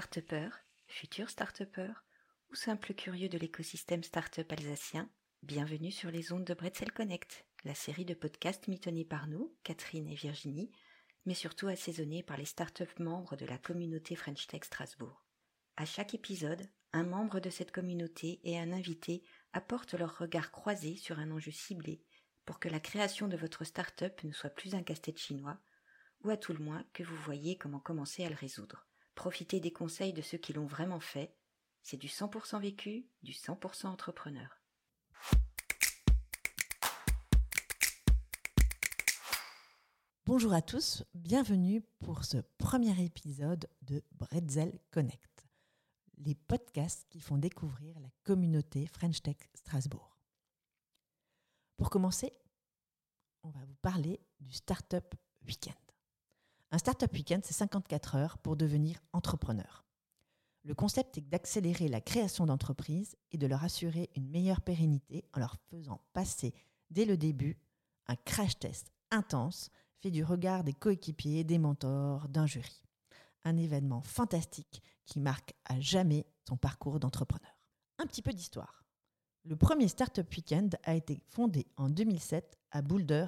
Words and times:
start 0.00 0.18
futur 0.86 1.28
start 1.28 1.62
ou 2.50 2.54
simple 2.54 2.94
curieux 2.94 3.28
de 3.28 3.36
l'écosystème 3.36 4.02
start-up 4.02 4.50
alsacien, 4.50 5.10
bienvenue 5.42 5.90
sur 5.90 6.10
les 6.10 6.32
ondes 6.32 6.46
de 6.46 6.54
Bretzel 6.54 6.90
Connect, 6.90 7.44
la 7.64 7.74
série 7.74 8.06
de 8.06 8.14
podcasts 8.14 8.66
mitonnés 8.66 9.04
par 9.04 9.26
nous, 9.26 9.54
Catherine 9.62 10.08
et 10.08 10.14
Virginie, 10.14 10.72
mais 11.26 11.34
surtout 11.34 11.68
assaisonnés 11.68 12.22
par 12.22 12.38
les 12.38 12.46
start-up 12.46 12.88
membres 12.98 13.36
de 13.36 13.44
la 13.44 13.58
communauté 13.58 14.16
French 14.16 14.46
Tech 14.46 14.64
Strasbourg. 14.64 15.26
À 15.76 15.84
chaque 15.84 16.14
épisode, 16.14 16.66
un 16.94 17.04
membre 17.04 17.38
de 17.38 17.50
cette 17.50 17.70
communauté 17.70 18.40
et 18.42 18.58
un 18.58 18.72
invité 18.72 19.22
apportent 19.52 19.92
leur 19.92 20.16
regard 20.16 20.50
croisé 20.50 20.96
sur 20.96 21.18
un 21.18 21.30
enjeu 21.30 21.52
ciblé 21.52 22.02
pour 22.46 22.58
que 22.58 22.70
la 22.70 22.80
création 22.80 23.28
de 23.28 23.36
votre 23.36 23.64
start-up 23.64 24.24
ne 24.24 24.32
soit 24.32 24.48
plus 24.48 24.74
un 24.74 24.82
casse-tête 24.82 25.18
chinois, 25.18 25.60
ou 26.24 26.30
à 26.30 26.38
tout 26.38 26.54
le 26.54 26.64
moins 26.64 26.86
que 26.94 27.02
vous 27.02 27.16
voyez 27.16 27.58
comment 27.58 27.80
commencer 27.80 28.24
à 28.24 28.30
le 28.30 28.34
résoudre. 28.34 28.89
Profitez 29.20 29.60
des 29.60 29.70
conseils 29.70 30.14
de 30.14 30.22
ceux 30.22 30.38
qui 30.38 30.54
l'ont 30.54 30.64
vraiment 30.64 30.98
fait 30.98 31.36
c'est 31.82 31.98
du 31.98 32.06
100% 32.06 32.58
vécu, 32.58 33.06
du 33.22 33.32
100% 33.32 33.88
entrepreneur. 33.88 34.62
Bonjour 40.24 40.54
à 40.54 40.62
tous, 40.62 41.04
bienvenue 41.12 41.82
pour 41.98 42.24
ce 42.24 42.38
premier 42.56 42.98
épisode 43.04 43.68
de 43.82 44.02
Bretzel 44.12 44.80
Connect, 44.90 45.46
les 46.16 46.34
podcasts 46.34 47.06
qui 47.10 47.20
font 47.20 47.36
découvrir 47.36 48.00
la 48.00 48.08
communauté 48.24 48.86
French 48.86 49.20
Tech 49.20 49.36
Strasbourg. 49.52 50.16
Pour 51.76 51.90
commencer, 51.90 52.32
on 53.42 53.50
va 53.50 53.62
vous 53.66 53.76
parler 53.82 54.18
du 54.40 54.54
Startup 54.54 55.14
Weekend. 55.46 55.89
Un 56.72 56.78
Startup 56.78 57.12
Weekend, 57.12 57.42
c'est 57.44 57.54
54 57.54 58.14
heures 58.14 58.38
pour 58.38 58.54
devenir 58.54 59.00
entrepreneur. 59.12 59.84
Le 60.62 60.72
concept 60.72 61.18
est 61.18 61.22
d'accélérer 61.22 61.88
la 61.88 62.00
création 62.00 62.46
d'entreprises 62.46 63.16
et 63.32 63.38
de 63.38 63.46
leur 63.48 63.64
assurer 63.64 64.08
une 64.14 64.28
meilleure 64.28 64.60
pérennité 64.60 65.24
en 65.34 65.40
leur 65.40 65.56
faisant 65.68 66.00
passer 66.12 66.54
dès 66.90 67.06
le 67.06 67.16
début 67.16 67.58
un 68.06 68.14
crash 68.14 68.56
test 68.56 68.92
intense 69.10 69.70
fait 69.98 70.12
du 70.12 70.22
regard 70.22 70.62
des 70.62 70.72
coéquipiers, 70.72 71.42
des 71.42 71.58
mentors, 71.58 72.28
d'un 72.28 72.46
jury. 72.46 72.84
Un 73.42 73.56
événement 73.56 74.02
fantastique 74.02 74.80
qui 75.06 75.18
marque 75.18 75.54
à 75.64 75.80
jamais 75.80 76.24
son 76.48 76.56
parcours 76.56 77.00
d'entrepreneur. 77.00 77.58
Un 77.98 78.06
petit 78.06 78.22
peu 78.22 78.32
d'histoire. 78.32 78.84
Le 79.42 79.56
premier 79.56 79.88
Startup 79.88 80.28
Weekend 80.30 80.78
a 80.84 80.94
été 80.94 81.20
fondé 81.30 81.66
en 81.76 81.88
2007 81.88 82.58
à 82.70 82.80
Boulder, 82.80 83.26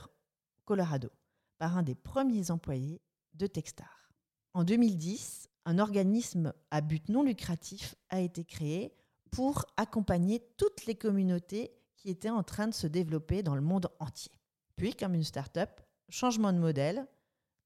Colorado, 0.65 1.11
par 1.59 1.77
un 1.77 1.83
des 1.83 1.97
premiers 1.97 2.53
employés 2.53 3.01
de 3.35 3.47
Techstar. 3.47 4.13
En 4.55 4.65
2010, 4.65 5.49
un 5.65 5.79
organisme 5.79 6.53
à 6.71 6.81
but 6.81 7.09
non 7.09 7.23
lucratif 7.23 7.95
a 8.09 8.21
été 8.21 8.45
créé 8.45 8.95
pour 9.31 9.65
accompagner 9.77 10.41
toutes 10.57 10.87
les 10.87 10.95
communautés 10.95 11.73
qui 11.97 12.11
étaient 12.11 12.31
en 12.31 12.43
train 12.43 12.69
de 12.69 12.75
se 12.75 12.87
développer 12.87 13.43
dans 13.43 13.55
le 13.55 13.61
monde 13.61 13.89
entier. 13.99 14.33
Puis, 14.77 14.95
comme 14.95 15.15
une 15.15 15.25
start-up, 15.25 15.81
changement 16.09 16.53
de 16.53 16.59
modèle, 16.59 17.07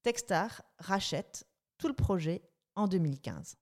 Techstar 0.03 0.61
rachète 0.77 1.47
tout 1.77 1.87
le 1.87 1.93
projet 1.93 2.41
en 2.75 2.87
2015. 2.87 3.57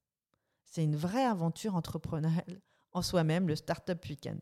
C'est 0.65 0.83
une 0.83 0.95
vraie 0.95 1.25
aventure 1.25 1.75
entrepreneuriale 1.75 2.61
en 2.91 3.01
soi-même, 3.01 3.47
le 3.47 3.55
Startup 3.55 4.03
Weekend. 4.07 4.41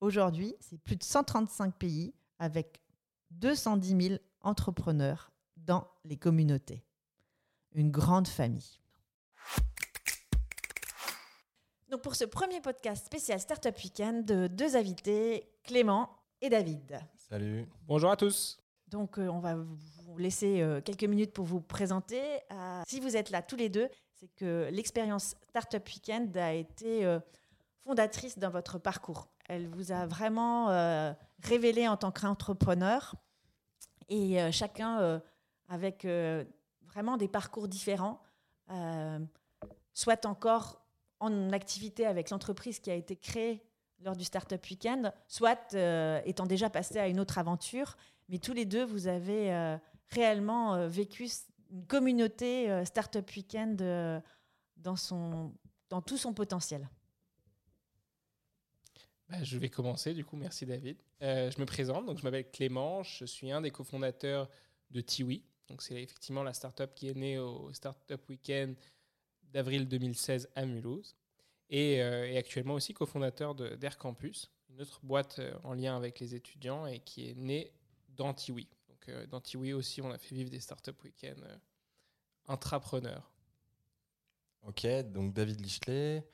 Aujourd'hui, 0.00 0.54
c'est 0.60 0.78
plus 0.78 0.96
de 0.96 1.04
135 1.04 1.76
pays 1.76 2.14
avec 2.38 2.82
210 3.30 4.08
000 4.08 4.20
entrepreneurs 4.40 5.32
dans 5.56 5.88
les 6.04 6.16
communautés. 6.16 6.84
Une 7.74 7.90
grande 7.90 8.28
famille. 8.28 8.80
Donc 11.90 12.02
pour 12.02 12.16
ce 12.16 12.24
premier 12.24 12.60
podcast 12.60 13.06
spécial 13.06 13.40
Startup 13.40 13.74
Weekend, 13.82 14.24
deux 14.24 14.76
invités, 14.76 15.48
Clément 15.64 16.10
et 16.40 16.50
David. 16.50 17.00
Salut. 17.14 17.66
Bonjour 17.86 18.10
à 18.10 18.16
tous. 18.16 18.58
Donc 18.88 19.18
euh, 19.18 19.28
on 19.28 19.38
va 19.38 19.54
vous 19.54 20.18
laisser 20.18 20.60
euh, 20.60 20.80
quelques 20.80 21.04
minutes 21.04 21.32
pour 21.32 21.44
vous 21.44 21.60
présenter. 21.60 22.22
Euh, 22.52 22.82
si 22.86 23.00
vous 23.00 23.16
êtes 23.16 23.30
là 23.30 23.42
tous 23.42 23.56
les 23.56 23.68
deux, 23.68 23.88
c'est 24.14 24.28
que 24.34 24.68
l'expérience 24.72 25.36
Startup 25.48 25.86
Weekend 25.86 26.36
a 26.36 26.52
été 26.52 27.18
fondatrice 27.84 28.38
dans 28.38 28.50
votre 28.50 28.78
parcours. 28.78 29.28
Elle 29.48 29.68
vous 29.68 29.92
a 29.92 30.06
vraiment 30.06 30.66
révélé 31.44 31.86
en 31.86 31.96
tant 31.96 32.10
qu'entrepreneur 32.10 33.14
et 34.08 34.50
chacun 34.50 35.22
avec 35.68 36.04
vraiment 36.98 37.16
des 37.16 37.28
parcours 37.28 37.68
différents, 37.68 38.20
soit 39.94 40.26
encore 40.26 40.84
en 41.20 41.52
activité 41.52 42.06
avec 42.06 42.30
l'entreprise 42.30 42.80
qui 42.80 42.90
a 42.90 42.94
été 42.94 43.14
créée 43.14 43.62
lors 44.00 44.16
du 44.16 44.24
Startup 44.24 44.60
Weekend, 44.68 45.12
soit 45.28 45.74
euh, 45.74 46.20
étant 46.24 46.46
déjà 46.46 46.70
passé 46.70 46.98
à 46.98 47.06
une 47.06 47.20
autre 47.20 47.38
aventure. 47.38 47.96
Mais 48.28 48.38
tous 48.38 48.52
les 48.52 48.64
deux, 48.64 48.84
vous 48.84 49.06
avez 49.06 49.52
euh, 49.52 49.76
réellement 50.10 50.74
euh, 50.74 50.88
vécu 50.88 51.28
une 51.70 51.86
communauté 51.86 52.84
Startup 52.84 53.28
Weekend 53.36 53.76
dans, 54.76 54.96
son, 54.96 55.52
dans 55.88 56.02
tout 56.02 56.16
son 56.16 56.32
potentiel. 56.32 56.88
Bah, 59.28 59.42
je 59.44 59.56
vais 59.56 59.68
commencer, 59.68 60.14
du 60.14 60.24
coup, 60.24 60.36
merci 60.36 60.66
David. 60.66 60.96
je 61.20 61.60
me 61.60 61.64
présente, 61.64 62.06
donc 62.06 62.18
je 62.18 62.24
m'appelle 62.24 62.50
Clément, 62.50 63.04
je 63.04 63.24
suis 63.24 63.52
un 63.52 63.60
des 63.60 63.70
cofondateurs 63.70 64.48
de 64.90 65.00
Tiwi. 65.00 65.44
C'est 65.78 66.02
effectivement 66.02 66.42
la 66.42 66.52
startup 66.52 66.94
qui 66.94 67.08
est 67.08 67.14
née 67.14 67.38
au 67.38 67.72
Startup 67.72 68.20
Weekend 68.28 68.74
d'avril 69.52 69.88
2016 69.88 70.48
à 70.54 70.64
Mulhouse. 70.64 71.14
Euh, 71.72 72.24
et, 72.24 72.38
actuellement 72.38 72.74
aussi 72.74 72.94
cofondateur 72.94 73.54
d'Air 73.54 73.98
Campus, 73.98 74.50
une 74.70 74.80
autre 74.80 75.00
boîte 75.02 75.38
euh, 75.38 75.52
en 75.64 75.74
lien 75.74 75.96
avec 75.96 76.18
les 76.18 76.34
étudiants 76.34 76.86
et 76.86 77.00
qui 77.00 77.28
est 77.28 77.34
née 77.34 77.72
d'Antiwi. 78.08 78.68
Donc 78.88 79.08
euh, 79.08 79.26
d'Antiwi 79.26 79.74
aussi, 79.74 80.00
on 80.00 80.10
a 80.10 80.18
fait 80.18 80.34
vivre 80.34 80.50
des 80.50 80.60
startup 80.60 81.02
week-ends 81.04 81.42
intrapreneurs. 82.46 83.30
Ok, 84.62 84.86
donc 85.12 85.34
David 85.34 85.60
Lichelet. 85.60 86.26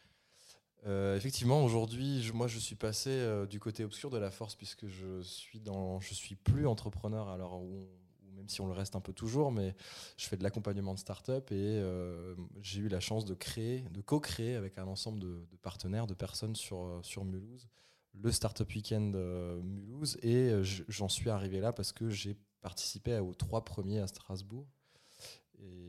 effectivement, 0.84 1.64
aujourd'hui, 1.64 2.30
moi, 2.32 2.46
je 2.46 2.58
suis 2.58 2.76
passé 2.76 3.44
du 3.50 3.58
côté 3.58 3.84
obscur 3.84 4.10
de 4.10 4.18
la 4.18 4.30
force 4.30 4.54
puisque 4.54 4.86
je 4.86 5.20
suis 5.22 5.60
dans, 5.60 6.00
je 6.00 6.14
suis 6.14 6.36
plus 6.36 6.66
entrepreneur 6.66 7.28
alors 7.28 7.60
où 7.60 7.88
même 8.36 8.48
si 8.48 8.60
on 8.60 8.66
le 8.66 8.72
reste 8.72 8.96
un 8.96 9.00
peu 9.00 9.12
toujours, 9.12 9.52
mais 9.52 9.74
je 10.16 10.26
fais 10.26 10.36
de 10.36 10.42
l'accompagnement 10.42 10.94
de 10.94 10.98
start-up 10.98 11.50
et 11.52 11.54
euh, 11.80 12.34
j'ai 12.60 12.80
eu 12.80 12.88
la 12.88 13.00
chance 13.00 13.24
de 13.24 13.34
créer, 13.34 13.80
de 13.90 14.00
co-créer 14.00 14.54
avec 14.54 14.78
un 14.78 14.86
ensemble 14.86 15.20
de, 15.20 15.46
partenaires, 15.62 16.06
de 16.06 16.14
personnes 16.14 16.56
sur, 16.56 16.84
euh, 16.84 17.00
sur 17.02 17.24
Mulhouse, 17.24 17.68
le 18.14 18.30
Startup 18.30 18.68
Weekend 18.68 19.14
euh, 19.16 19.60
Mulhouse. 19.62 20.18
Et 20.22 20.52
j'en 20.88 21.08
suis 21.08 21.30
arrivé 21.30 21.60
là 21.60 21.72
parce 21.72 21.92
que 21.92 22.10
j'ai 22.10 22.36
participé 22.60 23.18
aux 23.18 23.34
trois 23.34 23.64
premiers 23.64 24.00
à 24.00 24.06
Strasbourg. 24.06 24.66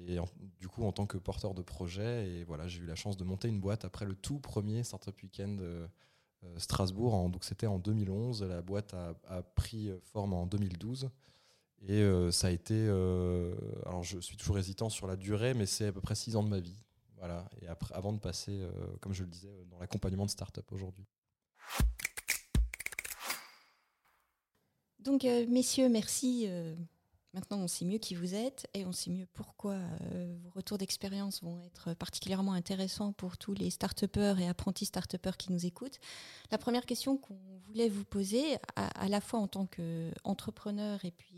Et 0.07 0.17
du 0.59 0.69
coup, 0.69 0.85
en 0.85 0.91
tant 0.91 1.05
que 1.05 1.17
porteur 1.17 1.53
de 1.53 1.61
projet, 1.61 2.29
et 2.29 2.43
voilà, 2.45 2.67
j'ai 2.67 2.79
eu 2.79 2.85
la 2.85 2.95
chance 2.95 3.17
de 3.17 3.23
monter 3.23 3.49
une 3.49 3.59
boîte 3.59 3.83
après 3.83 4.05
le 4.05 4.15
tout 4.15 4.39
premier 4.39 4.83
Startup 4.83 5.15
Weekend 5.21 5.61
Strasbourg. 6.57 7.29
donc 7.29 7.43
c'était 7.43 7.65
en 7.65 7.79
2011. 7.79 8.43
La 8.43 8.61
boîte 8.61 8.93
a, 8.93 9.15
a, 9.27 9.41
pris 9.41 9.89
forme 10.03 10.33
en 10.33 10.45
2012. 10.45 11.09
Et 11.87 12.01
euh, 12.01 12.31
ça 12.31 12.47
a 12.47 12.51
été. 12.51 12.73
Euh, 12.73 13.53
alors, 13.85 14.03
je 14.03 14.19
suis 14.19 14.37
toujours 14.37 14.57
hésitant 14.57 14.89
sur 14.89 15.05
la 15.05 15.15
durée, 15.15 15.53
mais 15.53 15.65
c'est 15.65 15.87
à 15.87 15.91
peu 15.91 16.01
près 16.01 16.15
six 16.15 16.35
ans 16.35 16.43
de 16.43 16.49
ma 16.49 16.59
vie. 16.59 16.83
Voilà. 17.17 17.47
Et 17.61 17.67
avant 17.93 18.11
de 18.11 18.19
passer, 18.19 18.59
euh, 18.59 18.69
comme 19.01 19.13
je 19.13 19.23
le 19.23 19.29
disais, 19.29 19.65
dans 19.69 19.79
l'accompagnement 19.79 20.25
de 20.25 20.31
start-up 20.31 20.65
aujourd'hui. 20.71 21.05
Donc, 24.99 25.23
messieurs, 25.23 25.87
merci 25.87 26.49
Maintenant, 27.35 27.57
on 27.57 27.67
sait 27.67 27.83
mieux 27.83 27.97
qui 27.97 28.15
vous 28.15 28.33
êtes 28.33 28.65
et 28.73 28.85
on 28.85 28.93
sait 28.93 29.11
mieux 29.11 29.27
pourquoi 29.33 29.77
vos 30.41 30.49
retours 30.51 30.77
d'expérience 30.77 31.43
vont 31.43 31.59
être 31.65 31.93
particulièrement 31.93 32.53
intéressants 32.53 33.11
pour 33.11 33.37
tous 33.37 33.53
les 33.53 33.69
start 33.69 34.05
et 34.15 34.47
apprentis 34.47 34.85
start 34.85 35.17
qui 35.37 35.51
nous 35.51 35.65
écoutent. 35.65 35.99
La 36.49 36.57
première 36.57 36.85
question 36.85 37.17
qu'on 37.17 37.37
voulait 37.67 37.89
vous 37.89 38.05
poser, 38.05 38.55
à, 38.77 39.09
la 39.09 39.19
fois 39.19 39.41
en 39.41 39.47
tant 39.47 39.65
qu'entrepreneur 39.65 41.03
et 41.03 41.11
puis 41.11 41.34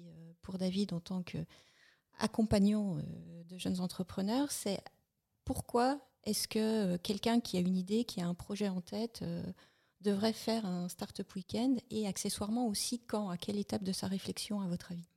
pour 0.48 0.58
David 0.58 0.94
en 0.94 1.02
tant 1.02 1.22
qu'accompagnant 1.24 2.98
euh, 2.98 3.44
de 3.50 3.58
jeunes 3.58 3.82
entrepreneurs, 3.82 4.50
c'est 4.52 4.80
pourquoi 5.44 6.00
est-ce 6.24 6.48
que 6.48 6.96
quelqu'un 6.98 7.42
qui 7.42 7.58
a 7.58 7.60
une 7.60 7.76
idée, 7.76 8.06
qui 8.06 8.22
a 8.22 8.28
un 8.28 8.34
projet 8.34 8.70
en 8.70 8.80
tête, 8.80 9.24
devrait 10.02 10.34
faire 10.34 10.66
un 10.66 10.88
startup 10.90 11.36
week-end 11.36 11.76
et 11.90 12.08
accessoirement 12.08 12.68
aussi 12.68 13.00
quand, 13.00 13.30
à 13.30 13.38
quelle 13.38 13.58
étape 13.58 13.84
de 13.84 13.92
sa 13.92 14.08
réflexion 14.08 14.62
à 14.62 14.68
votre 14.68 14.92
avis? 14.92 15.10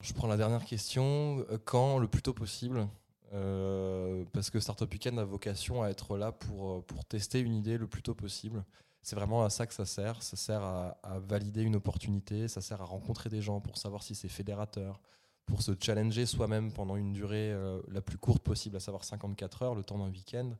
Je 0.00 0.12
prends 0.12 0.28
la 0.28 0.36
dernière 0.36 0.64
question. 0.64 1.44
Euh, 1.50 1.58
quand 1.64 1.98
le 1.98 2.08
plus 2.08 2.22
tôt 2.22 2.34
possible? 2.34 2.88
Euh, 3.32 4.24
Parce 4.32 4.50
que 4.50 4.58
Startup 4.58 4.90
Weekend 4.90 5.18
a 5.18 5.24
vocation 5.24 5.82
à 5.82 5.88
être 5.88 6.16
là 6.16 6.32
pour, 6.32 6.70
euh, 6.70 6.80
pour 6.80 7.04
tester 7.04 7.40
une 7.40 7.54
idée 7.54 7.78
le 7.78 7.86
plus 7.86 8.02
tôt 8.02 8.14
possible. 8.14 8.64
C'est 9.02 9.16
vraiment 9.16 9.44
à 9.44 9.50
ça 9.50 9.66
que 9.66 9.74
ça 9.74 9.86
sert. 9.86 10.22
Ça 10.22 10.36
sert 10.36 10.62
à, 10.62 10.96
valider 11.20 11.62
une 11.62 11.76
opportunité, 11.76 12.48
ça 12.48 12.60
sert 12.60 12.82
à 12.82 12.84
rencontrer 12.84 13.30
des 13.30 13.42
gens 13.42 13.60
pour 13.60 13.78
savoir 13.78 14.02
si 14.02 14.14
c'est 14.14 14.28
fédérateur, 14.28 15.00
pour 15.46 15.62
se 15.62 15.72
challenger 15.78 16.26
soi-même 16.26 16.72
pendant 16.72 16.96
une 16.96 17.12
durée 17.12 17.52
euh, 17.52 17.80
la 17.88 18.00
plus 18.02 18.18
courte 18.18 18.42
possible, 18.42 18.76
à 18.76 18.80
savoir 18.80 19.04
54 19.04 19.62
heures, 19.62 19.74
le 19.74 19.82
temps 19.82 19.98
d'un 19.98 20.10
week-end. 20.10 20.56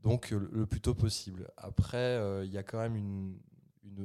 Donc 0.00 0.30
le 0.30 0.66
plus 0.66 0.80
tôt 0.80 0.94
possible. 0.94 1.50
Après, 1.56 1.96
euh, 1.96 2.44
il 2.44 2.52
y 2.52 2.58
a 2.58 2.62
quand 2.62 2.78
même 2.78 2.94
une, 2.96 3.38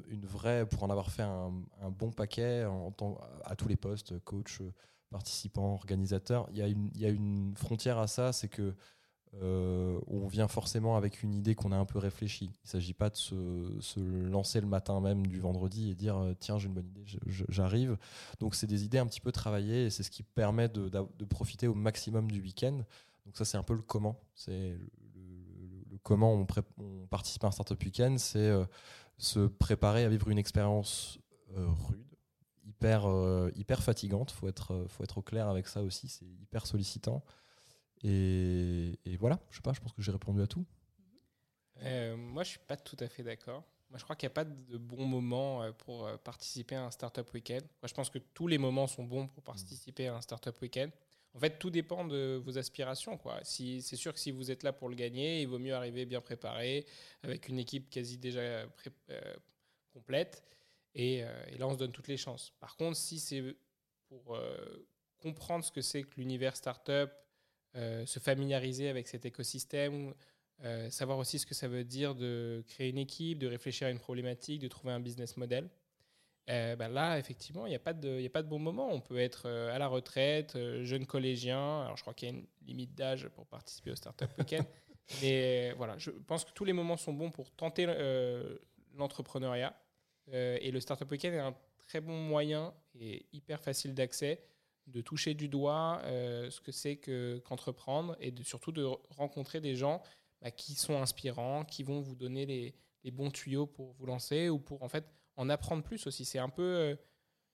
une, 0.07 0.25
vraie, 0.25 0.65
pour 0.65 0.83
en 0.83 0.89
avoir 0.89 1.11
fait 1.11 1.23
un, 1.23 1.51
bon 1.89 2.11
paquet 2.11 2.65
en, 2.65 2.91
tant- 2.91 3.17
à 3.43 3.55
tous 3.55 3.67
les 3.67 3.75
postes, 3.75 4.17
coach, 4.19 4.61
euh, 4.61 4.71
participant, 5.09 5.73
organisateur, 5.73 6.47
il 6.51 6.57
y, 6.57 6.99
y 6.99 7.05
a 7.05 7.09
une 7.09 7.53
frontière 7.57 7.97
à 7.97 8.07
ça, 8.07 8.31
c'est 8.31 8.47
que 8.47 8.75
euh, 9.35 9.99
on 10.07 10.25
vient 10.27 10.47
forcément 10.47 10.97
avec 10.97 11.21
une 11.21 11.35
idée 11.35 11.53
qu'on 11.53 11.71
a 11.71 11.77
un 11.77 11.85
peu 11.85 11.99
réfléchie. 11.99 12.45
Il 12.45 12.65
ne 12.65 12.69
s'agit 12.69 12.93
pas 12.93 13.09
de 13.09 13.15
se, 13.15 13.99
lancer 13.99 14.59
le 14.59 14.67
matin 14.67 14.99
même 15.01 15.27
du 15.27 15.39
vendredi 15.39 15.91
et 15.91 15.95
dire 15.95 16.17
euh, 16.17 16.33
tiens 16.39 16.57
j'ai 16.57 16.67
une 16.67 16.73
bonne 16.73 16.87
idée, 16.87 17.05
j'arrive. 17.27 17.97
Donc 18.39 18.55
c'est 18.55 18.67
des 18.67 18.83
idées 18.83 18.97
un 18.97 19.05
petit 19.05 19.21
peu 19.21 19.31
travaillées 19.31 19.85
et 19.85 19.89
c'est 19.91 20.03
ce 20.03 20.09
qui 20.09 20.23
permet 20.23 20.67
de, 20.67 20.89
profiter 21.25 21.67
au 21.67 21.75
maximum 21.75 22.31
du 22.31 22.41
week-end. 22.41 22.83
Donc 23.25 23.37
ça 23.37 23.45
c'est 23.45 23.57
un 23.57 23.63
peu 23.63 23.75
le 23.75 23.83
comment. 23.83 24.19
C'est 24.33 24.51
le, 24.51 25.97
comment 26.01 26.33
on, 26.33 27.07
participe 27.07 27.43
à 27.43 27.47
un 27.47 27.51
startup 27.51 27.81
week-end, 27.83 28.15
c'est 28.17 28.39
euh, 28.39 28.65
se 29.17 29.45
préparer 29.47 30.05
à 30.05 30.09
vivre 30.09 30.29
une 30.29 30.39
expérience 30.39 31.19
rude, 31.55 32.05
hyper, 32.63 33.07
hyper 33.55 33.83
fatigante. 33.83 34.31
Faut 34.31 34.47
être, 34.47 34.85
faut 34.87 35.03
être 35.03 35.17
au 35.17 35.21
clair 35.21 35.49
avec 35.49 35.67
ça 35.67 35.81
aussi. 35.83 36.07
C'est 36.07 36.25
hyper 36.25 36.65
sollicitant. 36.65 37.23
Et, 38.03 39.17
voilà, 39.19 39.39
je 39.49 39.57
sais 39.57 39.61
pas, 39.61 39.73
je 39.73 39.81
pense 39.81 39.91
que 39.91 40.01
j'ai 40.01 40.11
répondu 40.11 40.41
à 40.41 40.47
tout. 40.47 40.65
Euh, 41.83 42.15
moi, 42.15 42.43
je 42.43 42.49
suis 42.49 42.59
pas 42.59 42.77
tout 42.77 42.97
à 42.99 43.07
fait 43.07 43.23
d'accord. 43.23 43.63
Moi, 43.89 43.97
je 43.97 44.03
crois 44.03 44.15
qu'il 44.15 44.27
n'y 44.27 44.31
a 44.31 44.35
pas 44.35 44.45
de 44.45 44.77
bon 44.77 45.05
moment 45.05 45.63
euh, 45.63 45.71
pour 45.71 46.05
euh, 46.05 46.17
participer 46.17 46.75
à 46.75 46.85
un 46.85 46.91
startup 46.91 47.31
week-end. 47.33 47.61
Moi, 47.81 47.87
je 47.87 47.93
pense 47.93 48.09
que 48.09 48.19
tous 48.19 48.47
les 48.47 48.57
moments 48.57 48.87
sont 48.87 49.03
bons 49.03 49.27
pour 49.27 49.43
participer 49.43 50.07
à 50.07 50.15
un 50.15 50.21
startup 50.21 50.59
week-end. 50.61 50.89
En 51.33 51.39
fait, 51.39 51.59
tout 51.59 51.69
dépend 51.69 52.05
de 52.05 52.41
vos 52.43 52.57
aspirations. 52.57 53.17
Quoi. 53.17 53.39
C'est 53.43 53.81
sûr 53.81 54.13
que 54.13 54.19
si 54.19 54.31
vous 54.31 54.51
êtes 54.51 54.63
là 54.63 54.73
pour 54.73 54.89
le 54.89 54.95
gagner, 54.95 55.41
il 55.41 55.47
vaut 55.47 55.59
mieux 55.59 55.75
arriver 55.75 56.05
bien 56.05 56.21
préparé, 56.21 56.85
avec 57.21 57.49
une 57.49 57.59
équipe 57.59 57.89
quasi 57.89 58.17
déjà 58.17 58.65
complète. 59.93 60.43
Et, 60.95 61.17
et 61.17 61.57
là, 61.59 61.67
on 61.67 61.73
se 61.73 61.77
donne 61.77 61.91
toutes 61.91 62.07
les 62.07 62.17
chances. 62.17 62.51
Par 62.59 62.75
contre, 62.75 62.97
si 62.97 63.19
c'est 63.19 63.55
pour 64.07 64.39
comprendre 65.19 65.63
ce 65.63 65.71
que 65.71 65.81
c'est 65.81 66.01
que 66.01 66.15
l'univers 66.17 66.55
startup, 66.55 67.11
se 67.75 68.19
familiariser 68.19 68.89
avec 68.89 69.07
cet 69.07 69.25
écosystème, 69.25 70.13
euh, 70.63 70.89
savoir 70.89 71.17
aussi 71.17 71.39
ce 71.39 71.45
que 71.45 71.53
ça 71.55 71.67
veut 71.67 71.83
dire 71.85 72.15
de 72.15 72.63
créer 72.67 72.89
une 72.89 72.97
équipe, 72.97 73.39
de 73.39 73.47
réfléchir 73.47 73.87
à 73.87 73.91
une 73.91 73.99
problématique, 73.99 74.59
de 74.61 74.67
trouver 74.67 74.91
un 74.93 74.99
business 74.99 75.37
model. 75.37 75.69
Euh, 76.49 76.75
ben 76.75 76.87
là, 76.89 77.19
effectivement, 77.19 77.65
il 77.67 77.69
n'y 77.69 77.75
a, 77.75 77.79
pas 77.79 77.93
de- 77.93 78.17
il 78.17 78.23
y 78.23 78.25
a 78.25 78.29
pas 78.31 78.41
de 78.41 78.47
bon 78.49 78.57
moment. 78.59 78.89
On 78.91 78.99
peut 79.01 79.19
être 79.19 79.43
euh, 79.45 79.73
à 79.73 79.77
la 79.77 79.87
retraite, 79.87 80.55
euh, 80.55 80.83
jeune 80.83 81.05
collégien. 81.05 81.83
Alors, 81.83 81.95
je 81.95 82.01
crois 82.01 82.13
qu'il 82.15 82.27
y 82.29 82.31
a 82.31 82.35
une 82.35 82.45
limite 82.65 82.95
d'âge 82.95 83.27
pour 83.29 83.45
participer 83.45 83.91
au 83.91 83.95
Startup 83.95 84.29
Weekend. 84.37 84.65
Mais 85.21 85.71
euh, 85.71 85.75
voilà, 85.77 85.97
je 85.97 86.09
pense 86.11 86.43
que 86.45 86.51
tous 86.51 86.65
les 86.65 86.73
moments 86.73 86.97
sont 86.97 87.13
bons 87.13 87.29
pour 87.31 87.51
tenter 87.51 87.85
euh, 87.87 88.57
l'entrepreneuriat. 88.95 89.79
Euh, 90.33 90.57
et 90.59 90.71
le 90.71 90.79
Startup 90.79 91.09
Weekend 91.09 91.35
est 91.35 91.39
un 91.39 91.55
très 91.87 92.01
bon 92.01 92.17
moyen 92.19 92.73
et 92.99 93.25
hyper 93.31 93.61
facile 93.61 93.93
d'accès 93.93 94.41
de 94.89 95.01
toucher 95.01 95.33
du 95.33 95.47
doigt 95.47 96.01
euh, 96.03 96.49
ce 96.49 96.59
que 96.61 96.71
c'est 96.71 96.97
que, 96.97 97.41
qu'entreprendre 97.45 98.15
et 98.19 98.31
de, 98.31 98.43
surtout 98.43 98.71
de 98.71 98.83
rencontrer 99.09 99.61
des 99.61 99.75
gens 99.75 100.01
bah, 100.41 100.51
qui 100.51 100.75
sont 100.75 101.01
inspirants, 101.01 101.65
qui 101.65 101.83
vont 101.83 102.01
vous 102.01 102.15
donner 102.15 102.45
les, 102.45 102.75
les 103.03 103.11
bons 103.11 103.31
tuyaux 103.31 103.67
pour 103.67 103.93
vous 103.93 104.05
lancer 104.05 104.49
ou 104.49 104.59
pour 104.59 104.83
en 104.83 104.89
fait 104.89 105.05
en 105.35 105.49
apprendre 105.49 105.83
plus 105.83 106.05
aussi. 106.07 106.25
C'est 106.25 106.39
un 106.39 106.49
peu, 106.49 106.63
euh, 106.63 106.95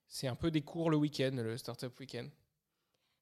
c'est 0.07 0.27
un 0.27 0.35
peu 0.35 0.51
des 0.51 0.61
cours 0.61 0.89
le 0.89 0.97
week-end, 0.97 1.31
le 1.35 1.57
Startup 1.57 1.97
Weekend. 1.99 2.29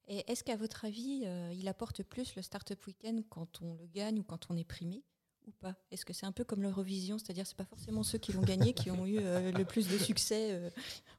Et 0.07 0.29
est-ce 0.29 0.43
qu'à 0.43 0.57
votre 0.57 0.85
avis, 0.85 1.23
euh, 1.25 1.53
il 1.53 1.67
apporte 1.67 2.03
plus 2.03 2.35
le 2.35 2.41
Startup 2.41 2.85
Weekend 2.85 3.23
quand 3.29 3.61
on 3.61 3.73
le 3.73 3.87
gagne 3.87 4.19
ou 4.19 4.23
quand 4.23 4.49
on 4.49 4.57
est 4.57 4.67
primé 4.67 5.03
ou 5.47 5.51
pas? 5.51 5.75
Est-ce 5.91 6.05
que 6.05 6.13
c'est 6.13 6.25
un 6.25 6.31
peu 6.31 6.43
comme 6.43 6.61
l'Eurovision, 6.61 7.17
c'est-à-dire 7.17 7.47
c'est 7.47 7.57
pas 7.57 7.65
forcément 7.65 8.03
ceux 8.03 8.17
qui 8.17 8.33
l'ont 8.33 8.41
gagné 8.41 8.73
qui 8.73 8.91
ont 8.91 9.05
eu 9.05 9.19
le 9.19 9.63
plus 9.63 9.87
de 9.87 9.97
succès 9.97 10.71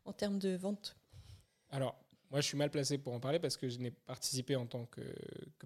en 0.04 0.12
termes 0.12 0.38
de 0.38 0.56
vente? 0.56 0.96
Alors, 1.70 1.96
moi, 2.34 2.40
je 2.40 2.48
suis 2.48 2.58
mal 2.58 2.68
placé 2.68 2.98
pour 2.98 3.12
en 3.12 3.20
parler 3.20 3.38
parce 3.38 3.56
que 3.56 3.68
je 3.68 3.78
n'ai 3.78 3.92
participé 3.92 4.56
en 4.56 4.66
tant 4.66 4.86
que, 4.86 5.02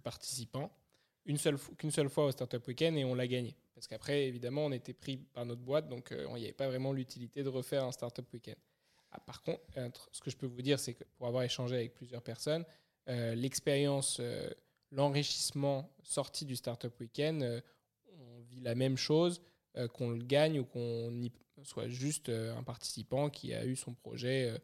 participant 0.03 0.71
qu'une 1.25 1.39
seule 1.39 2.09
fois 2.11 2.27
au 2.27 2.31
Startup 2.31 2.67
Weekend 2.67 2.95
et 2.99 3.07
on 3.07 3.15
l'a 3.15 3.27
gagné. 3.27 3.57
Parce 3.75 3.87
qu'après, 3.87 4.27
évidemment, 4.27 4.67
on 4.67 4.73
était 4.73 4.93
pris 4.93 5.17
par 5.17 5.47
notre 5.47 5.63
boîte, 5.63 5.89
donc 5.89 6.13
euh, 6.13 6.27
il 6.29 6.41
n'y 6.41 6.45
avait 6.45 6.53
pas 6.53 6.69
vraiment 6.69 6.93
l'utilité 6.93 7.43
de 7.43 7.49
refaire 7.49 7.85
un 7.85 7.93
Startup 7.93 8.31
Weekend. 8.35 8.59
Ah, 9.13 9.21
par 9.21 9.43
contre, 9.43 9.63
euh, 9.79 9.89
ce 10.13 10.21
que 10.21 10.31
je 10.31 10.37
peux 10.37 10.45
vous 10.45 10.61
dire, 10.61 10.79
c'est 10.79 10.93
que 10.93 11.05
pour 11.17 11.27
avoir 11.27 11.43
échangé 11.43 11.75
avec 11.75 11.95
plusieurs 11.95 12.23
personnes, 12.23 12.67
euh, 13.09 13.35
l'expérience, 13.35 14.19
euh, 14.21 14.51
l'enrichissement 14.91 15.91
sorti 16.03 16.45
du 16.45 16.55
Startup 16.55 16.93
Weekend, 17.01 17.43
euh, 17.43 17.63
on 18.19 18.43
vit 18.43 18.61
la 18.61 18.75
même 18.75 18.99
chose 18.99 19.41
euh, 19.79 19.89
qu'on 19.89 20.11
le 20.11 20.23
gagne 20.23 20.61
ou 20.61 20.67
qu'on 20.67 21.11
soit 21.63 21.89
juste 21.89 22.29
euh, 22.29 22.55
un 22.55 22.63
participant 22.63 23.31
qui 23.31 23.55
a 23.55 23.65
eu 23.65 23.75
son 23.75 23.95
projet 23.95 24.55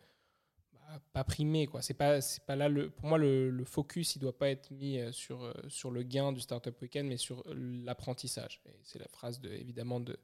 pas 1.12 1.24
primé. 1.24 1.66
Quoi. 1.66 1.82
C'est 1.82 1.94
pas, 1.94 2.20
c'est 2.20 2.44
pas 2.44 2.56
là 2.56 2.68
le, 2.68 2.90
pour 2.90 3.08
moi, 3.08 3.18
le, 3.18 3.64
focus, 3.64 4.16
il 4.16 4.18
doit 4.20 4.36
pas 4.36 4.50
être 4.50 4.70
mis 4.70 4.98
euh, 4.98 5.12
sur, 5.12 5.42
euh, 5.42 5.52
sur 5.68 5.90
le 5.90 6.02
gain 6.02 6.32
du 6.32 6.40
Startup 6.40 6.78
Weekend, 6.80 7.08
mais 7.08 7.16
sur 7.16 7.42
l'apprentissage. 7.54 8.62
C'est 8.82 8.98
la 8.98 9.08
phrase 9.08 9.40
de, 9.40 9.50
évidemment 9.50 10.00
de 10.00 10.18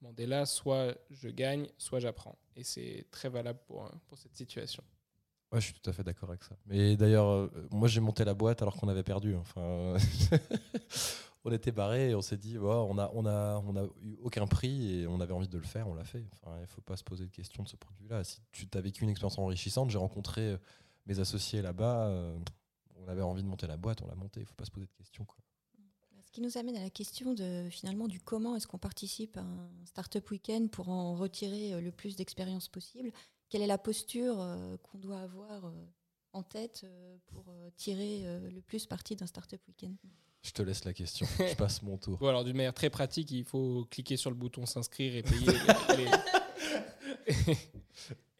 Mandela, 0.00 0.46
soit 0.46 0.94
je 1.10 1.28
gagne, 1.28 1.68
soit 1.78 2.00
j'apprends. 2.00 2.38
Et 2.54 2.64
c'est 2.64 3.06
très 3.10 3.28
valable 3.28 3.60
pour, 3.66 3.84
euh, 3.84 3.90
pour 4.06 4.18
cette 4.18 4.36
situation. 4.36 4.82
Ouais, 5.52 5.60
je 5.60 5.66
suis 5.66 5.74
tout 5.74 5.88
à 5.88 5.92
fait 5.92 6.02
d'accord 6.02 6.28
avec 6.30 6.42
ça. 6.42 6.56
Mais 6.66 6.96
d'ailleurs, 6.96 7.48
moi 7.70 7.86
j'ai 7.86 8.00
monté 8.00 8.24
la 8.24 8.34
boîte 8.34 8.62
alors 8.62 8.76
qu'on 8.76 8.88
avait 8.88 9.04
perdu. 9.04 9.36
Enfin, 9.36 9.94
on 11.46 11.52
était 11.52 11.70
barré 11.70 12.10
et 12.10 12.14
on 12.16 12.22
s'est 12.22 12.36
dit, 12.36 12.58
ouais, 12.58 12.68
on 12.68 12.98
a, 12.98 13.08
on 13.14 13.24
a, 13.24 13.62
on 13.64 13.76
a 13.76 13.84
eu 14.02 14.16
aucun 14.20 14.48
prix 14.48 14.98
et 14.98 15.06
on 15.06 15.20
avait 15.20 15.32
envie 15.32 15.46
de 15.46 15.56
le 15.56 15.64
faire, 15.64 15.86
on 15.86 15.94
l'a 15.94 16.02
fait. 16.02 16.24
Enfin, 16.32 16.58
il 16.60 16.66
faut 16.66 16.80
pas 16.80 16.96
se 16.96 17.04
poser 17.04 17.24
de 17.24 17.30
questions 17.30 17.62
de 17.62 17.68
ce 17.68 17.76
vue-là. 18.00 18.24
Si 18.24 18.40
tu 18.50 18.66
as 18.74 18.80
vécu 18.80 19.04
une 19.04 19.10
expérience 19.10 19.38
enrichissante, 19.38 19.90
j'ai 19.90 19.98
rencontré 19.98 20.40
euh, 20.40 20.58
mes 21.06 21.20
associés 21.20 21.62
là-bas. 21.62 22.08
euh, 22.08 22.36
on 22.96 23.06
avait 23.06 23.22
envie 23.22 23.44
de 23.44 23.48
monter 23.48 23.68
la 23.68 23.76
boîte, 23.76 24.02
on 24.02 24.08
l'a 24.08 24.16
montée. 24.16 24.40
Il 24.40 24.46
faut 24.46 24.56
pas 24.56 24.64
se 24.64 24.72
poser 24.72 24.86
de 24.86 24.92
questions. 24.92 25.24
Ce 26.20 26.32
qui 26.32 26.40
nous 26.40 26.58
amène 26.58 26.76
à 26.76 26.82
la 26.82 26.90
question 26.90 27.32
de 27.32 27.68
finalement 27.70 28.08
du 28.08 28.20
comment 28.20 28.56
est-ce 28.56 28.66
qu'on 28.66 28.78
participe 28.78 29.36
à 29.36 29.42
un 29.42 29.70
Startup 29.84 30.28
Weekend 30.28 30.68
pour 30.68 30.88
en 30.88 31.14
retirer 31.14 31.74
euh, 31.74 31.80
le 31.80 31.92
plus 31.92 32.16
d'expérience 32.16 32.68
possible. 32.68 33.12
Quelle 33.50 33.62
est 33.62 33.68
la 33.68 33.78
posture 33.78 34.44
qu'on 34.82 34.98
doit 34.98 35.20
avoir 35.20 35.72
en 36.32 36.42
tête 36.42 36.84
pour 37.26 37.54
tirer 37.76 38.24
le 38.50 38.60
plus 38.60 38.86
parti 38.86 39.14
d'un 39.14 39.28
Startup 39.28 39.60
Weekend? 39.68 39.94
Je 40.46 40.52
te 40.52 40.62
laisse 40.62 40.84
la 40.84 40.92
question. 40.92 41.26
je 41.38 41.54
passe 41.56 41.82
mon 41.82 41.96
tour. 41.98 42.18
Bon, 42.18 42.28
alors 42.28 42.44
d'une 42.44 42.56
manière 42.56 42.72
très 42.74 42.88
pratique, 42.90 43.30
il 43.32 43.44
faut 43.44 43.84
cliquer 43.90 44.16
sur 44.16 44.30
le 44.30 44.36
bouton 44.36 44.64
s'inscrire 44.64 45.16
et 45.16 45.22
payer. 45.22 45.46
les- 45.96 47.34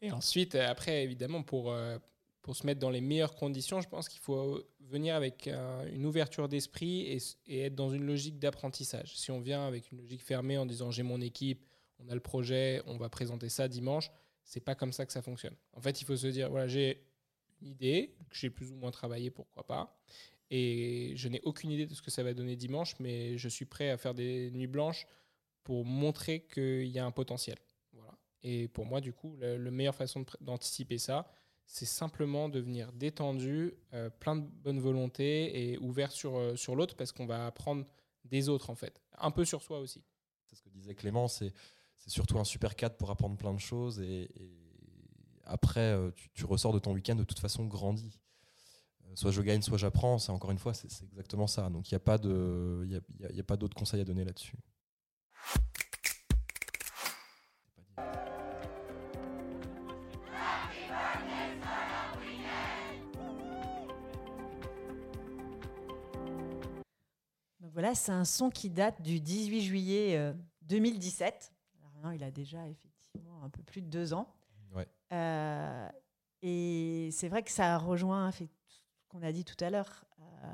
et 0.01 0.11
ensuite, 0.11 0.55
euh, 0.55 0.67
après, 0.69 1.03
évidemment, 1.03 1.43
pour, 1.43 1.71
euh, 1.71 1.97
pour 2.41 2.55
se 2.55 2.65
mettre 2.65 2.79
dans 2.79 2.89
les 2.89 3.01
meilleures 3.01 3.35
conditions, 3.35 3.81
je 3.81 3.89
pense 3.89 4.07
qu'il 4.07 4.21
faut 4.21 4.63
venir 4.79 5.15
avec 5.15 5.47
un- 5.47 5.85
une 5.87 6.05
ouverture 6.05 6.47
d'esprit 6.47 7.01
et, 7.11 7.17
et 7.47 7.59
être 7.65 7.75
dans 7.75 7.89
une 7.89 8.05
logique 8.05 8.39
d'apprentissage. 8.39 9.17
Si 9.17 9.31
on 9.31 9.41
vient 9.41 9.67
avec 9.67 9.91
une 9.91 9.97
logique 9.99 10.21
fermée 10.23 10.57
en 10.57 10.65
disant 10.65 10.91
j'ai 10.91 11.03
mon 11.03 11.19
équipe, 11.19 11.65
on 11.99 12.07
a 12.09 12.13
le 12.13 12.21
projet, 12.21 12.81
on 12.85 12.95
va 12.97 13.09
présenter 13.09 13.49
ça 13.49 13.67
dimanche, 13.67 14.09
c'est 14.45 14.61
pas 14.61 14.75
comme 14.75 14.93
ça 14.93 15.05
que 15.05 15.11
ça 15.11 15.21
fonctionne. 15.21 15.55
En 15.73 15.81
fait, 15.81 15.99
il 16.01 16.05
faut 16.05 16.15
se 16.15 16.27
dire 16.27 16.49
voilà, 16.49 16.67
j'ai 16.69 17.03
une 17.61 17.67
idée 17.67 18.15
que 18.29 18.35
j'ai 18.37 18.49
plus 18.49 18.71
ou 18.71 18.75
moins 18.75 18.91
travaillé, 18.91 19.29
pourquoi 19.29 19.65
pas. 19.65 19.99
Et 20.49 21.13
je 21.15 21.27
n'ai 21.27 21.41
aucune 21.41 21.71
idée 21.71 21.85
de 21.85 21.93
ce 21.93 22.01
que 22.01 22.11
ça 22.11 22.23
va 22.23 22.33
donner 22.33 22.55
dimanche, 22.55 22.95
mais 22.99 23.37
je 23.37 23.49
suis 23.49 23.65
prêt 23.65 23.89
à 23.89 23.97
faire 23.97 24.13
des 24.13 24.49
nuits 24.51 24.67
blanches 24.67 25.05
pour 25.63 25.83
montrer 25.83 26.45
qu'il 26.45 26.87
y 26.87 26.99
a 26.99 27.05
un 27.05 27.11
potentiel. 27.11 27.57
Voilà. 27.91 28.17
Et 28.43 28.69
pour 28.69 28.85
moi, 28.85 29.01
du 29.01 29.11
coup, 29.11 29.35
la, 29.37 29.57
meilleure 29.57 29.95
façon 29.95 30.25
d'anticiper 30.39 30.97
ça, 30.97 31.29
c'est 31.65 31.85
simplement 31.85 32.47
de 32.47 32.61
venir 32.61 32.93
détendu, 32.93 33.73
euh, 33.93 34.09
plein 34.09 34.37
de 34.37 34.47
bonne 34.47 34.79
volonté 34.79 35.71
et 35.71 35.77
ouvert 35.79 36.13
sur, 36.13 36.37
euh, 36.37 36.55
sur 36.55 36.75
l'autre 36.75 36.95
parce 36.95 37.11
qu'on 37.11 37.25
va 37.25 37.45
apprendre 37.45 37.85
des 38.23 38.47
autres, 38.47 38.69
en 38.69 38.75
fait. 38.75 39.01
Un 39.17 39.31
peu 39.31 39.43
sur 39.43 39.61
soi 39.61 39.79
aussi. 39.79 40.01
C'est 40.45 40.55
ce 40.55 40.61
que 40.61 40.69
disait 40.69 40.95
Clément, 40.95 41.27
c'est 41.27 41.51
surtout 42.05 42.39
un 42.39 42.45
super 42.45 42.77
cadre 42.77 42.95
pour 42.95 43.11
apprendre 43.11 43.35
plein 43.35 43.53
de 43.53 43.59
choses 43.59 43.99
et, 43.99 44.29
et 44.35 44.57
après 45.43 45.91
euh, 45.91 46.11
tu, 46.11 46.29
tu 46.29 46.45
ressors 46.45 46.71
de 46.71 46.79
ton 46.79 46.93
week-end 46.93 47.15
de 47.15 47.25
toute 47.25 47.39
façon 47.39 47.65
grandi. 47.65 48.17
Euh, 49.07 49.11
Soit 49.15 49.31
je 49.31 49.41
gagne, 49.41 49.61
soit 49.61 49.77
j'apprends. 49.77 50.17
C'est 50.17 50.31
encore 50.31 50.51
une 50.51 50.57
fois, 50.59 50.73
c'est 50.73 50.87
exactement 51.03 51.47
ça. 51.47 51.69
Donc 51.69 51.89
il 51.89 51.93
n'y 51.93 51.97
a 51.97 51.99
pas 51.99 52.17
de, 52.17 52.81
il 52.85 52.91
y 52.91 52.95
a, 52.95 52.99
y 53.19 53.25
a- 53.25 53.31
y 53.33 53.39
a 53.39 53.43
pas 53.43 53.57
d'autres 53.57 53.75
conseils 53.75 54.01
à 54.01 54.05
donner 54.05 54.23
là-dessus. 54.25 54.57
Voilà, 67.73 67.95
c'est 67.95 68.11
un 68.11 68.25
son 68.25 68.49
qui 68.49 68.69
date 68.69 69.01
du 69.01 69.19
18 69.19 69.61
juillet 69.61 70.17
euh, 70.17 70.33
2017. 70.63 71.51
Alors 71.79 71.91
maintenant, 71.93 72.11
il 72.11 72.23
a 72.23 72.31
déjà 72.31 72.67
effectivement 72.67 73.43
un 73.43 73.49
peu 73.49 73.61
plus 73.63 73.81
de 73.81 73.87
deux 73.87 74.13
ans. 74.13 74.33
Ouais. 74.73 74.87
Euh, 75.13 75.89
et 76.41 77.09
c'est 77.11 77.29
vrai 77.29 77.43
que 77.43 77.51
ça 77.51 77.77
rejoint 77.77 78.27
qu'on 79.17 79.25
a 79.25 79.31
dit 79.31 79.43
tout 79.43 79.61
à 79.63 79.69
l'heure. 79.69 80.05
Euh, 80.19 80.53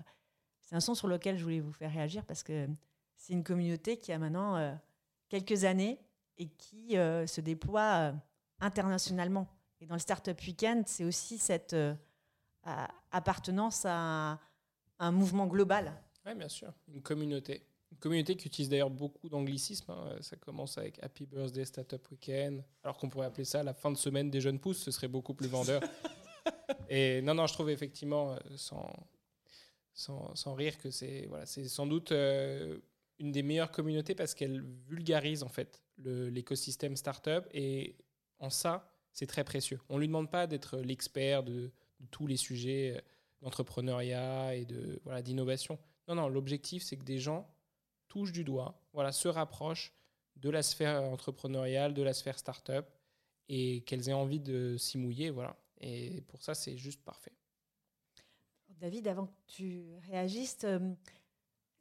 c'est 0.62 0.76
un 0.76 0.80
son 0.80 0.96
sur 0.96 1.08
lequel 1.08 1.38
je 1.38 1.44
voulais 1.44 1.60
vous 1.60 1.74
faire 1.74 1.92
réagir 1.92 2.26
parce 2.26 2.44
que 2.44 2.68
c'est 3.16 3.34
une 3.34 3.44
communauté 3.44 3.98
qui 3.98 4.12
a 4.12 4.18
maintenant 4.18 4.56
euh, 4.56 4.74
quelques 5.30 5.66
années 5.66 6.00
et 6.38 6.48
qui 6.48 6.98
euh, 6.98 7.28
se 7.28 7.42
déploie 7.42 8.14
internationalement. 8.60 9.48
Et 9.82 9.86
dans 9.86 9.96
le 9.96 10.00
Startup 10.00 10.40
Weekend, 10.40 10.88
c'est 10.88 11.04
aussi 11.04 11.38
cette 11.38 11.76
appartenance 13.12 13.84
à 13.86 14.40
un 15.00 15.12
mouvement 15.12 15.48
global. 15.48 15.94
Oui, 16.26 16.34
bien 16.36 16.48
sûr, 16.48 16.74
une 16.88 17.02
communauté. 17.02 17.66
Une 17.92 17.98
communauté 17.98 18.38
qui 18.38 18.48
utilise 18.48 18.70
d'ailleurs 18.70 18.90
beaucoup 18.90 19.28
d'anglicismes. 19.28 19.92
Hein. 19.92 20.16
Ça 20.22 20.38
commence 20.38 20.78
avec 20.78 21.04
Happy 21.04 21.26
Birthday 21.26 21.66
Startup 21.66 22.02
Weekend, 22.10 22.64
alors 22.82 22.98
qu'on 22.98 23.10
pourrait 23.10 23.28
appeler 23.28 23.44
ça 23.44 23.62
la 23.62 23.74
fin 23.74 23.92
de 23.92 23.98
semaine 23.98 24.32
des 24.32 24.40
jeunes 24.40 24.60
pousses, 24.60 24.82
ce 24.82 24.92
serait 24.92 25.10
beaucoup 25.10 25.34
plus 25.34 25.48
vendeur. 25.48 25.82
Et 26.90 27.22
non, 27.22 27.36
non, 27.36 27.48
je 27.48 27.54
trouve 27.54 27.70
effectivement, 27.70 28.34
euh, 28.34 28.38
sans, 28.56 28.92
sans, 29.94 30.54
rire, 30.54 30.78
que 30.78 30.92
c'est 30.92 31.26
voilà, 31.28 31.46
sans 31.46 31.88
doute 31.88 32.12
euh, 32.12 32.80
une 33.20 33.32
des 33.32 33.44
meilleures 33.44 33.72
communautés 33.72 34.16
parce 34.16 34.34
qu'elle 34.34 34.62
vulgarise 34.88 35.44
en 35.44 35.50
fait 35.50 35.82
l'écosystème 35.98 36.96
startup 36.96 37.46
et 37.54 37.96
en 38.40 38.50
ça, 38.50 38.92
c'est 39.12 39.28
très 39.28 39.44
précieux. 39.44 39.80
On 39.90 39.96
ne 39.96 40.00
lui 40.00 40.08
demande 40.08 40.30
pas 40.30 40.48
d'être 40.48 40.80
l'expert 40.80 41.44
de, 41.44 41.72
de, 42.00 42.06
tous 42.10 42.28
les 42.28 42.38
sujets 42.38 42.98
euh, 42.98 43.02
d'entrepreneuriat 43.42 44.56
et 44.56 44.66
de 44.66 45.00
voilà 45.04 45.22
d'innovation. 45.22 45.78
Non, 46.08 46.16
non, 46.16 46.28
l'objectif, 46.28 46.84
c'est 46.84 46.98
que 46.98 47.06
des 47.06 47.20
gens 47.20 47.48
touchent 48.08 48.32
du 48.32 48.44
doigt, 48.44 48.82
voilà, 48.94 49.12
se 49.12 49.28
rapprochent 49.28 49.94
de 50.36 50.50
la 50.50 50.64
sphère 50.64 51.04
entrepreneuriale, 51.04 51.94
de 51.94 52.02
la 52.02 52.14
sphère 52.14 52.38
start-up, 52.38 52.90
et 53.50 53.82
qu'elles 53.82 54.10
aient 54.10 54.14
envie 54.14 54.40
de 54.40 54.78
s'y 54.78 54.98
mouiller. 54.98 55.30
Voilà. 55.30 55.56
Et 55.84 56.22
pour 56.28 56.42
ça, 56.42 56.56
c'est 56.56 56.78
juste 56.78 57.04
parfait. 57.04 57.34
David, 58.80 59.08
avant 59.08 59.28
que 59.28 59.34
tu 59.48 59.84
réagisses, 60.10 60.60
euh, 60.64 60.80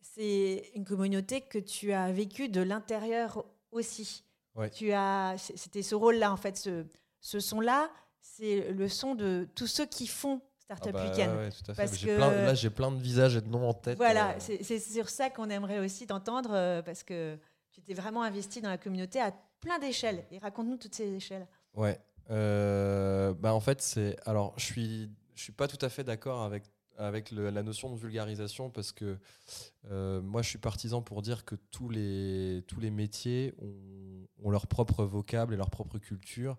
c'est 0.00 0.71
une 0.75 0.85
communauté 0.85 1.40
que 1.40 1.59
tu 1.59 1.92
as 1.92 2.11
vécue 2.12 2.49
de 2.49 2.61
l'intérieur 2.61 3.44
aussi. 3.71 4.25
Tu 4.73 4.92
as, 4.92 5.37
c'était 5.38 5.82
ce 5.82 5.94
rôle-là 5.94 6.30
en 6.32 6.37
fait, 6.37 6.56
ce, 6.56 6.85
ce 7.21 7.40
son-là, 7.40 7.90
c'est 8.21 8.73
le 8.73 8.88
son 8.88 9.14
de 9.14 9.49
tous 9.54 9.66
ceux 9.66 9.87
qui 9.87 10.06
font 10.06 10.42
Startup 10.59 10.92
ah 10.94 10.99
bah 10.99 11.04
Weekend. 11.04 11.52
Parce 11.76 11.99
que, 11.99 12.18
là, 12.18 12.54
j'ai 12.54 12.71
plein 12.71 12.90
de 12.90 13.00
visages 13.00 13.37
et 13.37 13.40
de 13.40 13.49
noms 13.49 13.68
en 13.68 13.75
tête. 13.75 13.97
Voilà, 13.97 14.37
euh. 14.37 14.59
c'est 14.62 14.78
sur 14.78 15.09
ça 15.09 15.30
qu'on 15.30 15.49
aimerait 15.49 15.78
aussi 15.78 16.06
t'entendre, 16.06 16.50
euh, 16.52 16.82
parce 16.82 17.02
que 17.02 17.38
tu 17.71 17.80
t'es 17.82 17.94
vraiment 17.94 18.23
investi 18.23 18.61
dans 18.61 18.71
la 18.71 18.78
communauté 18.78 19.21
à 19.21 19.32
plein 19.61 19.78
d'échelles. 19.78 20.25
Et 20.30 20.38
raconte-nous 20.38 20.76
toutes 20.76 20.94
ces 20.94 21.12
échelles. 21.12 21.47
Ouais. 21.75 21.99
Euh, 22.31 23.35
bah 23.35 23.55
en 23.55 23.61
fait, 23.61 23.83
c'est. 23.83 24.17
Alors, 24.26 24.55
je 24.57 24.64
suis, 24.64 25.11
je 25.35 25.43
suis 25.43 25.52
pas 25.52 25.69
tout 25.69 25.85
à 25.85 25.88
fait 25.88 26.05
d'accord 26.05 26.43
avec 26.43 26.64
avec 26.99 27.31
la 27.31 27.62
notion 27.62 27.91
de 27.91 27.99
vulgarisation 27.99 28.69
parce 28.69 28.93
que 28.93 29.19
moi 29.91 30.43
je 30.43 30.49
suis 30.49 30.59
partisan 30.59 31.00
pour 31.00 31.23
dire 31.23 31.45
que 31.47 31.55
tous 31.71 31.88
les, 31.88 32.62
tous 32.69 32.81
les 32.81 32.91
métiers 32.91 33.55
ont, 33.61 34.29
ont 34.45 34.50
leur 34.50 34.67
propre 34.67 35.02
vocable 35.05 35.55
et 35.55 35.57
leur 35.57 35.71
propre 35.71 35.99
culture 35.99 36.59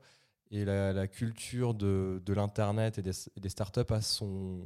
et 0.54 0.66
la, 0.66 1.08
culture 1.08 1.74
de, 1.74 2.22
l'Internet 2.28 3.00
et 3.00 3.02
des, 3.02 3.50
startups 3.50 3.92
a 3.92 4.02
son, 4.02 4.62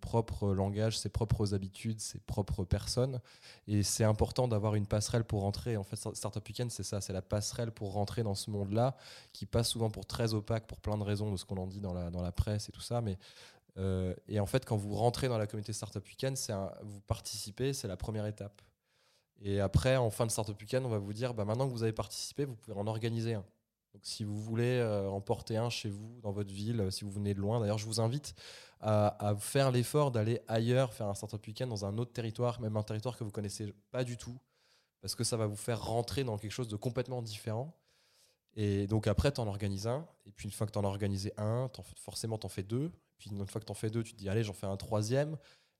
propre 0.00 0.52
langage, 0.52 0.98
ses 0.98 1.10
propres 1.10 1.54
habitudes, 1.54 2.00
ses 2.00 2.18
propres 2.18 2.64
personnes. 2.64 3.20
Et 3.68 3.84
c'est 3.84 4.02
important 4.02 4.48
d'avoir 4.48 4.74
une 4.74 4.86
passerelle 4.86 5.22
pour 5.22 5.42
rentrer. 5.42 5.76
En 5.76 5.84
fait, 5.84 5.94
Startup 5.94 6.44
Weekend, 6.44 6.72
c'est 6.72 6.82
ça, 6.82 7.00
c'est 7.00 7.12
la 7.12 7.22
passerelle 7.22 7.70
pour 7.70 7.92
rentrer 7.92 8.24
dans 8.24 8.34
ce 8.34 8.50
monde-là, 8.50 8.96
qui 9.32 9.46
passe 9.46 9.68
souvent 9.68 9.90
pour 9.90 10.06
très 10.06 10.34
opaque 10.34 10.66
pour 10.66 10.80
plein 10.80 10.98
de 10.98 11.04
raisons 11.04 11.30
de 11.30 11.36
ce 11.36 11.44
qu'on 11.44 11.58
en 11.58 11.68
dit 11.68 11.80
dans 11.80 11.94
la, 11.94 12.32
presse 12.32 12.68
et 12.68 12.72
tout 12.72 12.80
ça. 12.80 13.00
Mais, 13.00 13.16
euh, 13.78 14.16
et 14.26 14.40
en 14.40 14.46
fait, 14.46 14.64
quand 14.64 14.76
vous 14.76 14.96
rentrez 14.96 15.28
dans 15.28 15.38
la 15.38 15.46
communauté 15.46 15.72
Startup 15.72 16.04
Weekend, 16.04 16.36
vous 16.82 17.00
participez, 17.02 17.74
c'est 17.74 17.86
la 17.86 17.96
première 17.96 18.26
étape. 18.26 18.60
Et 19.40 19.60
après, 19.60 19.96
en 19.96 20.10
fin 20.10 20.26
de 20.26 20.32
Startup 20.32 20.58
Weekend, 20.60 20.84
on 20.84 20.88
va 20.88 20.98
vous 20.98 21.12
dire, 21.12 21.32
bah, 21.32 21.44
maintenant 21.44 21.68
que 21.68 21.72
vous 21.72 21.84
avez 21.84 21.92
participé, 21.92 22.44
vous 22.44 22.56
pouvez 22.56 22.76
en 22.76 22.88
organiser 22.88 23.34
un. 23.34 23.44
Donc, 23.92 24.02
si 24.04 24.24
vous 24.24 24.38
voulez 24.40 24.78
euh, 24.78 25.08
en 25.08 25.20
porter 25.20 25.56
un 25.56 25.68
chez 25.68 25.90
vous, 25.90 26.20
dans 26.22 26.32
votre 26.32 26.52
ville, 26.52 26.80
euh, 26.80 26.90
si 26.90 27.04
vous 27.04 27.10
venez 27.10 27.34
de 27.34 27.40
loin, 27.40 27.60
d'ailleurs, 27.60 27.78
je 27.78 27.86
vous 27.86 28.00
invite 28.00 28.34
à, 28.80 29.36
faire 29.38 29.70
l'effort 29.70 30.10
d'aller 30.10 30.40
ailleurs, 30.48 30.92
faire 30.92 31.06
un 31.06 31.14
startup 31.14 31.46
week-end 31.46 31.68
dans 31.68 31.84
un 31.84 31.98
autre 31.98 32.12
territoire, 32.12 32.60
même 32.60 32.76
un 32.76 32.82
territoire 32.82 33.16
que 33.16 33.22
vous 33.22 33.30
connaissez 33.30 33.72
pas 33.92 34.02
du 34.02 34.16
tout, 34.16 34.36
parce 35.00 35.14
que 35.14 35.22
ça 35.22 35.36
va 35.36 35.46
vous 35.46 35.56
faire 35.56 35.84
rentrer 35.84 36.24
dans 36.24 36.36
quelque 36.36 36.50
chose 36.50 36.66
de 36.66 36.74
complètement 36.74 37.22
différent. 37.22 37.76
Et 38.56 38.88
donc 38.88 39.06
après, 39.06 39.30
tu 39.30 39.40
en 39.40 39.46
organises 39.46 39.86
un, 39.86 40.04
et 40.26 40.32
puis 40.32 40.46
une 40.46 40.50
fois 40.52 40.66
que 40.66 40.72
tu 40.72 40.78
en 40.80 40.84
as 40.84 40.88
organisé 40.88 41.32
un, 41.36 41.70
forcément 41.96 42.38
tu 42.38 42.46
en 42.46 42.48
fais 42.48 42.64
deux, 42.64 42.90
puis 43.18 43.30
une 43.30 43.46
fois 43.46 43.60
que 43.60 43.66
tu 43.66 43.72
en 43.72 43.76
fais 43.76 43.88
deux, 43.88 44.02
tu 44.02 44.14
te 44.14 44.18
dis 44.18 44.28
allez, 44.28 44.42
j'en 44.42 44.52
fais 44.52 44.66
un 44.66 44.76
troisième. 44.76 45.36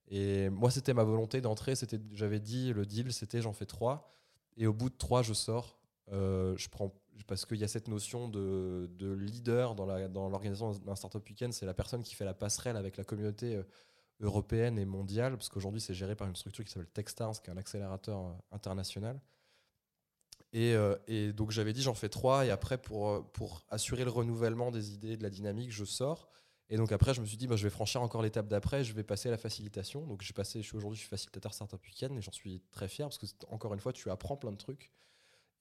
Et 0.07 0.49
moi, 0.51 0.71
c'était 0.71 0.95
ma 0.95 1.05
volonté 1.05 1.41
d'entrer, 1.41 1.75
c'était, 1.75 1.99
j'avais 2.13 2.39
dit 2.39 2.73
le 2.73 2.87
deal, 2.87 3.13
c'était 3.13 3.43
j'en 3.43 3.53
fais 3.53 3.67
trois, 3.67 4.09
et 4.57 4.69
au 4.69 4.73
bout 4.73 4.91
de 4.91 4.97
trois, 4.97 5.23
je 5.23 5.33
sors. 5.33 5.77
Euh, 6.13 6.55
je 6.57 6.69
prends 6.69 6.93
parce 7.27 7.47
qu'il 7.47 7.59
y 7.59 7.65
a 7.65 7.69
cette 7.69 7.89
notion 7.89 8.29
de, 8.29 8.89
leader 9.01 9.75
dans 9.75 10.29
l'organisation 10.29 10.73
d'un 10.73 10.97
startup 10.97 11.27
weekend, 11.29 11.53
c'est 11.53 11.67
la 11.67 11.75
personne 11.75 12.03
qui 12.03 12.15
fait 12.15 12.25
la 12.25 12.35
passerelle 12.35 12.77
avec 12.77 12.97
la 12.97 13.05
communauté 13.05 13.57
euh, 13.57 13.63
européenne 14.21 14.79
et 14.79 14.85
mondiale, 14.85 15.37
parce 15.37 15.49
qu'aujourd'hui 15.49 15.81
c'est 15.81 15.95
géré 15.95 16.15
par 16.15 16.29
une 16.29 16.37
structure 16.37 16.65
qui 16.65 16.71
s'appelle 16.71 16.91
Techstars, 16.91 17.43
qui 17.43 17.51
est 17.51 17.53
un 17.53 17.57
accélérateur 17.57 18.19
euh, 18.19 18.33
international. 18.53 19.21
Euh, 20.55 20.99
et, 21.07 21.33
donc 21.33 21.51
j'avais 21.51 21.73
dit 21.73 21.83
j'en 21.83 21.95
fais 21.95 22.09
trois, 22.09 22.45
et 22.45 22.51
après 22.51 22.79
pour, 22.79 23.31
pour 23.33 23.65
assurer 23.69 24.05
le 24.05 24.11
renouvellement 24.11 24.71
des 24.71 24.93
idées, 24.93 25.17
de 25.17 25.23
la 25.23 25.31
dynamique, 25.31 25.73
je 25.73 25.85
sors. 25.85 26.29
Et 26.69 26.77
donc 26.77 26.91
après, 26.91 27.13
je 27.13 27.21
me 27.21 27.27
suis 27.27 27.37
dit, 27.37 27.47
bah, 27.47 27.57
je 27.57 27.65
vais 27.65 27.71
franchir 27.71 28.01
encore 28.01 28.23
l'étape 28.23 28.49
d'après, 28.49 28.83
je 28.83 28.95
vais 28.95 29.03
passer 29.03 29.29
à 29.29 29.31
la 29.31 29.37
facilitation. 29.37 30.07
Donc 30.07 30.23
j'ai 30.23 30.33
passé, 30.33 30.63
je 30.63 30.69
suis 30.69 30.77
aujourd'hui, 30.77 30.97
je 30.97 31.03
suis 31.03 31.11
facilitateur 31.11 31.53
startup 31.53 31.85
weekend, 31.85 32.17
et 32.17 32.23
j'en 32.23 32.33
suis 32.33 32.63
très 32.71 32.89
fier 32.89 33.07
parce 33.07 33.19
que 33.19 33.27
encore 33.49 33.75
une 33.75 33.81
fois, 33.81 33.93
tu 33.93 34.11
apprends 34.11 34.39
plein 34.39 34.53
de 34.53 34.57
trucs. 34.57 34.91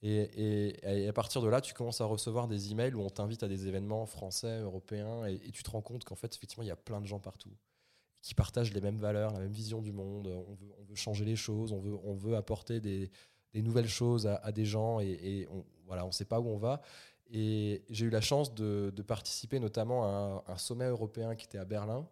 Et, 0.04 1.08
à 1.08 1.14
partir 1.14 1.42
de 1.42 1.48
là, 1.48 1.62
tu 1.62 1.74
commences 1.74 2.02
à 2.02 2.06
recevoir 2.06 2.48
des 2.48 2.72
emails 2.72 2.94
où 2.94 3.02
on 3.02 3.10
t'invite 3.10 3.44
à 3.44 3.48
des 3.48 3.68
événements 3.68 4.06
français, 4.06 4.60
européens, 4.62 5.26
et, 5.26 5.40
tu 5.52 5.64
te 5.64 5.70
rends 5.70 5.82
compte 5.82 6.04
qu'en 6.04 6.16
fait, 6.16 6.34
effectivement, 6.36 6.64
il 6.64 6.68
y 6.68 6.72
a 6.72 6.76
plein 6.76 7.02
de 7.02 7.06
gens 7.06 7.20
partout 7.20 7.52
qui 8.22 8.36
partagent 8.36 8.74
les 8.74 8.82
mêmes 8.82 8.98
valeurs, 8.98 9.34
la 9.34 9.40
même 9.40 9.52
vision 9.52 9.82
du 9.82 9.92
monde. 9.92 10.28
On 10.28 10.84
veut, 10.84 10.96
changer 10.96 11.26
les 11.26 11.36
choses, 11.36 11.72
on 11.72 12.14
veut, 12.16 12.36
apporter 12.36 12.80
des, 12.80 13.12
nouvelles 13.56 13.88
choses 13.88 14.28
à, 14.28 14.52
des 14.52 14.66
gens, 14.66 15.00
et, 15.00 15.48
on, 15.52 15.64
voilà, 15.86 16.04
on 16.04 16.08
ne 16.08 16.14
sait 16.14 16.26
pas 16.26 16.40
où 16.40 16.48
on 16.48 16.58
va. 16.58 16.82
Et 17.34 17.84
j'ai 17.90 18.06
eu 18.08 18.10
la 18.10 18.22
chance 18.22 18.54
de, 18.54 18.92
participer 19.08 19.60
notamment 19.60 20.06
à 20.06 20.44
un, 20.48 20.58
sommet 20.58 20.86
européen 20.86 21.36
qui 21.36 21.46
était 21.46 21.58
à 21.58 21.66
Berlin, 21.66 22.08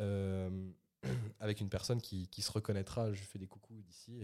euh, 0.00 0.48
avec 1.40 1.60
une 1.60 1.68
personne 1.68 2.00
qui, 2.00 2.28
se 2.38 2.52
reconnaîtra. 2.52 3.12
Je 3.12 3.22
fais 3.22 3.38
des 3.38 3.46
coucous 3.46 3.82
d'ici. 3.82 4.22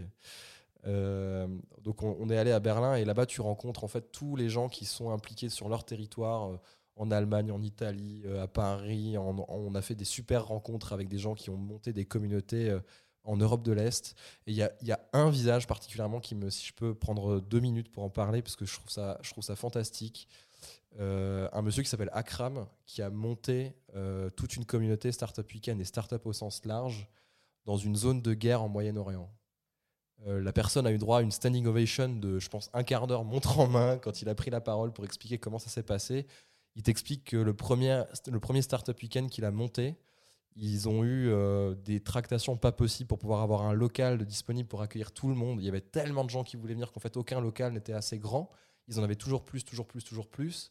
Euh, 0.86 1.46
donc 1.82 2.02
on, 2.02 2.30
est 2.30 2.38
allé 2.38 2.52
à 2.52 2.60
Berlin 2.60 2.94
et 2.94 3.04
là-bas 3.04 3.26
tu 3.26 3.40
rencontres 3.40 3.84
en 3.84 3.88
fait 3.88 4.12
tous 4.12 4.36
les 4.36 4.48
gens 4.48 4.68
qui 4.68 4.86
sont 4.86 5.10
impliqués 5.10 5.50
sur 5.50 5.68
leur 5.68 5.84
territoire 5.84 6.48
euh, 6.48 6.56
en 6.96 7.10
Allemagne, 7.10 7.52
en 7.52 7.62
Italie, 7.62 8.22
euh, 8.24 8.42
à 8.42 8.48
Paris. 8.48 9.16
on 9.18 9.74
a 9.74 9.82
fait 9.82 9.94
des 9.94 10.04
super 10.04 10.46
rencontres 10.46 10.92
avec 10.92 11.08
des 11.08 11.18
gens 11.18 11.34
qui 11.34 11.50
ont 11.50 11.56
monté 11.56 11.92
des 11.92 12.04
communautés 12.04 12.76
en 13.24 13.36
Europe 13.36 13.62
de 13.62 13.72
l'Est. 13.72 14.14
Et 14.46 14.52
il 14.52 14.56
y 14.56 14.92
a, 14.92 15.00
un 15.12 15.30
visage 15.30 15.66
particulièrement 15.66 16.20
qui 16.20 16.34
me, 16.34 16.50
si 16.50 16.66
je 16.66 16.74
peux 16.74 16.94
prendre 16.94 17.40
deux 17.40 17.60
minutes 17.60 17.90
pour 17.90 18.04
en 18.04 18.10
parler, 18.10 18.42
parce 18.42 18.56
que 18.56 18.66
je 18.66 18.74
trouve 18.74 18.90
ça, 18.90 19.18
je 19.22 19.30
trouve 19.30 19.44
ça 19.44 19.56
fantastique. 19.56 20.28
un 20.98 21.62
monsieur 21.62 21.82
qui 21.82 21.88
s'appelle 21.88 22.10
Akram, 22.12 22.66
qui 22.84 23.00
a 23.00 23.08
monté 23.08 23.74
toute 24.36 24.56
une 24.56 24.66
communauté 24.66 25.10
Startup 25.10 25.46
Weekend 25.50 25.80
et 25.80 25.84
Startup 25.84 26.24
au 26.26 26.34
sens 26.34 26.64
large 26.66 27.08
dans 27.64 27.78
une 27.78 27.96
zone 27.96 28.20
de 28.20 28.34
guerre 28.34 28.62
en 28.62 28.68
Moyen-Orient. 28.68 29.30
Euh, 30.26 30.40
la 30.40 30.52
personne 30.52 30.86
a 30.86 30.92
eu 30.92 30.98
droit 30.98 31.18
à 31.18 31.22
une 31.22 31.30
standing 31.30 31.66
ovation 31.66 32.08
de, 32.08 32.38
je 32.38 32.48
pense, 32.48 32.70
un 32.74 32.82
quart 32.82 33.06
d'heure 33.06 33.24
montre 33.24 33.58
en 33.58 33.66
main 33.66 33.98
quand 33.98 34.22
il 34.22 34.28
a 34.28 34.34
pris 34.34 34.50
la 34.50 34.60
parole 34.60 34.92
pour 34.92 35.04
expliquer 35.04 35.38
comment 35.38 35.58
ça 35.58 35.70
s'est 35.70 35.82
passé. 35.82 36.26
Il 36.76 36.82
t'explique 36.82 37.24
que 37.24 37.36
le 37.36 37.54
premier, 37.54 38.02
le 38.30 38.40
premier 38.40 38.62
Startup 38.62 38.96
Weekend 39.00 39.30
qu'il 39.30 39.44
a 39.44 39.50
monté, 39.50 39.96
ils 40.56 40.88
ont 40.88 41.04
eu 41.04 41.28
euh, 41.28 41.74
des 41.74 42.00
tractations 42.00 42.56
pas 42.56 42.72
possibles 42.72 43.08
pour 43.08 43.18
pouvoir 43.18 43.40
avoir 43.40 43.62
un 43.62 43.72
local 43.72 44.24
disponible 44.24 44.68
pour 44.68 44.82
accueillir 44.82 45.12
tout 45.12 45.28
le 45.28 45.34
monde. 45.34 45.60
Il 45.60 45.64
y 45.64 45.68
avait 45.68 45.80
tellement 45.80 46.24
de 46.24 46.30
gens 46.30 46.44
qui 46.44 46.56
voulaient 46.56 46.74
venir 46.74 46.92
qu'en 46.92 47.00
fait 47.00 47.16
aucun 47.16 47.40
local 47.40 47.72
n'était 47.72 47.92
assez 47.92 48.18
grand. 48.18 48.50
Ils 48.88 48.98
en 48.98 49.02
avaient 49.02 49.16
toujours 49.16 49.44
plus, 49.44 49.64
toujours 49.64 49.86
plus, 49.86 50.04
toujours 50.04 50.28
plus. 50.28 50.70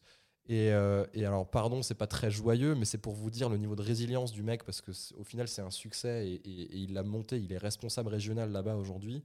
Et, 0.50 0.72
euh, 0.72 1.06
alors, 1.16 1.48
pardon, 1.48 1.84
c'est 1.84 1.94
pas 1.94 2.08
très 2.08 2.32
joyeux, 2.32 2.74
mais 2.74 2.86
c'est 2.86 2.98
pour 2.98 3.14
vous 3.14 3.30
dire 3.30 3.50
le 3.50 3.58
niveau 3.58 3.76
de 3.76 3.84
résilience 3.84 4.32
du 4.32 4.42
mec, 4.42 4.64
parce 4.64 4.82
que 4.82 4.92
au 5.16 5.24
final, 5.24 5.48
c'est 5.48 5.62
un 5.62 5.70
succès 5.70 6.28
et, 6.28 6.42
il 6.76 6.94
l'a 6.94 7.04
monté. 7.04 7.38
Il 7.40 7.54
est 7.54 7.58
responsable 7.60 8.10
régional 8.10 8.52
là-bas 8.52 8.76
aujourd'hui. 8.76 9.24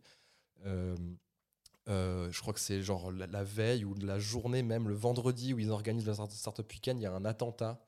Euh, 0.66 0.94
euh, 1.88 2.30
je 2.30 2.40
crois 2.42 2.52
que 2.52 2.60
c'est 2.60 2.82
genre 2.82 3.10
la, 3.10 3.42
veille 3.42 3.86
ou 3.86 3.94
la 3.94 4.18
journée, 4.18 4.62
même 4.62 4.86
le 4.86 4.94
vendredi 4.94 5.54
où 5.54 5.58
ils 5.58 5.70
organisent 5.70 6.06
le 6.06 6.14
Startup 6.14 6.70
Weekend, 6.70 7.00
il 7.00 7.04
y 7.04 7.06
a 7.06 7.12
un 7.12 7.24
attentat 7.24 7.80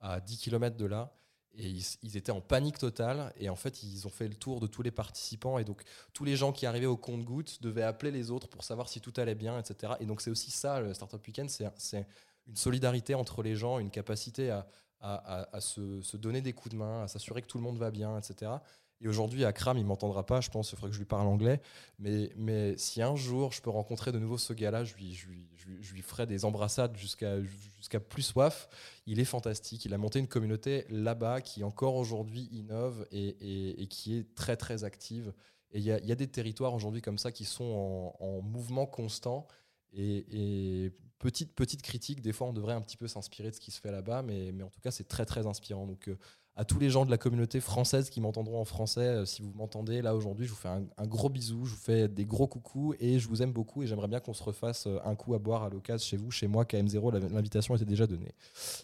à 0.00 0.20
10 0.20 0.38
km 0.38 0.76
de 0.76 0.86
là. 0.86 1.12
Et 1.56 1.68
ils, 2.02 2.16
étaient 2.16 2.32
en 2.32 2.40
panique 2.40 2.78
totale. 2.78 3.32
Et 3.38 3.48
en 3.48 3.56
fait, 3.56 3.82
ils 3.82 4.06
ont 4.06 4.10
fait 4.10 4.28
le 4.28 4.34
tour 4.36 4.60
de 4.60 4.68
tous 4.68 4.82
les 4.82 4.90
participants. 4.92 5.58
Et 5.58 5.64
donc, 5.64 5.82
tous 6.12 6.24
les 6.24 6.36
gens 6.36 6.52
qui 6.52 6.64
arrivaient 6.64 6.86
au 6.86 6.96
compte-gouttes 6.96 7.60
devaient 7.60 7.82
appeler 7.82 8.12
les 8.12 8.30
autres 8.30 8.48
pour 8.48 8.62
savoir 8.62 8.88
si 8.88 9.00
tout 9.00 9.12
allait 9.16 9.34
bien, 9.34 9.58
etc. 9.58 9.94
Et 9.98 10.06
donc, 10.06 10.20
c'est 10.20 10.30
aussi 10.30 10.52
ça, 10.52 10.80
le 10.80 10.94
Startup 10.94 11.24
Weekend. 11.26 11.50
C'est 11.50 12.06
une 12.46 12.56
solidarité 12.56 13.14
entre 13.14 13.42
les 13.42 13.56
gens, 13.56 13.78
une 13.78 13.90
capacité 13.90 14.50
à, 14.50 14.66
à, 15.04 15.60
se, 15.60 16.16
donner 16.16 16.40
des 16.40 16.52
coups 16.52 16.74
de 16.74 16.78
main, 16.78 17.02
à 17.02 17.08
s'assurer 17.08 17.42
que 17.42 17.46
tout 17.46 17.58
le 17.58 17.64
monde 17.64 17.78
va 17.78 17.90
bien, 17.90 18.18
etc. 18.18 18.52
Et 19.00 19.08
aujourd'hui, 19.08 19.44
Akram, 19.44 19.76
il 19.76 19.84
m'entendra 19.84 20.24
pas, 20.24 20.40
je 20.40 20.48
pense, 20.48 20.72
il 20.72 20.76
faudrait 20.76 20.88
que 20.88 20.94
je 20.94 21.00
lui 21.00 21.06
parle 21.06 21.26
anglais. 21.26 21.60
Mais, 21.98 22.32
mais 22.36 22.76
si 22.78 23.02
un 23.02 23.16
jour 23.16 23.52
je 23.52 23.60
peux 23.60 23.70
rencontrer 23.70 24.12
de 24.12 24.18
nouveau 24.18 24.38
ce 24.38 24.52
gars-là, 24.54 24.84
je 24.84 24.94
lui, 24.94 25.12
je, 25.12 25.26
lui, 25.28 25.46
je, 25.82 25.92
lui, 25.92 26.00
ferai 26.00 26.26
des 26.26 26.44
embrassades 26.44 26.96
jusqu'à 26.96 27.42
jusqu'à 27.76 28.00
plus 28.00 28.22
soif. 28.22 28.68
Il 29.06 29.20
est 29.20 29.26
fantastique. 29.26 29.84
Il 29.84 29.92
a 29.92 29.98
monté 29.98 30.20
une 30.20 30.28
communauté 30.28 30.86
là-bas 30.88 31.42
qui 31.42 31.64
encore 31.64 31.96
aujourd'hui 31.96 32.48
innove 32.52 33.06
et, 33.10 33.82
et, 33.82 33.86
qui 33.88 34.16
est 34.16 34.34
très 34.34 34.56
très 34.56 34.84
active. 34.84 35.34
Et 35.72 35.78
il 35.78 35.84
y 35.84 35.92
a, 35.92 35.98
y 36.00 36.12
a, 36.12 36.14
des 36.14 36.28
territoires 36.28 36.72
aujourd'hui 36.72 37.02
comme 37.02 37.18
ça 37.18 37.32
qui 37.32 37.44
sont 37.44 38.14
en, 38.20 38.24
en 38.24 38.40
mouvement 38.42 38.86
constant. 38.86 39.46
Et, 39.94 40.86
et, 40.86 40.92
petite 41.24 41.54
petite 41.54 41.80
critique, 41.80 42.20
des 42.20 42.32
fois 42.32 42.48
on 42.48 42.52
devrait 42.52 42.74
un 42.74 42.82
petit 42.82 42.98
peu 42.98 43.08
s'inspirer 43.08 43.50
de 43.50 43.54
ce 43.54 43.60
qui 43.60 43.70
se 43.70 43.80
fait 43.80 43.90
là-bas, 43.90 44.22
mais, 44.22 44.52
mais 44.52 44.62
en 44.62 44.68
tout 44.68 44.80
cas 44.80 44.90
c'est 44.90 45.08
très 45.08 45.24
très 45.24 45.46
inspirant. 45.46 45.86
Donc 45.86 46.08
euh, 46.08 46.18
à 46.54 46.66
tous 46.66 46.78
les 46.78 46.90
gens 46.90 47.06
de 47.06 47.10
la 47.10 47.16
communauté 47.16 47.60
française 47.60 48.10
qui 48.10 48.20
m'entendront 48.20 48.60
en 48.60 48.66
français, 48.66 49.00
euh, 49.00 49.24
si 49.24 49.40
vous 49.40 49.50
m'entendez 49.54 50.02
là 50.02 50.14
aujourd'hui, 50.14 50.44
je 50.44 50.50
vous 50.50 50.58
fais 50.58 50.68
un, 50.68 51.06
gros 51.06 51.30
bisou, 51.30 51.64
je 51.64 51.70
vous 51.70 51.80
fais 51.80 52.08
des 52.08 52.26
gros 52.26 52.46
coucous 52.46 52.94
et 53.00 53.18
je 53.18 53.26
vous 53.26 53.42
aime 53.42 53.52
beaucoup 53.52 53.82
et 53.82 53.86
j'aimerais 53.86 54.08
bien 54.08 54.20
qu'on 54.20 54.34
se 54.34 54.42
refasse 54.42 54.86
euh, 54.86 54.98
un 55.04 55.16
coup 55.16 55.34
à 55.34 55.38
boire 55.38 55.62
à 55.62 55.70
l'occasion 55.70 56.06
chez 56.06 56.18
vous, 56.18 56.30
chez 56.30 56.46
moi, 56.46 56.64
KM0, 56.64 57.32
l'invitation 57.32 57.74
était 57.74 57.86
déjà 57.86 58.06
donnée. 58.06 58.34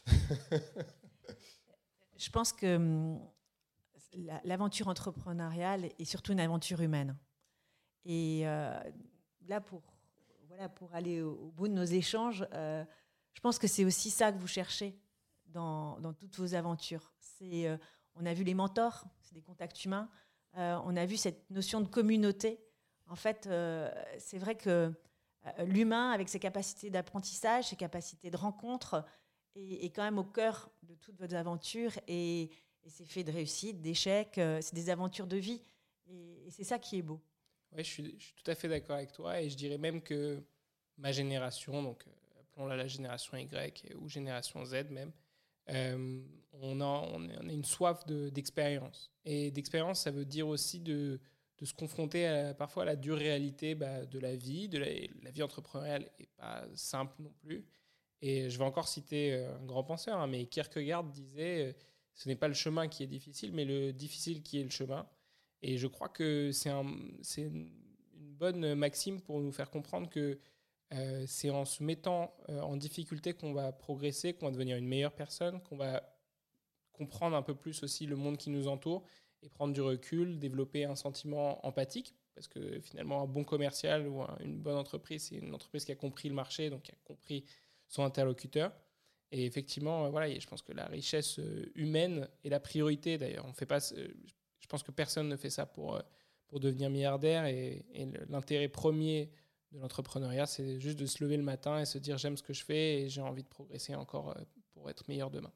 je 2.17 2.31
pense 2.31 2.55
que 2.55 2.77
hum, 2.77 3.21
l'aventure 4.45 4.89
entrepreneuriale 4.89 5.91
est 5.99 6.05
surtout 6.07 6.33
une 6.33 6.41
aventure 6.41 6.81
humaine. 6.81 7.19
Et 8.07 8.45
là, 8.45 9.61
pour, 9.61 9.83
pour 10.69 10.95
aller 10.95 11.23
au, 11.23 11.53
bout 11.57 11.69
de 11.69 11.73
nos 11.73 11.85
échanges, 11.85 12.47
je 12.53 13.41
pense 13.41 13.59
que 13.59 13.67
c'est 13.67 13.85
aussi 13.85 14.11
ça 14.11 14.33
que 14.33 14.39
vous 14.39 14.47
cherchez 14.47 14.99
dans, 15.47 16.15
toutes 16.15 16.37
vos 16.37 16.55
aventures. 16.55 17.13
Euh, 17.43 17.77
on 18.15 18.27
a 18.27 18.35
vu 18.35 18.45
les 18.45 18.55
mentors, 18.55 19.05
c'est 19.21 19.35
des 19.35 19.43
contacts 19.43 19.85
humains. 19.85 20.09
Euh, 20.57 20.79
on 20.85 20.97
a 20.97 21.07
vu 21.07 21.17
cette 21.17 21.49
notion 21.51 21.81
de 21.81 21.87
communauté. 21.87 22.61
En 23.07 23.17
fait, 23.17 23.47
euh, 23.47 23.91
c'est 24.19 24.39
vrai 24.39 24.57
que 24.57 24.93
l'humain, 25.65 26.11
avec 26.11 26.29
ses 26.29 26.39
capacités 26.39 26.91
d'apprentissage, 26.91 27.69
ses 27.69 27.77
capacités 27.77 28.31
de 28.31 28.37
rencontre, 28.37 29.05
est, 29.57 29.95
quand 29.95 30.03
même 30.03 30.19
au 30.19 30.25
cœur 30.25 30.71
de 30.83 30.95
toutes 30.95 31.17
vos 31.17 31.35
aventures. 31.35 31.93
Et, 32.07 32.51
c'est 32.87 33.05
fait 33.05 33.25
de 33.25 33.31
réussite, 33.31 33.83
d'échecs, 33.83 34.35
c'est 34.37 34.75
des 34.75 34.91
aventures 34.91 35.27
de 35.27 35.37
vie. 35.37 35.63
Et, 36.07 36.49
c'est 36.51 36.65
ça 36.65 36.79
qui 36.79 36.99
est 36.99 37.03
beau. 37.03 37.21
Oui, 37.73 37.85
je 37.85 37.91
suis, 37.91 38.19
tout 38.37 38.51
à 38.51 38.55
fait 38.55 38.69
d'accord 38.69 38.97
avec 38.97 39.13
toi. 39.13 39.41
Et 39.41 39.49
je 39.51 39.57
dirais 39.57 39.79
même 39.79 40.03
que 40.03 40.43
ma 40.99 41.13
génération, 41.13 41.83
donc 41.83 42.05
appelons-la 42.41 42.77
la 42.77 42.87
génération 42.87 43.37
Y 43.37 43.95
ou 43.97 44.09
génération 44.09 44.65
Z 44.65 44.91
même, 44.91 45.13
euh, 45.71 46.21
on, 46.53 46.81
a, 46.81 46.85
on, 46.85 47.29
a, 47.29 47.53
une 47.53 47.65
soif 47.65 48.05
d'expérience. 48.07 49.13
et 49.25 49.51
d'expérience, 49.51 50.01
ça 50.01 50.11
veut 50.11 50.25
dire 50.25 50.49
aussi 50.49 50.81
de, 50.81 51.21
de 51.61 51.67
se 51.67 51.75
confronter 51.75 52.53
parfois 52.59 52.85
à 52.85 52.87
la 52.87 52.97
dure 52.97 53.19
réalité 53.19 53.75
bah, 53.75 54.05
de 54.07 54.19
la 54.19 54.35
vie. 54.35 54.69
De 54.69 54.79
la, 54.79 55.31
vie 55.31 55.43
entrepreneuriale 55.43 56.11
n'est 56.19 56.29
pas 56.37 56.65
simple 56.75 57.15
non 57.21 57.33
plus. 57.43 57.65
Et 58.23 58.51
je 58.51 58.59
vais 58.59 58.65
encore 58.65 58.89
citer 58.89 59.35
euh, 59.35 59.57
un 59.57 59.65
grand 59.65 59.85
penseur, 59.85 60.19
hein, 60.19 60.27
mais 60.27 60.47
Kierkegaard 60.47 61.05
disait 61.05 61.69
euh, 61.69 61.73
ce 62.15 62.29
n'est 62.29 62.37
pas 62.37 62.49
le 62.49 62.55
chemin 62.55 62.87
qui 62.89 63.03
est 63.03 63.07
difficile, 63.07 63.53
mais 63.53 63.65
le 63.65 63.93
difficile 63.93 64.43
qui 64.43 64.61
est 64.61 64.65
le 64.65 64.71
chemin. 64.71 65.07
Et 65.63 65.79
je 65.79 65.87
crois 65.87 66.09
que 66.09 66.53
c'est 66.53 66.71
un, 66.71 66.87
une 67.39 67.71
bonne 68.15 68.75
maxime 68.75 69.21
pour 69.21 69.41
nous 69.41 69.53
faire 69.53 69.71
comprendre 69.71 70.09
que 70.09 70.39
euh, 70.93 71.25
c'est 71.27 71.51
en 71.51 71.65
se 71.65 71.85
mettant 71.85 72.35
euh, 72.49 72.61
en 72.61 72.77
difficulté 72.77 73.33
qu'on 73.33 73.53
va 73.53 73.71
progresser, 73.71 74.33
qu'on 74.33 74.47
va 74.47 74.53
devenir 74.53 74.77
une 74.77 74.89
meilleure 74.89 75.15
personne, 75.15 75.63
qu'on 75.63 75.77
va 75.77 76.03
comprendre 76.93 77.37
un 77.37 77.43
peu 77.43 77.55
plus 77.55 77.83
aussi 77.85 78.07
le 78.07 78.17
monde 78.17 78.37
qui 78.37 78.51
nous 78.51 78.67
entoure 78.67 79.05
et 79.43 79.49
prendre 79.49 79.73
du 79.73 79.81
recul, 79.81 80.39
développer 80.39 80.85
un 80.85 80.97
sentiment 80.97 81.65
empathique, 81.65 82.15
parce 82.35 82.49
que 82.49 82.81
finalement 82.81 83.23
un 83.23 83.27
bon 83.27 83.45
commercial 83.45 84.07
ou 84.09 84.23
une 84.41 84.59
bonne 84.59 84.77
entreprise, 84.77 85.29
c'est 85.29 85.37
une 85.37 85.55
entreprise 85.55 85.85
qui 85.85 85.93
a 85.93 85.97
compris 85.97 86.29
le 86.29 86.35
marché, 86.35 86.71
donc 86.71 86.83
qui 86.83 86.93
a 86.93 86.99
compris 87.05 87.45
son 87.87 88.03
interlocuteur. 88.03 88.73
Et 89.33 89.47
effectivement, 89.47 90.07
euh, 90.07 90.09
voilà, 90.11 90.37
je 90.37 90.47
pense 90.47 90.63
que 90.63 90.73
la 90.73 90.87
richesse 90.87 91.39
humaine 91.77 92.29
est 92.43 92.49
la 92.49 92.61
priorité. 92.61 93.17
D'ailleurs, 93.17 93.47
on 93.47 93.53
fait 93.53 93.67
pas. 93.67 93.79
Pense 94.71 94.83
que 94.83 94.93
personne 94.93 95.29
ne 95.29 95.37
fait 95.37 95.51
ça 95.51 95.67
pour 95.67 96.01
pour 96.51 96.61
devenir 96.61 96.91
milliardaire. 96.91 97.47
Et, 97.47 97.85
et 97.95 98.07
l'intérêt 98.29 98.69
premier 98.69 99.31
de 99.73 99.79
l'entrepreneuriat, 99.79 100.47
c'est 100.47 100.81
juste 100.81 100.99
de 100.99 101.07
se 101.07 101.23
lever 101.23 101.37
le 101.37 101.43
matin 101.43 101.79
et 101.79 101.85
se 101.85 101.99
dire 101.99 102.19
j'aime 102.19 102.37
ce 102.37 102.43
que 102.43 102.53
je 102.53 102.65
fais 102.65 103.03
et 103.03 103.09
j'ai 103.09 103.23
envie 103.23 103.43
de 103.43 103.49
progresser 103.49 103.95
encore 103.95 104.31
euh, 104.31 104.43
pour 104.73 104.91
être 104.91 105.07
meilleur 105.09 105.31
demain. 105.31 105.53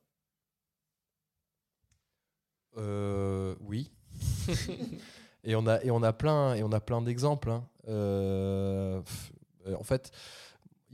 Euh, 2.77 3.55
oui. 3.61 3.93
et 5.45 5.57
on 5.57 5.67
a 5.67 5.83
et 5.83 5.91
on 5.91 6.03
a 6.03 6.13
plein 6.13 6.55
et 6.55 6.63
on 6.63 6.73
a 6.73 6.81
plein 6.81 7.03
d'exemples. 7.03 7.51
Hein. 7.51 7.69
Euh, 7.89 9.03
en 9.77 9.83
fait, 9.83 10.13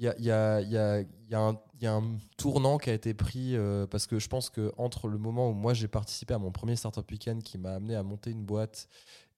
il 0.01 0.25
y 0.25 0.31
a, 0.31 1.55
un 1.85 2.19
tournant 2.37 2.79
qui 2.79 2.91
a 2.91 2.95
été 2.95 3.15
pris 3.15 3.57
parce 3.91 4.07
que 4.07 4.19
je 4.19 4.29
pense 4.29 4.51
que 4.51 4.73
entre 4.77 5.09
le 5.09 5.19
moment 5.19 5.51
où 5.51 5.53
moi 5.53 5.75
j'ai 5.75 5.89
participé 5.89 6.35
à 6.35 6.39
mon 6.39 6.51
premier 6.51 6.77
startup 6.77 7.11
weekend 7.11 7.43
qui 7.43 7.59
m'a 7.59 7.75
amené 7.75 7.95
à 7.95 8.03
monter 8.03 8.31
une 8.31 8.45
boîte 8.45 8.89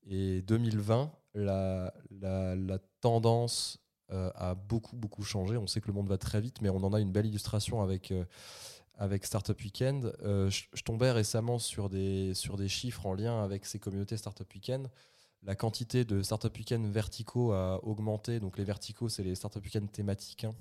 et 0.07 0.43
2020, 0.43 1.13
la, 1.35 1.93
tendance 3.01 3.79
euh, 4.13 4.31
a 4.35 4.55
beaucoup, 4.55 4.97
beaucoup 4.97 5.23
changé. 5.23 5.57
On 5.57 5.67
sait 5.67 5.81
que 5.81 5.89
le 5.89 5.93
monde 5.93 6.09
va 6.09 6.19
très 6.19 6.41
vite, 6.41 6.61
mais 6.61 6.69
on 6.69 6.83
en 6.85 6.93
a 6.93 7.01
une 7.01 7.13
belle 7.13 7.27
illustration 7.27 7.83
avec, 7.83 8.11
euh, 8.11 8.25
avec 8.97 9.25
Startup 9.25 9.59
Weekend. 9.61 10.13
Euh, 10.23 10.51
je, 10.51 10.83
tombais 10.85 11.11
récemment 11.11 11.59
sur 11.59 11.89
des, 11.89 12.35
sur 12.35 12.57
des 12.57 12.69
chiffres 12.69 13.07
en 13.07 13.15
lien 13.15 13.43
avec 13.43 13.65
ces 13.65 13.79
communautés 13.79 14.17
Startup 14.17 14.49
Weekend. 14.55 14.89
La 15.43 15.57
quantité 15.57 16.05
de 16.05 16.23
Startup 16.23 16.57
Weekend 16.57 16.87
verticaux 16.93 17.53
a 17.53 17.83
augmenté. 17.85 18.41
Donc, 18.41 18.59
les 18.59 18.65
verticaux, 18.65 19.09
c'est 19.09 19.25
les 19.25 19.35
Startup 19.35 19.63
Weekend 19.63 19.91
thématiques. 19.91 20.45
Hein. 20.45 20.55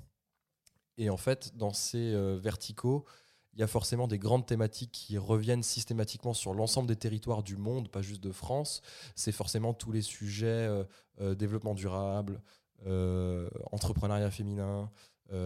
Et 0.97 1.09
en 1.09 1.17
fait, 1.17 1.55
dans 1.55 1.73
ces 1.73 2.15
verticaux, 2.39 3.05
il 3.53 3.59
y 3.59 3.63
a 3.63 3.67
forcément 3.67 4.07
des 4.07 4.17
grandes 4.17 4.45
thématiques 4.45 4.91
qui 4.91 5.17
reviennent 5.17 5.63
systématiquement 5.63 6.33
sur 6.33 6.53
l'ensemble 6.53 6.87
des 6.87 6.95
territoires 6.95 7.43
du 7.43 7.57
monde, 7.57 7.89
pas 7.89 8.01
juste 8.01 8.23
de 8.23 8.31
France. 8.31 8.81
C'est 9.15 9.33
forcément 9.33 9.73
tous 9.73 9.91
les 9.91 10.01
sujets 10.01 10.47
euh, 10.47 10.83
euh, 11.19 11.35
développement 11.35 11.73
durable, 11.73 12.41
euh, 12.85 13.49
entrepreneuriat 13.71 14.31
féminin. 14.31 14.89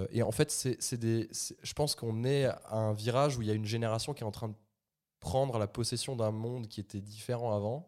et 0.10 0.24
en 0.24 0.32
fait, 0.32 0.50
c'est 0.52 0.98
des, 0.98 1.30
je 1.62 1.74
pense 1.74 1.94
qu'on 1.96 2.24
est 2.24 2.46
à 2.46 2.76
un 2.76 2.94
virage 2.94 3.38
où 3.38 3.44
il 3.44 3.48
y 3.48 3.52
a 3.52 3.54
une 3.54 3.66
génération 3.66 4.14
qui 4.16 4.24
est 4.24 4.26
en 4.26 4.32
train 4.32 4.50
de 4.50 4.56
prendre 5.20 5.60
la 5.60 5.68
possession 5.68 6.16
d'un 6.16 6.32
monde 6.32 6.68
qui 6.68 6.80
était 6.80 7.02
différent 7.02 7.56
avant, 7.56 7.88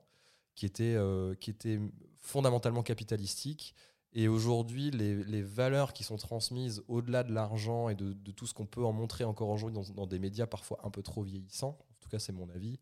qui 0.57 0.65
était, 0.65 0.97
qui 1.39 1.49
était 1.51 1.79
fondamentalement 2.17 2.83
capitalistique, 2.83 3.73
et 4.11 4.27
aujourd'hui, 4.27 4.91
les, 4.91 5.43
valeurs 5.43 5.93
qui 5.93 6.03
sont 6.03 6.17
transmises 6.17 6.83
au-delà 6.87 7.23
de 7.23 7.31
l'argent 7.31 7.87
et 7.87 7.95
de, 7.95 8.13
tout 8.31 8.47
ce 8.47 8.53
qu'on 8.53 8.65
peut 8.65 8.83
en 8.83 8.91
montrer 8.91 9.23
encore 9.23 9.49
aujourd'hui 9.49 9.75
dans, 9.75 9.93
dans, 9.93 10.07
des 10.07 10.19
médias 10.19 10.47
parfois 10.47 10.79
un 10.83 10.89
peu 10.89 11.03
trop 11.03 11.21
vieillissants, 11.21 11.77
en 11.79 11.95
tout 12.01 12.09
cas 12.09 12.19
c'est 12.19 12.33
mon 12.33 12.49
avis, 12.49 12.79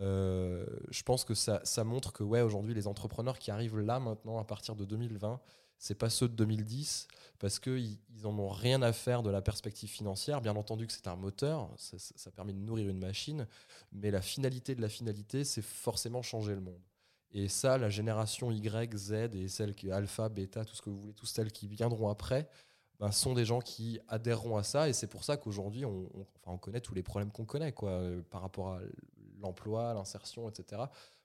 euh, 0.00 0.66
je 0.90 1.02
pense 1.02 1.24
que 1.24 1.34
ça, 1.34 1.60
ça 1.64 1.84
montre 1.84 2.12
que 2.12 2.24
ouais, 2.24 2.40
aujourd'hui, 2.40 2.74
les 2.74 2.86
entrepreneurs 2.86 3.38
qui 3.38 3.50
arrivent 3.50 3.78
là 3.78 4.00
maintenant 4.00 4.38
à 4.38 4.44
partir 4.44 4.74
de 4.74 4.84
2020, 4.84 5.40
c'est 5.78 5.94
pas 5.94 6.10
ceux 6.10 6.28
de 6.28 6.34
2010 6.34 7.08
parce 7.38 7.58
qu'ils 7.58 7.98
ils 8.16 8.26
en 8.26 8.38
ont 8.38 8.48
rien 8.48 8.80
à 8.82 8.92
faire 8.92 9.22
de 9.22 9.30
la 9.30 9.42
perspective 9.42 9.88
financière. 9.88 10.40
Bien 10.40 10.56
entendu 10.56 10.86
que 10.86 10.92
c'est 10.92 11.08
un 11.08 11.16
moteur, 11.16 11.70
ça 11.76 12.30
permet 12.30 12.52
de 12.52 12.58
nourrir 12.58 12.88
une 12.88 12.98
machine, 12.98 13.46
mais 13.92 14.10
la 14.10 14.22
finalité 14.22 14.74
de 14.74 14.80
la 14.80 14.88
finalité, 14.88 15.44
c'est 15.44 15.62
forcément 15.62 16.22
changer 16.22 16.54
le 16.54 16.60
monde. 16.60 16.80
Et 17.34 17.48
ça, 17.48 17.78
la 17.78 17.90
génération 17.90 18.52
Y, 18.52 18.96
Z 18.96 19.12
et 19.34 19.48
celles 19.48 19.74
qui 19.74 19.90
alpha, 19.90 20.28
bêta, 20.28 20.64
tout 20.64 20.76
ce 20.76 20.82
que 20.82 20.88
vous 20.88 21.00
voulez, 21.00 21.14
toutes 21.14 21.28
celles 21.28 21.50
qui 21.50 21.66
viendront 21.66 22.08
après, 22.08 22.48
ben, 23.00 23.10
sont 23.10 23.34
des 23.34 23.44
gens 23.44 23.60
qui 23.60 23.98
adhéreront 24.06 24.56
à 24.56 24.62
ça. 24.62 24.88
Et 24.88 24.92
c'est 24.92 25.08
pour 25.08 25.24
ça 25.24 25.36
qu'aujourd'hui, 25.36 25.84
on, 25.84 26.08
on, 26.46 26.58
connaît 26.58 26.80
tous 26.80 26.94
les 26.94 27.02
problèmes 27.02 27.32
qu'on 27.32 27.44
connaît 27.44 27.72
quoi, 27.72 27.90
euh, 27.90 28.22
par 28.30 28.40
rapport 28.40 28.74
à 28.74 28.80
l'emploi, 29.40 29.92
l'insertion, 29.94 30.48
etc. 30.48 30.82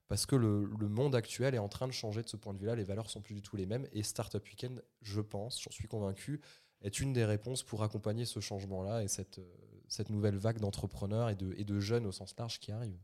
Parce 0.07 0.25
que 0.25 0.35
le, 0.35 0.67
monde 0.87 1.13
actuel 1.13 1.53
est 1.53 1.59
en 1.59 1.69
train 1.69 1.85
de 1.85 1.91
changer 1.91 2.23
de 2.23 2.27
ce 2.27 2.37
point 2.37 2.55
de 2.55 2.59
vue-là. 2.59 2.75
Les 2.75 2.83
valeurs 2.83 3.11
sont 3.11 3.21
plus 3.21 3.35
du 3.35 3.43
tout 3.43 3.55
les 3.55 3.67
mêmes. 3.67 3.87
Et 3.93 4.01
Startup 4.01 4.43
Weekend, 4.43 4.81
je 5.03 5.21
pense, 5.21 5.61
j'en 5.61 5.69
suis 5.69 5.87
convaincu, 5.87 6.41
est 6.81 6.99
une 6.99 7.13
des 7.13 7.25
réponses 7.25 7.61
pour 7.61 7.83
accompagner 7.83 8.25
ce 8.25 8.39
changement-là 8.39 9.03
et 9.03 9.07
cette, 9.07 9.37
euh, 9.37 10.03
nouvelle 10.09 10.37
vague 10.37 10.59
d'entrepreneurs 10.59 11.29
et 11.29 11.35
de, 11.35 11.53
et 11.55 11.63
de 11.63 11.79
jeunes 11.79 12.07
au 12.07 12.11
sens 12.11 12.35
large 12.39 12.59
qui 12.59 12.71
arrive. 12.71 12.97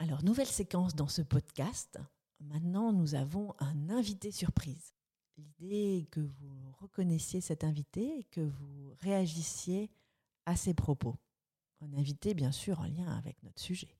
Alors, 0.00 0.24
nouvelle 0.24 0.46
séquence 0.46 0.96
dans 0.96 1.08
ce 1.08 1.20
podcast. 1.20 2.00
Maintenant, 2.40 2.90
nous 2.90 3.14
avons 3.14 3.54
un 3.58 3.90
invité 3.90 4.30
surprise. 4.30 4.94
L'idée 5.36 5.98
est 5.98 6.10
que 6.10 6.20
vous 6.20 6.72
reconnaissiez 6.80 7.42
cet 7.42 7.64
invité 7.64 8.20
et 8.20 8.24
que 8.30 8.40
vous 8.40 8.94
réagissiez 9.02 9.90
à 10.46 10.56
ses 10.56 10.72
propos. 10.72 11.16
Un 11.82 11.92
invité, 11.92 12.32
bien 12.32 12.50
sûr, 12.50 12.80
en 12.80 12.84
lien 12.84 13.14
avec 13.18 13.42
notre 13.42 13.60
sujet. 13.60 13.94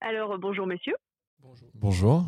Alors, 0.00 0.38
bonjour, 0.38 0.68
messieurs. 0.68 0.96
Bonjour. 1.40 1.68
Bonjour. 1.74 2.24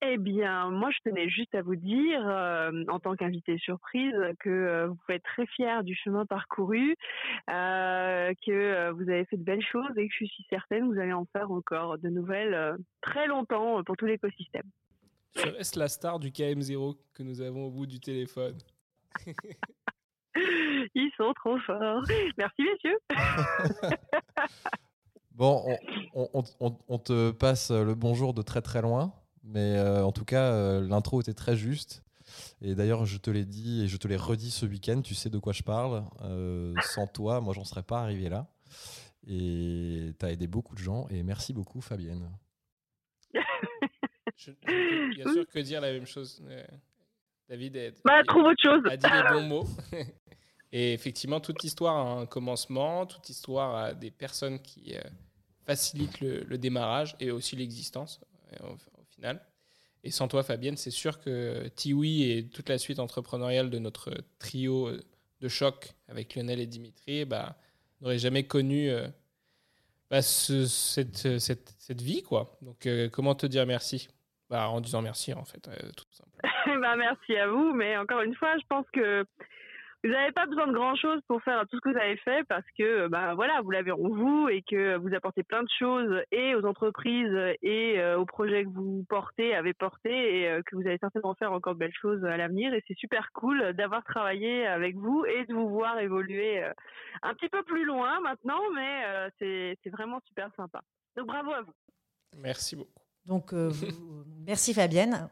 Eh 0.00 0.16
bien, 0.16 0.70
moi, 0.70 0.90
je 0.92 1.10
tenais 1.10 1.28
juste 1.28 1.52
à 1.56 1.62
vous 1.62 1.74
dire, 1.74 2.22
euh, 2.24 2.84
en 2.88 3.00
tant 3.00 3.16
qu'invité 3.16 3.58
surprise, 3.58 4.14
que 4.38 4.48
euh, 4.48 4.86
vous 4.86 4.94
pouvez 4.94 5.16
être 5.16 5.24
très 5.24 5.46
fier 5.46 5.82
du 5.82 5.96
chemin 5.96 6.24
parcouru, 6.24 6.94
euh, 7.50 8.32
que 8.46 8.90
vous 8.92 9.02
avez 9.10 9.24
fait 9.24 9.36
de 9.36 9.42
belles 9.42 9.64
choses 9.64 9.90
et 9.96 10.06
que 10.06 10.14
je 10.20 10.24
suis 10.26 10.46
certaine 10.48 10.88
que 10.88 10.94
vous 10.94 11.00
allez 11.00 11.12
en 11.12 11.24
faire 11.32 11.50
encore 11.50 11.98
de 11.98 12.08
nouvelles 12.08 12.76
très 13.00 13.26
longtemps 13.26 13.82
pour 13.82 13.96
tout 13.96 14.06
l'écosystème. 14.06 14.70
Serait-ce 15.34 15.76
la 15.76 15.88
star 15.88 16.20
du 16.20 16.30
KM0 16.30 16.96
que 17.12 17.24
nous 17.24 17.40
avons 17.40 17.66
au 17.66 17.70
bout 17.70 17.86
du 17.86 17.98
téléphone 17.98 18.56
Ils 20.94 21.10
sont 21.16 21.32
trop 21.34 21.58
forts. 21.58 22.04
Merci, 22.38 22.62
messieurs. 22.62 22.98
bon, 25.32 25.76
on 26.14 26.98
te 26.98 27.32
passe 27.32 27.72
le 27.72 27.96
bonjour 27.96 28.32
de 28.32 28.42
très 28.42 28.62
très 28.62 28.80
loin. 28.80 29.12
Mais 29.48 29.76
euh, 29.78 30.04
en 30.04 30.12
tout 30.12 30.26
cas, 30.26 30.52
euh, 30.52 30.86
l'intro 30.86 31.20
était 31.20 31.34
très 31.34 31.56
juste. 31.56 32.04
Et 32.60 32.74
d'ailleurs, 32.74 33.06
je 33.06 33.16
te 33.16 33.30
l'ai 33.30 33.46
dit 33.46 33.84
et 33.84 33.88
je 33.88 33.96
te 33.96 34.06
l'ai 34.06 34.16
redit 34.16 34.50
ce 34.50 34.66
week-end, 34.66 35.00
tu 35.00 35.14
sais 35.14 35.30
de 35.30 35.38
quoi 35.38 35.54
je 35.54 35.62
parle. 35.62 36.04
Euh, 36.22 36.74
sans 36.82 37.06
toi, 37.06 37.40
moi, 37.40 37.54
j'en 37.54 37.64
serais 37.64 37.82
pas 37.82 38.02
arrivé 38.02 38.28
là. 38.28 38.46
Et 39.26 40.12
tu 40.18 40.26
as 40.26 40.32
aidé 40.32 40.46
beaucoup 40.46 40.74
de 40.74 40.80
gens. 40.80 41.08
Et 41.08 41.22
merci 41.22 41.54
beaucoup, 41.54 41.80
Fabienne. 41.80 42.30
je, 44.36 44.50
peux 44.50 45.10
bien 45.14 45.32
sûr 45.32 45.46
que 45.46 45.58
dire 45.60 45.80
la 45.80 45.92
même 45.92 46.06
chose. 46.06 46.42
David 47.48 47.94
bah, 48.04 48.22
trouve 48.26 48.44
autre 48.44 48.62
chose. 48.62 48.82
a 48.84 48.96
dit 48.98 49.06
les 49.06 49.32
bons 49.32 49.46
mots. 49.46 49.66
et 50.72 50.92
effectivement, 50.92 51.40
toute 51.40 51.64
histoire 51.64 51.96
a 51.96 52.20
un 52.20 52.26
commencement, 52.26 53.06
toute 53.06 53.30
histoire 53.30 53.74
a 53.74 53.94
des 53.94 54.10
personnes 54.10 54.60
qui 54.60 54.94
facilitent 55.64 56.20
le, 56.20 56.58
démarrage 56.58 57.16
et 57.18 57.30
aussi 57.30 57.56
l'existence. 57.56 58.20
Et 60.04 60.10
sans 60.10 60.28
toi, 60.28 60.42
Fabienne, 60.42 60.76
c'est 60.76 60.90
sûr 60.90 61.20
que 61.20 61.68
Tiwi 61.68 62.30
et 62.30 62.48
toute 62.48 62.68
la 62.68 62.78
suite 62.78 62.98
entrepreneuriale 62.98 63.70
de 63.70 63.78
notre 63.78 64.12
trio 64.38 64.90
de 65.40 65.48
choc 65.48 65.92
avec 66.08 66.34
Lionel 66.34 66.60
et 66.60 66.66
Dimitri 66.66 67.24
bah, 67.24 67.56
n'auraient 68.00 68.18
jamais 68.18 68.44
connu 68.44 68.90
euh, 68.90 69.06
bah, 70.10 70.22
cette, 70.22 71.16
cette, 71.16 71.74
cette, 71.78 72.02
vie. 72.02 72.22
Quoi. 72.22 72.56
Donc, 72.62 72.86
euh, 72.86 73.08
comment 73.08 73.34
te 73.34 73.46
dire 73.46 73.66
merci? 73.66 74.08
Bah, 74.50 74.68
En 74.68 74.80
disant 74.80 75.02
merci, 75.02 75.32
en 75.34 75.44
fait, 75.44 75.68
euh, 75.68 75.90
tout 75.96 76.04
simplement. 76.10 76.80
bah, 76.80 76.96
merci 76.96 77.36
à 77.36 77.48
vous, 77.48 77.72
mais 77.74 77.96
encore 77.96 78.22
une 78.22 78.34
fois, 78.34 78.56
je 78.58 78.66
pense 78.68 78.86
que 78.92 79.24
vous 80.04 80.10
n'avez 80.10 80.30
pas 80.30 80.46
besoin 80.46 80.68
de 80.68 80.72
grand 80.72 80.94
chose 80.94 81.20
pour 81.26 81.42
faire 81.42 81.66
tout 81.68 81.76
ce 81.76 81.80
que 81.80 81.88
vous 81.90 81.98
avez 81.98 82.16
fait 82.18 82.44
parce 82.44 82.64
que 82.78 83.08
bah 83.08 83.34
voilà 83.34 83.60
vous 83.62 83.70
l'avez 83.72 83.90
en 83.90 84.08
vous 84.08 84.48
et 84.48 84.62
que 84.62 84.96
vous 84.96 85.12
apportez 85.12 85.42
plein 85.42 85.62
de 85.62 85.68
choses 85.76 86.22
et 86.30 86.54
aux 86.54 86.64
entreprises 86.64 87.56
et 87.62 87.98
euh, 87.98 88.18
aux 88.18 88.24
projets 88.24 88.64
que 88.64 88.70
vous 88.70 89.04
portez 89.08 89.54
avez 89.54 89.74
porté 89.74 90.10
et 90.10 90.48
euh, 90.48 90.62
que 90.64 90.76
vous 90.76 90.82
allez 90.82 90.98
certainement 90.98 91.34
faire 91.34 91.52
encore 91.52 91.74
de 91.74 91.80
belles 91.80 91.94
choses 92.00 92.24
à 92.24 92.36
l'avenir. 92.36 92.72
Et 92.74 92.84
c'est 92.86 92.96
super 92.96 93.30
cool 93.32 93.72
d'avoir 93.72 94.04
travaillé 94.04 94.66
avec 94.66 94.94
vous 94.94 95.24
et 95.24 95.46
de 95.46 95.54
vous 95.54 95.68
voir 95.68 95.98
évoluer 95.98 96.62
euh, 96.62 96.72
un 97.22 97.34
petit 97.34 97.48
peu 97.48 97.64
plus 97.64 97.84
loin 97.84 98.20
maintenant 98.20 98.60
mais 98.74 99.02
c'est 99.38 99.90
vraiment 99.90 100.20
super 100.26 100.48
sympa. 100.54 100.80
Donc 101.16 101.26
bravo 101.26 101.50
à 101.50 101.62
vous. 101.62 101.72
Merci 102.36 102.76
beaucoup. 102.76 102.92
Donc 103.26 103.52
merci 104.46 104.74
Fabienne 104.74 105.28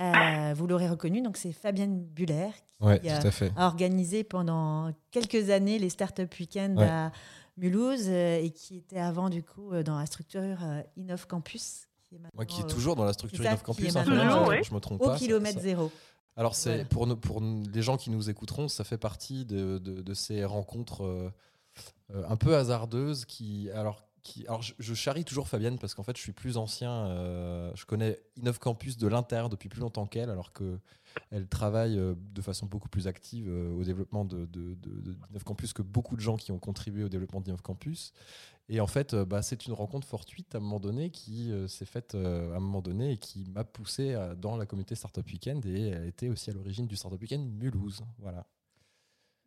euh, 0.00 0.54
vous 0.56 0.66
l'aurez 0.66 0.88
reconnu, 0.88 1.22
donc 1.22 1.36
c'est 1.36 1.52
Fabienne 1.52 2.04
Buller 2.04 2.50
qui 2.80 3.08
a, 3.08 3.22
organisé 3.56 4.24
pendant 4.24 4.92
quelques 5.12 5.50
années 5.50 5.78
les 5.78 5.88
Startup 5.88 6.32
Weekend 6.38 6.80
à 6.80 7.12
Mulhouse 7.56 8.06
euh, 8.08 8.42
et 8.42 8.50
qui 8.50 8.76
était 8.78 8.98
avant 8.98 9.30
du 9.30 9.44
coup 9.44 9.72
euh, 9.72 9.84
dans 9.84 9.96
la 9.96 10.06
structure 10.06 10.58
Innov 10.96 11.26
Campus. 11.28 11.86
Qui 12.02 12.16
est 12.16 12.18
Moi 12.34 12.44
qui 12.44 12.60
est 12.60 12.66
toujours 12.66 12.96
dans 12.96 13.04
la 13.04 13.12
structure 13.12 13.44
Innov 13.44 13.62
Campus, 13.62 13.94
hein, 13.94 14.04
je 14.04 14.74
me 14.74 14.80
trompe 14.80 15.00
au 15.00 15.06
pas. 15.06 15.14
Au 15.14 15.18
kilomètre 15.18 15.60
zéro. 15.60 15.92
Alors 16.36 16.56
c'est 16.56 16.84
pour, 16.88 17.06
nous, 17.06 17.16
pour 17.16 17.40
les 17.40 17.82
gens 17.82 17.96
qui 17.96 18.10
nous 18.10 18.28
écouteront, 18.28 18.66
ça 18.66 18.82
fait 18.82 18.98
partie 18.98 19.44
de, 19.44 19.78
de, 19.78 20.02
de 20.02 20.14
ces 20.14 20.44
rencontres 20.44 21.32
un 22.12 22.36
peu 22.36 22.56
hasardeuses 22.56 23.24
qui, 23.24 23.70
alors 23.70 24.04
alors 24.46 24.62
je, 24.62 24.94
charrie 24.94 25.24
toujours 25.24 25.48
Fabienne 25.48 25.78
parce 25.78 25.94
qu'en 25.94 26.02
fait 26.02 26.16
je 26.16 26.22
suis 26.22 26.32
plus 26.32 26.56
ancien. 26.56 27.06
Euh, 27.06 27.70
je 27.74 27.84
connais 27.84 28.20
Innov 28.36 28.58
Campus 28.58 28.96
de 28.96 29.06
l'intérieur 29.06 29.48
depuis 29.48 29.68
plus 29.68 29.80
longtemps 29.80 30.06
qu'elle, 30.06 30.30
alors 30.30 30.52
que 30.52 30.78
elle 31.30 31.46
travaille 31.46 31.98
euh, 31.98 32.14
de 32.16 32.42
façon 32.42 32.66
beaucoup 32.66 32.88
plus 32.88 33.06
active 33.06 33.48
euh, 33.48 33.70
au 33.72 33.84
développement 33.84 34.24
de, 34.24 34.46
de, 34.46 35.16
Campus 35.44 35.72
que 35.72 35.82
beaucoup 35.82 36.16
de 36.16 36.20
gens 36.20 36.36
qui 36.36 36.52
ont 36.52 36.58
contribué 36.58 37.04
au 37.04 37.08
développement 37.08 37.40
d'Innov 37.40 37.62
Campus. 37.62 38.12
Et 38.70 38.80
en 38.80 38.86
fait, 38.86 39.14
bah, 39.14 39.42
c'est 39.42 39.66
une 39.66 39.74
rencontre 39.74 40.06
fortuite 40.06 40.54
à 40.54 40.58
un 40.58 40.62
moment 40.62 40.80
donné 40.80 41.10
qui 41.10 41.52
s'est 41.68 41.84
faite 41.84 42.14
à 42.14 42.18
un 42.18 42.60
moment 42.60 42.80
donné 42.80 43.12
et 43.12 43.18
qui 43.18 43.44
m'a 43.44 43.62
poussé 43.62 44.18
dans 44.38 44.56
la 44.56 44.64
communauté 44.64 44.94
Startup 44.94 45.26
Weekend 45.26 45.66
et 45.66 45.88
elle 45.88 46.06
était 46.06 46.30
aussi 46.30 46.48
à 46.48 46.54
l'origine 46.54 46.86
du 46.86 46.96
Startup 46.96 47.20
Weekend 47.20 47.46
Mulhouse. 47.46 48.02
Voilà. 48.18 48.46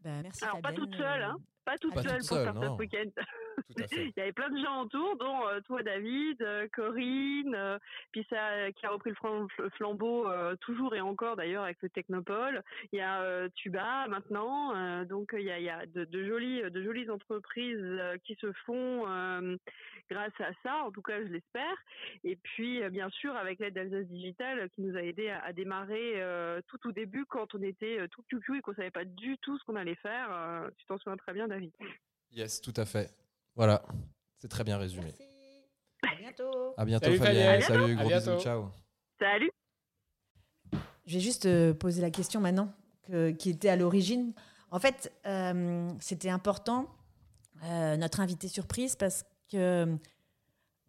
Ben, 0.03 0.21
merci 0.21 0.43
Alors, 0.43 0.61
pas 0.61 0.71
toute 0.71 0.95
seule, 0.95 1.23
hein 1.23 1.37
pas 1.65 1.77
toute 1.79 1.95
seule 1.95 2.19
pour 2.19 2.37
Startup 2.37 2.79
Weekend. 2.79 3.11
Il 3.77 4.13
y 4.15 4.21
avait 4.21 4.33
plein 4.33 4.49
de 4.49 4.61
gens 4.63 4.83
autour, 4.83 5.17
dont 5.17 5.47
euh, 5.47 5.59
toi, 5.61 5.83
David, 5.83 6.41
euh, 6.41 6.67
Corinne, 6.73 7.55
euh, 7.55 7.79
puis 8.11 8.25
ça 8.29 8.71
qui 8.71 8.85
a 8.85 8.89
repris 8.89 9.11
le 9.11 9.69
flambeau 9.69 10.27
toujours 10.61 10.95
et 10.95 11.01
encore 11.01 11.35
d'ailleurs 11.35 11.63
avec 11.63 11.81
le 11.81 11.89
Technopole. 11.89 12.63
Il 12.91 12.99
y 12.99 13.01
a 13.01 13.49
Tuba 13.55 14.07
maintenant, 14.07 15.05
donc 15.05 15.33
il 15.37 15.43
y 15.43 15.51
a, 15.51 15.59
y 15.59 15.69
a 15.69 15.85
de, 15.85 16.05
de, 16.05 16.25
jolies, 16.25 16.61
de 16.69 16.83
jolies 16.83 17.09
entreprises 17.09 18.01
qui 18.23 18.35
se 18.35 18.51
font 18.65 19.05
grâce 20.09 20.39
à 20.39 20.51
ça, 20.63 20.83
en 20.83 20.91
tout 20.91 21.01
cas 21.01 21.21
je 21.21 21.27
l'espère. 21.27 21.75
Et 22.23 22.35
puis 22.35 22.81
bien 22.89 23.09
sûr 23.09 23.35
avec 23.35 23.59
l'aide 23.59 23.73
d'Alsace 23.73 24.07
Digital 24.07 24.69
qui 24.71 24.81
nous 24.81 24.95
a 24.97 25.01
aidé 25.01 25.29
à, 25.29 25.53
démarrer 25.53 26.21
tout 26.67 26.87
au 26.87 26.91
début 26.91 27.25
quand 27.25 27.55
on 27.55 27.61
était 27.61 28.07
tout 28.09 28.23
cucu 28.23 28.57
et 28.57 28.61
qu'on 28.61 28.73
savait 28.73 28.91
pas 28.91 29.05
du 29.05 29.37
tout 29.39 29.57
ce 29.57 29.63
qu'on 29.63 29.75
allait 29.75 29.95
faire. 29.95 30.69
tu 30.77 30.85
t'en 30.85 30.97
souviens 30.97 31.17
très 31.17 31.33
bien, 31.33 31.47
David. 31.47 31.71
Yes, 32.31 32.61
tout 32.61 32.73
à 32.75 32.85
fait. 32.85 33.26
Voilà, 33.57 33.81
c'est 34.37 34.49
très 34.49 34.63
bien 34.63 34.77
résumé. 34.77 35.05
Merci. 35.05 35.23
À 36.03 36.15
bientôt. 36.15 36.73
À 36.77 36.85
bientôt, 36.85 37.05
Salut, 37.05 37.17
Fabien. 37.17 37.61
Salut, 37.61 37.95
gros 37.95 38.07
bisous, 38.07 38.39
ciao. 38.39 38.69
Salut. 39.19 39.49
Je 41.07 41.13
vais 41.15 41.19
juste 41.19 41.47
euh, 41.47 41.73
poser 41.73 42.03
la 42.03 42.11
question 42.11 42.39
maintenant, 42.39 42.71
qui 43.39 43.49
était 43.49 43.69
à 43.69 43.75
l'origine. 43.75 44.33
En 44.69 44.77
fait, 44.77 45.11
euh, 45.25 45.91
c'était 45.99 46.29
important, 46.29 46.87
euh, 47.63 47.97
notre 47.97 48.19
invité 48.19 48.47
surprise, 48.47 48.95
parce 48.95 49.25
que 49.51 49.97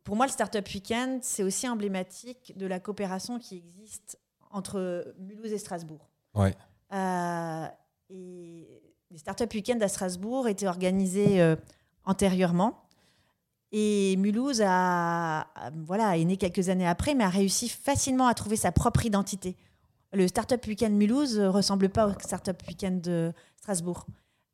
pour 0.05 0.17
moi, 0.17 0.27
le 0.27 0.33
Startup 0.33 0.67
Weekend, 0.75 1.23
c'est 1.23 1.43
aussi 1.43 1.67
emblématique 1.67 2.53
de 2.59 2.67
la 2.67 2.81
coopération 2.81 3.39
qui 3.39 3.57
existe 3.57 4.19
entre 4.51 5.15
Mulhouse 5.19 5.53
et 5.53 5.59
Strasbourg. 5.59 6.07
Ouais. 6.35 6.55
et 8.11 8.83
les 9.11 9.19
Startup 9.19 9.51
Weekend 9.55 9.83
à 9.83 9.89
Strasbourg 9.89 10.49
étaient 10.49 10.69
organisés 10.69 11.57
antérieurement. 12.09 12.83
Et 13.71 14.17
Mulhouse 14.17 14.63
a, 14.65 15.47
voilà, 15.87 16.17
est 16.17 16.25
né 16.25 16.37
quelques 16.37 16.71
années 16.71 16.89
après, 16.89 17.15
mais 17.15 17.25
a 17.25 17.29
réussi 17.29 17.69
facilement 17.69 18.27
à 18.27 18.35
trouver 18.35 18.57
sa 18.57 18.73
propre 18.73 19.05
identité. 19.05 19.57
Le 20.13 20.27
Startup 20.27 20.65
Weekend 20.67 20.95
Mulhouse 20.95 21.39
ne 21.39 21.47
ressemble 21.47 21.91
pas 21.91 22.09
au 22.09 22.13
Startup 22.19 22.57
Weekend 22.67 23.03
de 23.03 23.33
Strasbourg. 23.57 24.07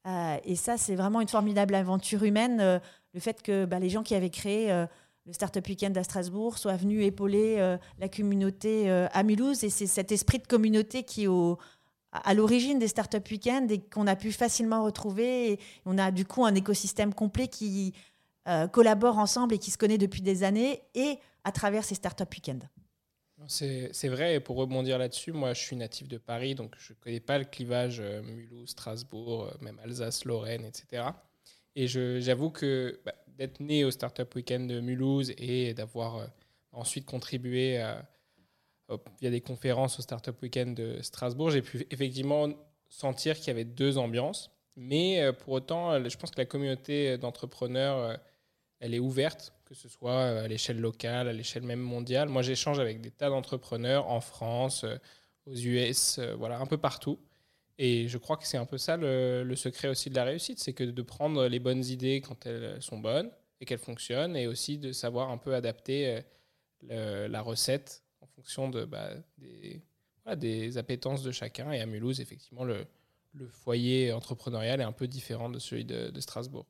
Euh, 0.07 0.37
et 0.45 0.57
ça, 0.57 0.77
c'est 0.77 0.97
vraiment 0.97 1.21
une 1.21 1.29
formidable 1.29 1.77
aventure 1.77 2.25
humaine. 2.25 2.59
Euh, 2.61 2.79
le 3.15 3.21
fait 3.21 3.41
que 3.41 3.65
bah, 3.65 3.79
les 3.79 3.89
gens 3.89 4.03
qui 4.03 4.17
avaient 4.17 4.31
créé 4.31 4.73
euh, 4.73 4.87
le 5.27 5.33
Startup 5.33 5.65
Weekend 5.67 5.97
à 5.97 6.03
Strasbourg 6.03 6.59
soient 6.59 6.77
venus 6.77 7.07
épauler 7.07 7.79
la 7.99 8.09
communauté 8.11 8.91
à 8.91 9.23
Mulhouse. 9.23 9.65
Et 9.65 9.71
c'est 9.71 9.87
cet 9.87 10.13
esprit 10.13 10.39
de 10.39 10.47
communauté 10.47 11.03
qui 11.03 11.29
au, 11.29 11.57
à 12.23 12.33
l'origine 12.35 12.79
des 12.79 12.89
Startup 12.89 13.29
Weekend 13.29 13.71
et 13.71 13.81
qu'on 13.81 14.07
a 14.07 14.15
pu 14.15 14.31
facilement 14.31 14.85
retrouver. 14.85 15.53
Et 15.53 15.61
on 15.85 15.99
a 15.99 16.11
du 16.11 16.25
coup 16.25 16.45
un 16.45 16.55
écosystème 16.55 17.13
complet 17.13 17.49
qui 17.49 17.93
euh, 18.47 18.69
collabore 18.69 19.19
ensemble 19.19 19.55
et 19.55 19.59
qui 19.59 19.71
se 19.71 19.79
connaît 19.79 19.99
depuis 19.99 20.23
des 20.23 20.45
années 20.45 20.83
et 20.95 21.19
à 21.43 21.53
travers 21.53 21.85
ces 21.85 21.97
Startup 21.97 22.31
Weekend. 22.31 22.63
C'est 23.47 24.09
vrai, 24.09 24.37
et 24.37 24.41
pour 24.41 24.57
rebondir 24.57 24.97
là-dessus, 24.97 25.33
moi 25.33 25.53
je 25.53 25.61
suis 25.61 25.77
natif 25.77 26.09
de 26.09 26.17
Paris, 26.17 26.55
donc 26.55 26.75
je 26.79 26.93
ne 26.93 26.99
connais 26.99 27.21
pas 27.21 27.37
le 27.37 27.45
clivage 27.45 27.99
euh, 28.01 28.23
Mulhouse, 28.23 28.71
Strasbourg, 28.71 29.45
euh, 29.45 29.55
même 29.61 29.79
Alsace, 29.83 30.25
Lorraine, 30.25 30.65
etc. 30.65 31.09
Et 31.77 31.89
j'avoue 31.89 32.51
que 32.51 33.01
bah, 33.05 33.15
d'être 33.27 33.61
né 33.61 33.85
au 33.85 33.91
Startup 33.91 34.33
Weekend 34.35 34.71
de 34.71 34.81
Mulhouse 34.81 35.33
et 35.37 35.75
d'avoir 35.75 36.29
ensuite 36.71 37.05
contribué 37.05 37.79
à 37.79 38.07
via 39.21 39.31
des 39.31 39.41
conférences 39.41 39.99
au 39.99 40.03
Startup 40.03 40.41
Weekend 40.43 40.77
de 40.77 41.01
Strasbourg, 41.03 41.51
j'ai 41.51 41.63
pu 41.63 41.87
effectivement 41.91 42.49
sentir 42.89 43.37
qu'il 43.37 43.49
y 43.49 43.51
avait 43.51 43.65
deux 43.65 43.99
ambiances. 43.99 44.51
Mais 44.77 45.23
euh, 45.23 45.33
pour 45.33 45.55
autant, 45.55 45.93
euh, 45.93 46.09
je 46.09 46.17
pense 46.17 46.31
que 46.31 46.39
la 46.39 46.47
communauté 46.47 47.17
d'entrepreneurs, 47.19 47.99
euh, 47.99 48.17
elle 48.81 48.95
est 48.95 48.99
ouverte, 48.99 49.53
que 49.65 49.75
ce 49.75 49.89
soit 49.89 50.25
à 50.41 50.49
l'échelle 50.49 50.81
locale, 50.81 51.29
à 51.29 51.33
l'échelle 51.33 51.63
même 51.63 51.81
mondiale. 51.81 52.29
Moi, 52.29 52.43
j'échange 52.43 52.79
avec 52.81 53.01
des 53.01 53.11
tas 53.11 53.31
d'entrepreneurs 53.31 54.09
en 54.11 54.21
France, 54.21 54.85
aux 55.47 55.55
US, 55.55 56.19
voilà, 56.37 56.59
un 56.59 56.67
peu 56.67 56.77
partout. 56.77 57.19
Et 57.79 58.09
je 58.09 58.19
crois 58.19 58.37
que 58.37 58.47
c'est 58.47 58.59
un 58.59 58.67
peu 58.67 58.79
ça 58.79 58.97
le, 58.97 59.55
secret 59.57 59.89
aussi 59.89 60.11
de 60.11 60.15
la 60.15 60.25
réussite, 60.25 60.59
c'est 60.59 60.75
que 60.75 60.85
de 60.85 61.03
prendre 61.03 61.47
les 61.47 61.59
bonnes 61.61 61.85
idées 61.85 62.21
quand 62.21 62.47
elles 62.47 62.81
sont 62.83 62.99
bonnes 62.99 63.31
et 63.61 63.65
qu'elles 63.65 63.79
fonctionnent, 63.79 64.37
et 64.37 64.47
aussi 64.47 64.77
de 64.79 64.93
savoir 64.93 65.31
un 65.31 65.39
peu 65.39 65.55
adapter 65.55 66.21
la 66.83 67.41
recette 67.41 68.04
fonction 68.37 68.69
de, 68.69 68.85
bah, 68.85 69.11
des, 70.37 70.79
appétences 70.79 71.23
de 71.23 71.31
chacun. 71.31 71.73
Et 71.73 71.81
à 71.81 71.87
Mulhouse, 71.87 72.21
effectivement, 72.21 72.65
le, 72.65 72.87
foyer 73.49 74.13
entrepreneurial 74.13 74.81
est 74.81 74.85
un 74.85 74.93
peu 74.93 75.09
différent 75.09 75.49
de 75.49 75.59
celui 75.59 75.85
de, 75.85 76.21
Strasbourg. 76.21 76.67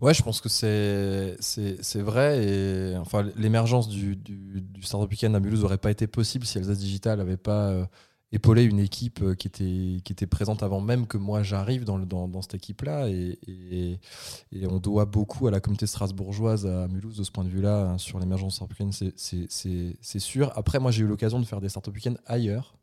Ouais, 0.00 0.14
je 0.14 0.22
pense 0.22 0.40
que 0.40 0.48
c'est, 0.48 1.36
c'est, 1.40 2.00
vrai. 2.00 2.44
Et 2.44 2.96
enfin, 2.96 3.28
l'émergence 3.36 3.88
du, 3.88 4.16
du, 4.16 4.60
du 4.60 4.82
Startup 4.82 5.10
Weekend 5.10 5.34
à 5.34 5.40
Mulhouse 5.40 5.62
n'aurait 5.62 5.78
pas 5.78 5.90
été 5.90 6.06
possible 6.06 6.46
si 6.46 6.58
Alsace 6.58 6.78
Digital 6.78 7.18
n'avait 7.18 7.36
pas 7.36 7.70
euh, 7.70 7.86
épaulé 8.32 8.64
une 8.64 8.80
équipe 8.80 9.22
euh, 9.22 9.34
qui 9.34 9.46
était, 9.46 10.26
présente 10.26 10.62
avant 10.62 10.80
même 10.80 11.06
que 11.06 11.16
moi 11.16 11.42
j'arrive 11.42 11.84
dans, 11.84 11.98
dans, 11.98 12.42
cette 12.42 12.54
équipe-là. 12.54 13.08
Et, 13.08 14.00
on 14.68 14.78
doit 14.78 15.04
beaucoup 15.04 15.46
à 15.46 15.50
la 15.50 15.60
communauté 15.60 15.86
strasbourgeoise 15.86 16.66
à 16.66 16.88
Mulhouse 16.88 17.16
de 17.16 17.24
ce 17.24 17.30
point 17.30 17.44
de 17.44 17.48
vue-là 17.48 17.90
hein, 17.90 17.98
sur 17.98 18.18
l'émergence 18.18 18.56
Startup 18.56 18.78
Weekend, 18.78 18.92
c'est, 19.16 20.18
sûr. 20.18 20.52
Après, 20.56 20.78
moi 20.78 20.90
j'ai 20.90 21.04
eu 21.04 21.06
l'occasion 21.06 21.40
de 21.40 21.44
faire 21.44 21.60
des 21.60 21.68
Startup 21.68 21.94
ailleurs. 22.26 22.76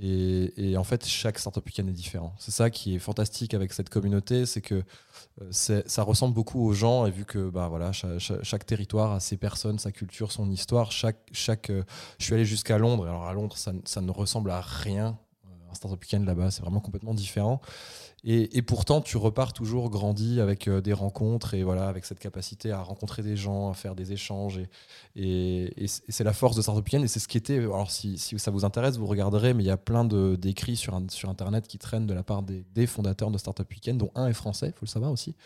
Et, 0.00 0.76
en 0.76 0.84
fait, 0.84 1.04
chaque 1.06 1.38
startup 1.38 1.64
weekend 1.66 1.88
est 1.88 1.92
différent. 1.92 2.34
C'est 2.38 2.52
ça 2.52 2.70
qui 2.70 2.94
est 2.94 2.98
fantastique 3.00 3.52
avec 3.52 3.72
cette 3.72 3.88
communauté, 3.88 4.46
c'est 4.46 4.60
que 4.60 4.84
euh, 5.42 5.82
ça 5.86 6.02
ressemble 6.02 6.34
beaucoup 6.34 6.64
aux 6.64 6.72
gens. 6.72 7.06
Et 7.06 7.10
vu 7.10 7.24
que 7.24 7.50
bah, 7.50 7.68
voilà, 7.68 7.90
chaque, 7.92 8.66
territoire 8.66 9.12
a 9.12 9.20
ses 9.20 9.36
personnes, 9.36 9.78
sa 9.78 9.90
culture, 9.90 10.30
son 10.30 10.50
histoire, 10.50 10.92
chaque, 10.92 11.18
chaque, 11.32 11.70
euh, 11.70 11.82
je 12.18 12.26
suis 12.26 12.34
allé 12.34 12.44
jusqu'à 12.44 12.78
Londres. 12.78 13.06
Alors 13.06 13.26
à 13.26 13.32
Londres, 13.32 13.56
ça, 13.56 13.72
ça 13.84 14.00
ne 14.00 14.10
ressemble 14.10 14.50
à 14.50 14.60
rien. 14.60 15.18
Un 15.70 15.74
startup 15.74 16.00
weekend 16.00 16.24
là-bas, 16.24 16.50
c'est 16.50 16.62
vraiment 16.62 16.80
complètement 16.80 17.14
différent. 17.14 17.60
Et, 18.24 18.62
pourtant, 18.62 19.00
tu 19.00 19.16
repars 19.16 19.52
toujours 19.52 19.90
grandi 19.90 20.40
avec 20.40 20.66
euh, 20.66 20.80
des 20.80 20.92
rencontres 20.92 21.54
et 21.54 21.62
voilà, 21.62 21.86
avec 21.86 22.04
cette 22.04 22.18
capacité 22.18 22.72
à 22.72 22.82
rencontrer 22.82 23.22
des 23.22 23.36
gens, 23.36 23.70
à 23.70 23.74
faire 23.74 23.94
des 23.94 24.12
échanges. 24.12 24.60
Et, 25.14 25.72
c'est 25.86 26.24
la 26.24 26.32
force 26.32 26.56
de 26.56 26.62
Startup 26.62 26.84
Weekend. 26.84 27.04
Et 27.04 27.08
c'est 27.08 27.20
ce 27.20 27.28
qui 27.28 27.38
était. 27.38 27.58
Alors, 27.58 27.92
si, 27.92 28.18
ça 28.18 28.50
vous 28.50 28.64
intéresse, 28.64 28.96
vous 28.96 29.06
regarderez, 29.06 29.54
mais 29.54 29.62
il 29.62 29.66
y 29.66 29.70
a 29.70 29.76
plein 29.76 30.04
d'écrits 30.04 30.76
sur, 30.76 30.94
Internet 31.28 31.68
qui 31.68 31.78
traînent 31.78 32.06
de 32.06 32.14
la 32.14 32.24
part 32.24 32.42
des, 32.42 32.86
fondateurs 32.86 33.30
de 33.30 33.38
Startup 33.38 33.68
Weekend, 33.70 33.98
dont 33.98 34.10
un 34.16 34.26
est 34.26 34.32
français, 34.32 34.66
il 34.66 34.72
faut 34.72 34.86
le 34.86 34.88
savoir 34.88 35.12
aussi. 35.12 35.36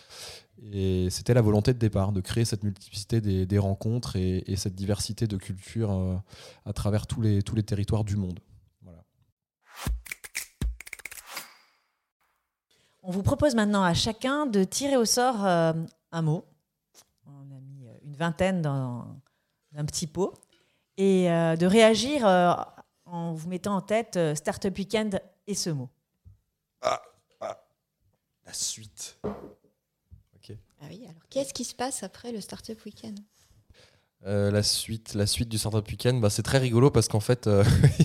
Et 0.73 1.11
c'était 1.11 1.35
la 1.35 1.43
volonté 1.43 1.75
de 1.75 1.79
départ, 1.79 2.13
de 2.13 2.23
créer 2.23 2.47
cette 2.47 2.63
multiplicité 2.63 3.21
des, 3.21 3.59
rencontres 3.59 4.17
et, 4.17 4.57
cette 4.57 4.75
diversité 4.75 5.27
de 5.27 5.37
cultures 5.37 5.93
euh, 5.93 6.17
à 6.65 6.73
travers 6.73 7.07
tous 7.07 7.21
les 7.21 7.63
territoires 7.63 8.05
du 8.05 8.17
monde. 8.17 8.41
On 13.05 13.11
vous 13.11 13.23
propose 13.23 13.57
maintenant 13.57 13.83
à 13.83 13.95
chacun 13.95 14.47
de 14.47 14.63
tirer 14.63 14.97
au 14.97 15.05
sort 15.05 15.45
euh, 15.45 15.73
un 16.13 16.23
mot. 16.23 16.45
On 17.27 17.51
a 17.51 17.61
mis 17.61 17.89
euh, 17.89 17.95
une 18.05 18.15
vingtaine 18.15 18.63
dans 18.63 19.21
un 19.75 19.85
petit 19.85 20.07
pot. 20.07 20.35
Et 20.97 21.31
euh, 21.31 21.57
de 21.57 21.67
réagir 21.67 22.25
en 23.07 23.33
vous 23.33 23.49
mettant 23.49 23.75
en 23.75 23.81
tête 23.81 24.19
Startup 24.37 24.77
Weekend 24.77 25.21
et 25.47 25.55
ce 25.55 25.71
mot. 25.71 25.89
Ah, 26.81 27.03
ah 27.41 27.59
la 28.47 28.53
suite. 28.53 29.19
Ah 30.85 30.87
oui, 30.89 31.05
alors 31.05 31.23
qu'est-ce 31.31 31.55
qui 31.55 31.65
se 31.65 31.77
passe 31.77 32.03
après 32.03 32.33
le 32.33 32.41
Startup 32.41 32.85
Weekend? 32.85 33.21
Euh, 34.25 34.53
la 34.53 34.63
suite, 34.63 35.15
la 35.15 35.27
suite 35.27 35.49
du 35.49 35.59
Startup 35.59 35.85
Weekend, 35.89 36.21
bah, 36.21 36.31
c'est 36.31 36.45
très 36.45 36.59
rigolo 36.59 36.93
parce 36.93 37.09
qu'en 37.09 37.19
fait, 37.19 37.49
euh, 37.49 37.65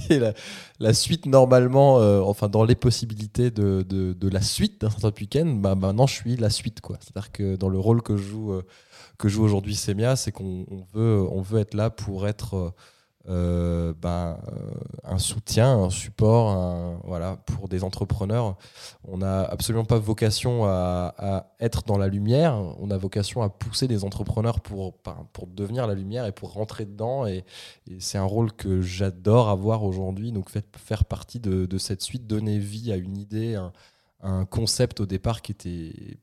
la, 0.79 0.93
suite 0.93 1.27
normalement, 1.27 1.99
euh, 1.99 2.21
enfin 2.21 2.49
dans 2.49 2.63
les 2.63 2.73
possibilités 2.73 3.51
de, 3.51 3.83
de, 3.83 4.29
la 4.29 4.41
suite 4.41 4.81
d'un 4.81 4.89
Startup 4.89 5.15
Weekend, 5.19 5.61
bah, 5.61 5.75
maintenant 5.75 6.07
je 6.07 6.15
suis 6.15 6.35
la 6.35 6.49
suite 6.49 6.81
quoi. 6.81 6.97
C'est-à-dire 7.01 7.31
que 7.31 7.55
dans 7.55 7.69
le 7.69 7.77
rôle 7.77 8.01
que 8.01 8.17
joue 8.17 8.59
que 9.19 9.29
joue 9.29 9.43
aujourd'hui 9.43 9.75
Semia, 9.75 10.15
c'est 10.15 10.31
qu'on 10.31 10.65
veut 10.93 11.21
on 11.31 11.41
veut 11.41 11.59
être 11.59 11.75
là 11.75 11.91
pour 11.91 12.27
être 12.27 12.73
euh, 13.29 13.93
ben, 14.01 14.39
euh, 14.47 14.71
un 15.03 15.19
soutien, 15.19 15.83
un 15.83 15.89
support 15.89 17.01
voilà, 17.03 17.37
pour 17.45 17.67
des 17.67 17.83
entrepreneurs. 17.83 18.55
On 19.03 19.17
n'a 19.17 19.41
absolument 19.41 19.85
pas 19.85 19.99
vocation 19.99 20.65
à, 20.65 21.53
être 21.59 21.83
dans 21.83 21.97
la 21.97 22.07
lumière, 22.07 22.55
on 22.79 22.89
a 22.91 22.97
vocation 22.97 23.41
à 23.41 23.49
pousser 23.49 23.87
des 23.87 24.03
entrepreneurs 24.03 24.61
pour, 24.61 24.93
pour 25.33 25.47
devenir 25.47 25.87
la 25.87 25.93
lumière 25.93 26.25
et 26.25 26.31
pour 26.31 26.53
rentrer 26.53 26.85
dedans. 26.85 27.25
Et, 27.25 27.43
c'est 27.99 28.17
un 28.17 28.23
rôle 28.23 28.51
que 28.53 28.81
j'adore 28.81 29.49
avoir 29.49 29.83
aujourd'hui, 29.83 30.31
donc 30.31 30.49
faire 30.49 31.05
partie 31.05 31.39
de, 31.39 31.77
cette 31.77 32.01
suite, 32.01 32.27
donner 32.27 32.59
vie 32.59 32.91
à 32.91 32.95
une 32.95 33.17
idée, 33.17 33.59
un 34.21 34.45
concept 34.45 34.99
au 34.99 35.05
départ 35.05 35.41
qui 35.41 35.51
était 35.51 36.17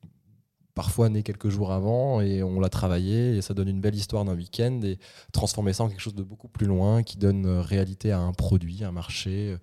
parfois 0.74 1.08
né 1.08 1.22
quelques 1.22 1.48
jours 1.48 1.72
avant 1.72 2.20
et 2.20 2.42
on 2.42 2.58
l'a 2.58 2.68
travaillé 2.68 3.36
et 3.36 3.42
ça 3.42 3.54
donne 3.54 3.68
une 3.68 3.80
belle 3.80 3.94
histoire 3.94 4.24
d'un 4.24 4.34
week-end 4.34 4.80
et 4.82 4.98
transformer 5.32 5.72
ça 5.72 5.84
en 5.84 5.88
quelque 5.88 6.00
chose 6.00 6.14
de 6.14 6.22
beaucoup 6.22 6.48
plus 6.48 6.66
loin 6.66 7.02
qui 7.02 7.16
donne 7.16 7.46
euh, 7.46 7.60
réalité 7.60 8.10
à 8.10 8.18
un 8.18 8.32
produit, 8.32 8.82
un 8.84 8.92
marché, 8.92 9.52
euh, 9.52 9.58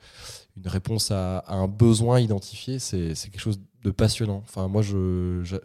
une 0.58 0.68
réponse 0.68 1.12
à, 1.12 1.44
un 1.48 1.68
besoin 1.68 2.20
identifié, 2.20 2.80
c'est 2.80 3.14
quelque 3.14 3.40
chose 3.40 3.60
de 3.84 3.92
passionnant. 3.92 4.44
Enfin, 4.44 4.68
moi, 4.68 4.84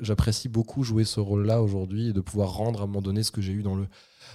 j'apprécie 0.01 0.49
beaucoup 0.49 0.83
jouer 0.83 1.05
ce 1.05 1.21
rôle-là 1.21 1.63
aujourd'hui 1.63 2.09
et 2.09 2.13
de 2.13 2.21
pouvoir 2.21 2.55
rendre 2.55 2.81
à 2.81 2.85
un 2.85 2.87
moment 2.87 3.03
donné 3.03 3.23
ce 3.23 3.31
que 3.31 3.43
j'ai 3.43 3.53
eu 3.53 3.63
dans 3.63 3.75
le, 3.75 3.87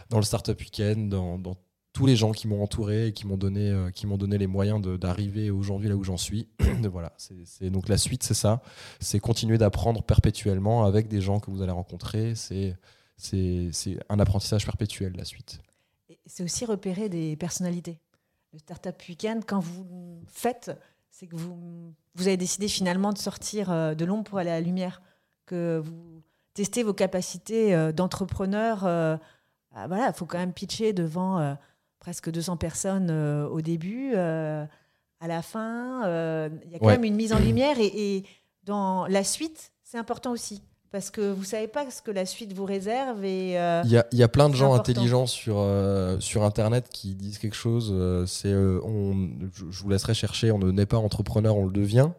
dans 0.10 0.18
le 0.18 0.24
Startup 0.24 0.60
Weekend, 0.60 1.10
dans, 1.10 1.40
dans 1.40 1.56
tous 1.94 2.06
les 2.06 2.16
gens 2.16 2.32
qui 2.32 2.48
m'ont 2.48 2.64
entouré 2.64 3.08
et 3.08 3.14
qui 3.14 3.28
m'ont 3.28 3.38
donné, 3.38 3.70
euh, 3.70 4.18
donné 4.18 4.38
les 4.38 4.48
moyens 4.48 4.82
d'arriver 4.82 5.52
aujourd'hui 5.52 5.90
là 5.90 5.96
où 5.96 6.04
j'en 6.04 6.18
suis. 6.18 6.48
voilà, 6.92 7.14
c'est 7.18 7.70
donc 7.70 7.90
la 7.90 7.98
suite, 7.98 8.24
c'est 8.24 8.34
ça. 8.34 8.62
C'est 9.00 9.20
continuer 9.20 9.58
d'apprendre 9.58 10.02
perpétuellement 10.04 10.86
avec 10.86 11.08
des 11.08 11.22
gens 11.22 11.40
que 11.40 11.52
vous 11.52 11.62
allez 11.62 11.72
rencontrer. 11.72 12.34
C'est 12.36 12.78
un 14.10 14.20
apprentissage 14.20 14.66
perpétuel, 14.66 15.14
la 15.18 15.26
suite. 15.26 15.62
C'est 16.26 16.44
aussi 16.44 16.66
repérer 16.66 17.10
des 17.10 17.36
personnalités. 17.36 18.00
Le 18.54 18.60
Startup 18.60 18.96
Weekend, 19.08 19.44
quand 19.46 19.60
vous 19.60 20.24
faites, 20.28 20.72
c'est 21.10 21.28
que 21.28 21.36
vous, 21.36 21.94
vous 22.16 22.28
avez 22.28 22.38
décidé 22.38 22.68
finalement 22.68 23.12
de 23.12 23.18
sortir 23.18 23.72
euh, 23.72 23.96
de 23.96 24.06
l'ombre 24.06 24.24
pour 24.24 24.40
aller 24.40 24.50
à 24.50 24.56
la 24.56 24.62
lumière, 24.62 25.02
que 25.46 25.82
vous 25.84 26.22
testez 26.54 26.84
vos 26.84 26.94
capacités 26.94 27.74
euh, 27.74 27.92
d'entrepreneur. 27.92 28.86
Ah, 29.74 29.88
voilà, 29.88 30.08
il 30.08 30.14
faut 30.14 30.26
quand 30.26 30.38
même 30.38 30.54
pitcher 30.54 30.92
devant 30.92 31.56
presque 32.02 32.30
200 32.30 32.58
personnes 32.58 33.10
euh, 33.10 33.48
au 33.48 33.62
début. 33.62 34.12
Euh, 34.16 34.66
à 35.22 35.28
la 35.28 35.42
fin, 35.42 36.04
euh, 36.06 36.50
il 36.66 36.72
y 36.72 36.76
a 36.76 36.80
quand 36.80 36.88
même 36.88 37.06
une 37.06 37.16
mise 37.16 37.32
en 37.32 37.40
lumière. 37.40 37.78
Et, 37.80 38.24
dans 38.64 39.08
la 39.08 39.24
suite, 39.24 39.72
c'est 39.84 39.98
important 39.98 40.32
aussi. 40.32 40.62
Parce 40.92 41.10
que 41.10 41.32
vous 41.32 41.42
ne 41.42 41.46
savez 41.46 41.68
pas 41.68 41.90
ce 41.90 42.02
que 42.02 42.12
la 42.12 42.28
suite 42.28 42.54
vous 42.54 42.66
réserve. 42.66 43.26
Il 43.26 43.52
y, 43.52 43.58
a, 43.58 43.84
y, 44.12 44.24
a, 44.24 44.28
plein 44.28 44.50
de 44.50 44.56
gens 44.56 44.74
intelligents 44.74 45.26
sur, 45.26 45.66
sur 46.20 46.44
Internet 46.44 46.90
qui 46.92 47.16
disent 47.16 47.40
quelque 47.40 47.56
chose. 47.56 47.96
c'est 48.28 48.54
on, 48.54 49.30
je 49.56 49.82
vous 49.82 49.90
laisserai 49.90 50.14
chercher, 50.14 50.52
on 50.52 50.60
ne 50.60 50.70
naît 50.70 50.86
pas 50.86 50.98
entrepreneur, 50.98 51.56
on 51.56 51.66
le 51.66 51.72
devient. 51.72 52.10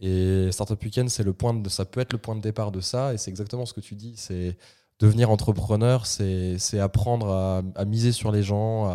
Et 0.00 0.48
Startup 0.52 0.82
Weekend, 0.82 1.10
c'est 1.10 1.24
le 1.24 1.34
point 1.34 1.52
de, 1.52 1.68
ça 1.68 1.84
peut 1.84 2.00
être 2.00 2.12
le 2.12 2.18
point 2.18 2.36
de 2.36 2.40
départ 2.40 2.70
de 2.70 2.80
ça. 2.80 3.12
Et 3.12 3.18
c'est 3.18 3.30
exactement 3.30 3.66
ce 3.66 3.74
que 3.74 3.80
tu 3.80 3.96
dis. 3.96 4.14
C'est 4.16 4.56
devenir 4.98 5.30
entrepreneur, 5.30 6.06
c'est 6.06 6.80
apprendre 6.80 7.62
à, 7.74 7.84
miser 7.84 8.12
sur 8.12 8.32
les 8.32 8.42
gens, 8.42 8.86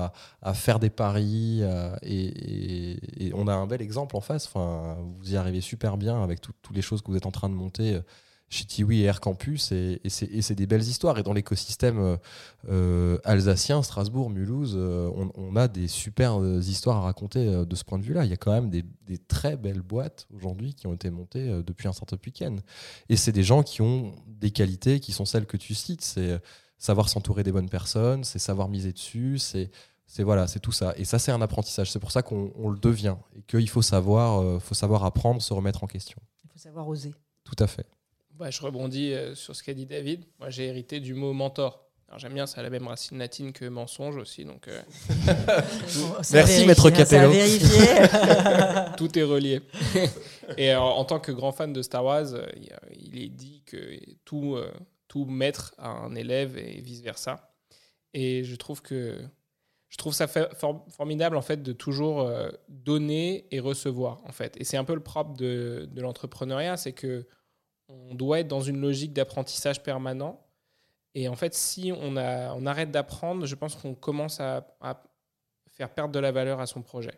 à, 0.41 0.53
faire 0.53 0.79
des 0.79 0.89
paris. 0.89 1.61
et, 2.03 3.31
on 3.33 3.47
a 3.47 3.53
un 3.53 3.67
bel 3.67 3.81
exemple 3.81 4.15
en 4.15 4.21
face. 4.21 4.49
Vous 4.53 5.33
y 5.33 5.37
arrivez 5.37 5.61
super 5.61 5.97
bien 5.97 6.23
avec 6.23 6.41
toutes 6.41 6.75
les 6.75 6.81
choses 6.81 7.01
que 7.01 7.11
vous 7.11 7.17
êtes 7.17 7.25
en 7.25 7.31
train 7.31 7.49
de 7.49 7.55
monter 7.55 7.99
chez 8.51 8.65
Tiwi 8.65 9.01
et 9.01 9.05
Air 9.05 9.21
Campus. 9.21 9.71
Et, 9.71 9.99
c'est 10.09 10.55
des 10.55 10.67
belles 10.67 10.81
histoires. 10.81 11.17
Et 11.17 11.23
dans 11.23 11.33
l'écosystème 11.33 11.99
euh, 11.99 12.17
euh, 12.69 13.17
alsacien, 13.23 13.81
Strasbourg, 13.81 14.29
Mulhouse, 14.29 14.75
euh, 14.77 15.09
on, 15.35 15.55
a 15.55 15.67
des 15.67 15.87
super 15.87 16.37
histoires 16.59 16.97
à 16.97 17.01
raconter 17.01 17.65
de 17.65 17.75
ce 17.75 17.83
point 17.83 17.97
de 17.97 18.03
vue-là. 18.03 18.25
Il 18.25 18.29
y 18.29 18.33
a 18.33 18.37
quand 18.37 18.51
même 18.51 18.69
des, 18.69 18.83
très 19.27 19.55
belles 19.57 19.81
boîtes 19.81 20.27
aujourd'hui 20.33 20.73
qui 20.73 20.87
ont 20.87 20.93
été 20.93 21.09
montées 21.09 21.61
depuis 21.65 21.87
un 21.87 21.93
certain 21.93 22.17
week-end. 22.25 22.57
Et 23.09 23.15
c'est 23.15 23.31
des 23.31 23.43
gens 23.43 23.63
qui 23.63 23.81
ont 23.81 24.13
des 24.27 24.51
qualités 24.51 24.99
qui 24.99 25.11
sont 25.11 25.25
celles 25.25 25.45
que 25.45 25.57
tu 25.57 25.73
cites. 25.73 26.01
C'est 26.01 26.39
savoir 26.77 27.09
s'entourer 27.09 27.43
des 27.43 27.51
bonnes 27.51 27.69
personnes, 27.69 28.23
c'est 28.23 28.39
savoir 28.39 28.67
miser 28.67 28.91
dessus, 28.91 29.37
c'est 29.37 29.71
c'est 30.07 30.23
voilà, 30.23 30.47
c'est 30.47 30.59
tout 30.59 30.73
ça. 30.73 30.93
Et 30.97 31.05
ça, 31.05 31.19
c'est 31.19 31.31
un 31.31 31.41
apprentissage. 31.41 31.89
C'est 31.89 31.99
pour 31.99 32.11
ça 32.11 32.21
qu'on 32.21 32.69
le 32.69 32.77
devient 32.77 33.15
et 33.37 33.43
qu'il 33.43 33.69
faut 33.69 33.81
savoir, 33.81 34.61
faut 34.61 34.75
savoir 34.75 35.05
apprendre, 35.05 35.41
se 35.41 35.53
remettre 35.53 35.85
en 35.85 35.87
question. 35.87 36.19
Il 36.43 36.49
faut 36.49 36.59
savoir 36.59 36.85
oser. 36.87 37.13
Tout 37.45 37.55
à 37.59 37.67
fait. 37.67 37.85
Bah, 38.41 38.49
je 38.49 38.59
rebondis 38.59 39.13
euh, 39.13 39.35
sur 39.35 39.55
ce 39.55 39.61
qu'a 39.61 39.75
dit 39.75 39.85
David. 39.85 40.25
Moi, 40.39 40.49
j'ai 40.49 40.65
hérité 40.65 40.99
du 40.99 41.13
mot 41.13 41.31
mentor. 41.31 41.85
j'aime 42.17 42.33
bien, 42.33 42.47
ça 42.47 42.61
a 42.61 42.63
la 42.63 42.71
même 42.71 42.87
racine 42.87 43.19
latine 43.19 43.53
que 43.53 43.65
mensonge 43.65 44.17
aussi. 44.17 44.45
Donc, 44.45 44.67
euh, 44.67 44.81
Merci, 46.33 46.65
maître 46.65 46.89
Capello. 46.89 47.31
Tout 48.97 49.19
est 49.19 49.21
relié. 49.21 49.61
Et 50.57 50.73
en 50.73 51.05
tant 51.05 51.19
que 51.19 51.31
grand 51.31 51.51
fan 51.51 51.71
de 51.71 51.83
Star 51.83 52.03
Wars, 52.03 52.33
euh, 52.33 52.47
il 52.99 53.21
est 53.21 53.29
dit 53.29 53.61
que 53.67 53.99
tout, 54.25 54.57
tout 55.07 55.25
maître 55.25 55.75
a 55.77 55.89
un 55.89 56.15
élève 56.15 56.57
et 56.57 56.81
vice-versa. 56.81 57.53
Et 58.15 58.43
je 58.43 58.55
trouve 58.55 58.81
que 58.81 59.19
je 59.89 59.97
trouve 59.97 60.13
ça 60.13 60.27
formidable 60.27 61.37
en 61.37 61.43
fait 61.43 61.61
de 61.61 61.73
toujours 61.73 62.27
donner 62.69 63.45
et 63.51 63.59
recevoir 63.59 64.23
en 64.25 64.31
fait. 64.31 64.57
Et 64.59 64.63
c'est 64.63 64.77
un 64.77 64.83
peu 64.83 64.95
le 64.95 65.03
propre 65.03 65.35
de, 65.37 65.87
de 65.91 66.01
l'entrepreneuriat, 66.01 66.75
c'est 66.75 66.93
que 66.93 67.27
on 68.09 68.15
doit 68.15 68.39
être 68.39 68.47
dans 68.47 68.61
une 68.61 68.79
logique 68.79 69.13
d'apprentissage 69.13 69.83
permanent. 69.83 70.45
Et 71.13 71.27
en 71.27 71.35
fait, 71.35 71.53
si 71.53 71.91
on, 71.91 72.15
arrête 72.15 72.91
d'apprendre, 72.91 73.45
je 73.45 73.55
pense 73.55 73.75
qu'on 73.75 73.93
commence 73.93 74.39
à, 74.39 74.65
faire 75.67 75.93
perdre 75.93 76.13
de 76.13 76.19
la 76.19 76.31
valeur 76.31 76.59
à 76.59 76.65
son 76.65 76.81
projet. 76.81 77.17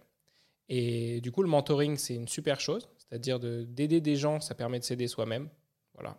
Et 0.69 1.21
du 1.21 1.31
coup, 1.31 1.43
le 1.43 1.49
mentoring, 1.49 1.97
c'est 1.97 2.15
une 2.15 2.27
super 2.27 2.59
chose, 2.59 2.89
c'est-à-dire 2.97 3.39
d'aider 3.39 4.01
des 4.01 4.15
gens, 4.15 4.39
ça 4.39 4.55
permet 4.55 4.79
de 4.79 4.83
s'aider 4.83 5.07
soi-même. 5.07 5.49
Voilà. 5.93 6.17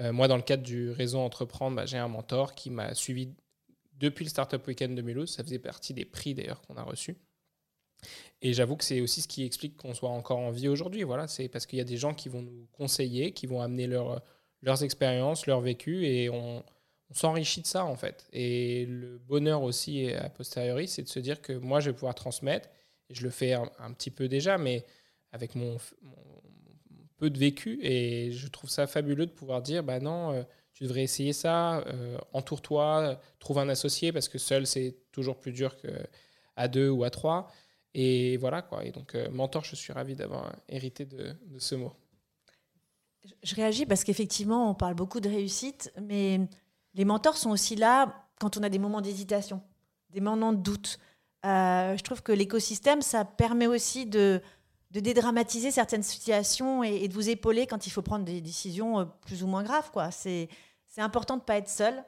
Euh, 0.00 0.12
moi, 0.12 0.26
dans 0.26 0.36
le 0.36 0.42
cadre 0.42 0.62
du 0.62 0.90
réseau 0.90 1.18
Entreprendre, 1.18 1.76
bah, 1.76 1.86
j'ai 1.86 1.98
un 1.98 2.08
mentor 2.08 2.54
qui 2.54 2.70
m'a 2.70 2.94
suivi 2.94 3.34
depuis 3.94 4.24
le 4.24 4.30
Startup 4.30 4.64
Weekend 4.66 4.96
de 4.96 5.02
Mulhouse. 5.02 5.34
Ça 5.34 5.44
faisait 5.44 5.58
partie 5.58 5.94
des 5.94 6.04
prix 6.04 6.34
d'ailleurs 6.34 6.60
qu'on 6.62 6.76
a 6.76 6.82
reçus. 6.82 7.16
Et 8.40 8.52
j'avoue 8.52 8.76
que 8.76 8.84
c'est 8.84 9.00
aussi 9.00 9.22
ce 9.22 9.28
qui 9.28 9.44
explique 9.44 9.76
qu'on 9.76 9.94
soit 9.94 10.10
encore 10.10 10.38
en 10.38 10.50
vie 10.50 10.68
aujourd'hui. 10.68 11.04
Voilà, 11.04 11.28
c'est 11.28 11.48
parce 11.48 11.66
qu'il 11.66 11.78
y 11.78 11.82
a 11.82 11.84
des 11.84 11.96
gens 11.96 12.12
qui 12.12 12.28
vont 12.28 12.42
nous 12.42 12.66
conseiller, 12.72 13.32
qui 13.32 13.46
vont 13.46 13.60
amener 13.60 13.86
leur, 13.86 14.20
leurs 14.62 14.82
expériences, 14.82 15.46
leur 15.46 15.60
vécu, 15.60 16.06
et 16.06 16.30
on, 16.30 16.64
s'enrichit 17.14 17.60
de 17.60 17.66
ça 17.66 17.84
en 17.84 17.94
fait. 17.94 18.26
Et 18.32 18.86
le 18.86 19.18
bonheur 19.18 19.62
aussi, 19.62 20.10
a 20.14 20.30
posteriori, 20.30 20.88
c'est 20.88 21.02
de 21.02 21.08
se 21.08 21.18
dire 21.18 21.42
que 21.42 21.52
moi, 21.52 21.78
je 21.80 21.90
vais 21.90 21.94
pouvoir 21.94 22.14
transmettre, 22.14 22.70
et 23.10 23.14
je 23.14 23.22
le 23.22 23.28
fais 23.28 23.52
un, 23.52 23.92
petit 23.92 24.10
peu 24.10 24.28
déjà, 24.28 24.56
mais 24.56 24.86
avec 25.30 25.54
mon, 25.54 25.76
peu 27.18 27.28
de 27.28 27.38
vécu, 27.38 27.78
et 27.82 28.32
je 28.32 28.48
trouve 28.48 28.70
ça 28.70 28.86
fabuleux 28.86 29.26
de 29.26 29.30
pouvoir 29.30 29.60
dire, 29.60 29.84
bah 29.84 30.00
non, 30.00 30.32
euh, 30.32 30.42
tu 30.72 30.84
devrais 30.84 31.02
essayer 31.02 31.34
ça, 31.34 31.80
euh, 31.80 32.16
entoure-toi, 32.32 33.20
trouve 33.38 33.58
un 33.58 33.68
associé, 33.68 34.10
parce 34.10 34.28
que 34.28 34.38
seul, 34.38 34.66
c'est 34.66 34.96
toujours 35.12 35.38
plus 35.38 35.52
dur 35.52 35.76
qu'à 35.76 36.68
deux 36.68 36.88
ou 36.88 37.04
à 37.04 37.10
trois. 37.10 37.52
Et 37.94 38.36
voilà 38.38 38.62
quoi. 38.62 38.84
Et 38.84 38.90
donc, 38.90 39.14
euh, 39.14 39.28
mentor, 39.30 39.64
je 39.64 39.76
suis 39.76 39.92
ravi 39.92 40.14
d'avoir 40.14 40.54
hérité 40.68 41.04
de, 41.04 41.34
ce 41.58 41.74
mot. 41.74 41.92
Je 43.42 43.54
réagis 43.54 43.86
parce 43.86 44.04
qu'effectivement, 44.04 44.70
on 44.70 44.74
parle 44.74 44.94
beaucoup 44.94 45.20
de 45.20 45.28
réussite, 45.28 45.92
mais 46.00 46.40
les 46.94 47.04
mentors 47.04 47.36
sont 47.36 47.50
aussi 47.50 47.76
là 47.76 48.26
quand 48.40 48.56
on 48.56 48.62
a 48.62 48.68
des 48.68 48.78
moments 48.78 49.00
d'hésitation, 49.00 49.62
des 50.10 50.20
moments 50.20 50.52
de 50.52 50.60
doute. 50.60 50.98
Euh, 51.44 51.96
je 51.96 52.02
trouve 52.02 52.22
que 52.22 52.32
l'écosystème, 52.32 53.02
ça 53.02 53.24
permet 53.24 53.66
aussi 53.66 54.06
de, 54.06 54.40
dédramatiser 54.90 55.70
certaines 55.70 56.02
situations 56.02 56.82
et, 56.82 57.06
de 57.08 57.14
vous 57.14 57.28
épauler 57.28 57.66
quand 57.66 57.86
il 57.86 57.90
faut 57.90 58.02
prendre 58.02 58.24
des 58.24 58.40
décisions 58.40 59.00
euh, 59.00 59.04
plus 59.26 59.42
ou 59.42 59.46
moins 59.46 59.62
graves. 59.62 59.90
C'est 60.10 60.48
important 60.98 61.36
de 61.36 61.42
ne 61.42 61.46
pas 61.46 61.56
être 61.56 61.68
seul. 61.68 62.02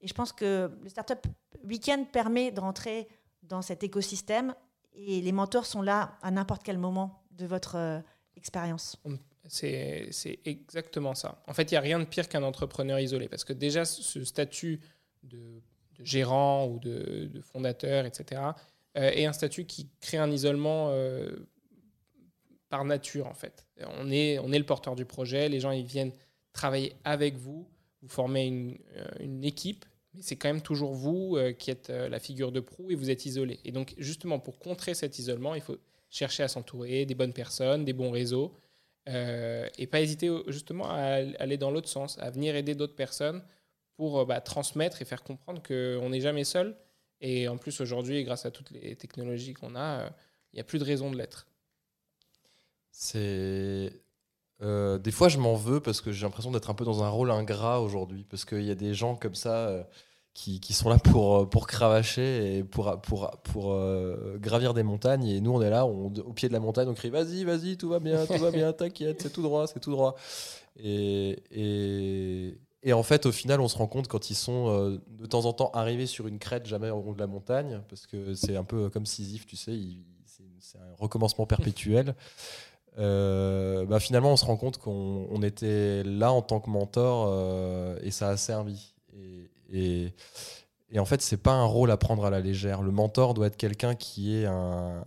Et 0.00 0.08
je 0.08 0.14
pense 0.14 0.32
que 0.32 0.70
le 0.82 0.88
Startup 0.88 1.18
Weekend 1.64 2.10
permet 2.10 2.50
de 2.50 2.60
rentrer 2.60 3.08
dans 3.42 3.62
cet 3.62 3.82
écosystème 3.82 4.54
et 4.96 5.20
les 5.20 5.32
mentors 5.32 5.66
sont 5.66 5.82
là 5.82 6.18
à 6.22 6.30
n'importe 6.30 6.62
quel 6.62 6.78
moment 6.78 7.22
de 7.32 7.46
votre 7.46 7.76
euh, 7.76 8.00
expérience. 8.36 8.96
C'est 9.48 10.10
exactement 10.44 11.14
ça. 11.14 11.42
En 11.46 11.54
fait, 11.54 11.70
il 11.70 11.74
n'y 11.74 11.78
a 11.78 11.82
rien 11.82 12.00
de 12.00 12.04
pire 12.04 12.28
qu'un 12.28 12.42
entrepreneur 12.42 12.98
isolé, 12.98 13.28
parce 13.28 13.44
que 13.44 13.52
déjà, 13.52 13.84
ce 13.84 14.24
statut 14.24 14.80
de, 15.22 15.62
gérant 16.00 16.66
ou 16.66 16.80
de, 16.80 17.30
fondateur, 17.42 18.06
etc., 18.06 18.42
euh, 18.96 19.10
est 19.10 19.26
un 19.26 19.32
statut 19.32 19.64
qui 19.64 19.88
crée 20.00 20.16
un 20.16 20.30
isolement 20.30 20.88
euh, 20.90 21.30
par 22.70 22.84
nature, 22.84 23.28
en 23.28 23.34
fait. 23.34 23.66
On 23.98 24.10
est, 24.10 24.38
on 24.40 24.50
est 24.50 24.58
le 24.58 24.66
porteur 24.66 24.96
du 24.96 25.04
projet, 25.04 25.48
les 25.48 25.60
gens 25.60 25.70
ils 25.70 25.86
viennent 25.86 26.12
travailler 26.52 26.96
avec 27.04 27.36
vous, 27.36 27.68
vous 28.02 28.08
formez 28.08 28.46
une, 28.46 28.78
une 29.20 29.44
équipe, 29.44 29.84
c'est 30.20 30.36
quand 30.36 30.48
même 30.48 30.62
toujours 30.62 30.92
vous 30.92 31.36
euh, 31.36 31.52
qui 31.52 31.70
êtes 31.70 31.90
euh, 31.90 32.08
la 32.08 32.18
figure 32.18 32.52
de 32.52 32.60
proue 32.60 32.90
et 32.90 32.94
vous 32.94 33.10
êtes 33.10 33.26
isolé. 33.26 33.60
Et 33.64 33.72
donc, 33.72 33.94
justement, 33.98 34.38
pour 34.38 34.58
contrer 34.58 34.94
cet 34.94 35.18
isolement, 35.18 35.54
il 35.54 35.60
faut 35.60 35.78
chercher 36.10 36.42
à 36.42 36.48
s'entourer 36.48 37.06
des 37.06 37.14
bonnes 37.14 37.32
personnes, 37.32 37.84
des 37.84 37.92
bons 37.92 38.10
réseaux, 38.10 38.54
euh, 39.08 39.68
et 39.78 39.86
pas 39.86 40.00
hésiter 40.00 40.30
justement 40.48 40.88
à 40.90 41.20
aller 41.38 41.56
dans 41.56 41.70
l'autre 41.70 41.88
sens, 41.88 42.18
à 42.18 42.30
venir 42.30 42.56
aider 42.56 42.74
d'autres 42.74 42.96
personnes 42.96 43.42
pour 43.96 44.26
bah, 44.26 44.40
transmettre 44.40 45.00
et 45.02 45.04
faire 45.04 45.22
comprendre 45.22 45.62
qu'on 45.62 46.10
n'est 46.10 46.20
jamais 46.20 46.44
seul. 46.44 46.76
Et 47.20 47.48
en 47.48 47.56
plus, 47.56 47.80
aujourd'hui, 47.80 48.22
grâce 48.24 48.46
à 48.46 48.50
toutes 48.50 48.70
les 48.70 48.96
technologies 48.96 49.54
qu'on 49.54 49.74
a, 49.74 50.10
il 50.52 50.56
n'y 50.56 50.60
a 50.60 50.64
plus 50.64 50.78
de 50.78 50.84
raison 50.84 51.10
de 51.10 51.16
l'être. 51.16 51.46
C'est 52.90 53.92
des 54.60 55.10
fois, 55.10 55.28
je 55.28 55.38
m'en 55.38 55.54
veux 55.54 55.80
parce 55.80 56.00
que 56.00 56.12
j'ai 56.12 56.24
l'impression 56.24 56.50
d'être 56.50 56.70
un 56.70 56.74
peu 56.74 56.84
dans 56.84 57.02
un 57.02 57.08
rôle 57.08 57.30
ingrat 57.30 57.80
aujourd'hui. 57.80 58.24
Parce 58.28 58.44
qu'il 58.44 58.62
y 58.62 58.70
a 58.70 58.74
des 58.74 58.94
gens 58.94 59.16
comme 59.16 59.34
ça 59.34 59.86
qui, 60.36 60.60
qui, 60.60 60.74
sont 60.74 60.90
là 60.90 60.98
pour, 60.98 61.38
euh, 61.38 61.46
pour 61.46 61.66
cravacher 61.66 62.58
et 62.58 62.62
pour, 62.62 63.00
pour, 63.00 63.30
pour 63.42 63.72
euh, 63.72 64.36
gravir 64.38 64.74
des 64.74 64.82
montagnes. 64.82 65.26
Et 65.26 65.40
nous, 65.40 65.52
on 65.52 65.62
est 65.62 65.70
là, 65.70 65.86
on, 65.86 66.12
au 66.12 66.32
pied 66.34 66.48
de 66.48 66.52
la 66.52 66.60
montagne, 66.60 66.88
on 66.88 66.94
crie 66.94 67.08
Vas-y, 67.08 67.44
vas-y, 67.44 67.78
tout 67.78 67.88
va 67.88 68.00
bien, 68.00 68.26
tout 68.26 68.38
va 68.38 68.50
bien, 68.50 68.70
t'inquiète, 68.74 69.22
c'est 69.22 69.32
tout 69.32 69.40
droit, 69.40 69.66
c'est 69.66 69.80
tout 69.80 69.90
droit. 69.90 70.14
Et, 70.78 71.42
et, 71.50 72.58
et, 72.82 72.92
en 72.92 73.02
fait, 73.02 73.24
au 73.24 73.32
final, 73.32 73.62
on 73.62 73.68
se 73.68 73.78
rend 73.78 73.86
compte 73.86 74.08
quand 74.08 74.28
ils 74.28 74.34
sont 74.34 74.68
euh, 74.68 74.98
de 75.08 75.24
temps 75.24 75.46
en 75.46 75.54
temps 75.54 75.70
arrivés 75.72 76.06
sur 76.06 76.26
une 76.26 76.38
crête, 76.38 76.66
jamais 76.66 76.90
au 76.90 77.02
long 77.02 77.14
de 77.14 77.18
la 77.18 77.26
montagne, 77.26 77.80
parce 77.88 78.06
que 78.06 78.34
c'est 78.34 78.56
un 78.56 78.64
peu 78.64 78.90
comme 78.90 79.06
Sisyphe, 79.06 79.46
tu 79.46 79.56
sais, 79.56 79.78
c'est 80.60 80.78
un 80.78 80.94
recommencement 80.98 81.46
perpétuel. 81.46 82.14
Bah 82.96 84.00
finalement, 84.00 84.32
on 84.32 84.36
se 84.36 84.44
rend 84.44 84.56
compte 84.56 84.78
qu'on 84.78 85.42
était 85.42 86.02
là 86.04 86.32
en 86.32 86.42
tant 86.42 86.60
que 86.60 86.70
mentor 86.70 87.98
et 88.02 88.10
ça 88.10 88.28
a 88.28 88.36
servi. 88.36 88.94
Et, 89.70 90.14
et, 90.90 90.98
en 90.98 91.04
fait, 91.04 91.20
c'est 91.20 91.36
pas 91.36 91.52
un 91.52 91.64
rôle 91.64 91.90
à 91.90 91.96
prendre 91.96 92.24
à 92.24 92.30
la 92.30 92.40
légère. 92.40 92.82
Le 92.82 92.92
mentor 92.92 93.34
doit 93.34 93.48
être 93.48 93.56
quelqu'un 93.56 93.94
qui 93.94 94.36
est 94.36 94.46
un 94.46 95.02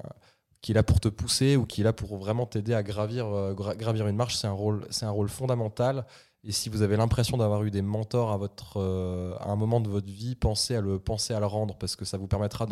qui 0.61 0.71
est 0.71 0.75
là 0.75 0.83
pour 0.83 0.99
te 0.99 1.07
pousser 1.07 1.55
ou 1.55 1.65
qui 1.65 1.81
est 1.81 1.83
là 1.83 1.93
pour 1.93 2.17
vraiment 2.17 2.45
t'aider 2.45 2.73
à 2.73 2.83
gravir, 2.83 3.27
euh, 3.27 3.53
gravir 3.53 4.07
une 4.07 4.15
marche. 4.15 4.35
C'est 4.35 4.47
un 4.47 4.51
rôle, 4.51 4.87
un 5.01 5.09
rôle 5.09 5.29
fondamental. 5.29 6.05
Et 6.43 6.51
si 6.51 6.69
vous 6.69 6.81
avez 6.81 6.97
l'impression 6.97 7.37
d'avoir 7.37 7.63
eu 7.63 7.71
des 7.71 7.81
mentors 7.81 8.31
à, 8.31 8.37
votre, 8.37 8.77
euh, 8.77 9.35
à 9.39 9.49
un 9.49 9.55
moment 9.55 9.79
de 9.79 9.89
votre 9.89 10.07
vie, 10.07 10.35
pensez 10.35 10.75
à 10.75 10.81
le, 10.81 10.99
pensez 10.99 11.33
à 11.33 11.39
le 11.39 11.45
rendre 11.45 11.75
parce 11.77 11.95
que 11.95 12.05
ça 12.05 12.17
vous 12.17 12.27
permettra 12.27 12.65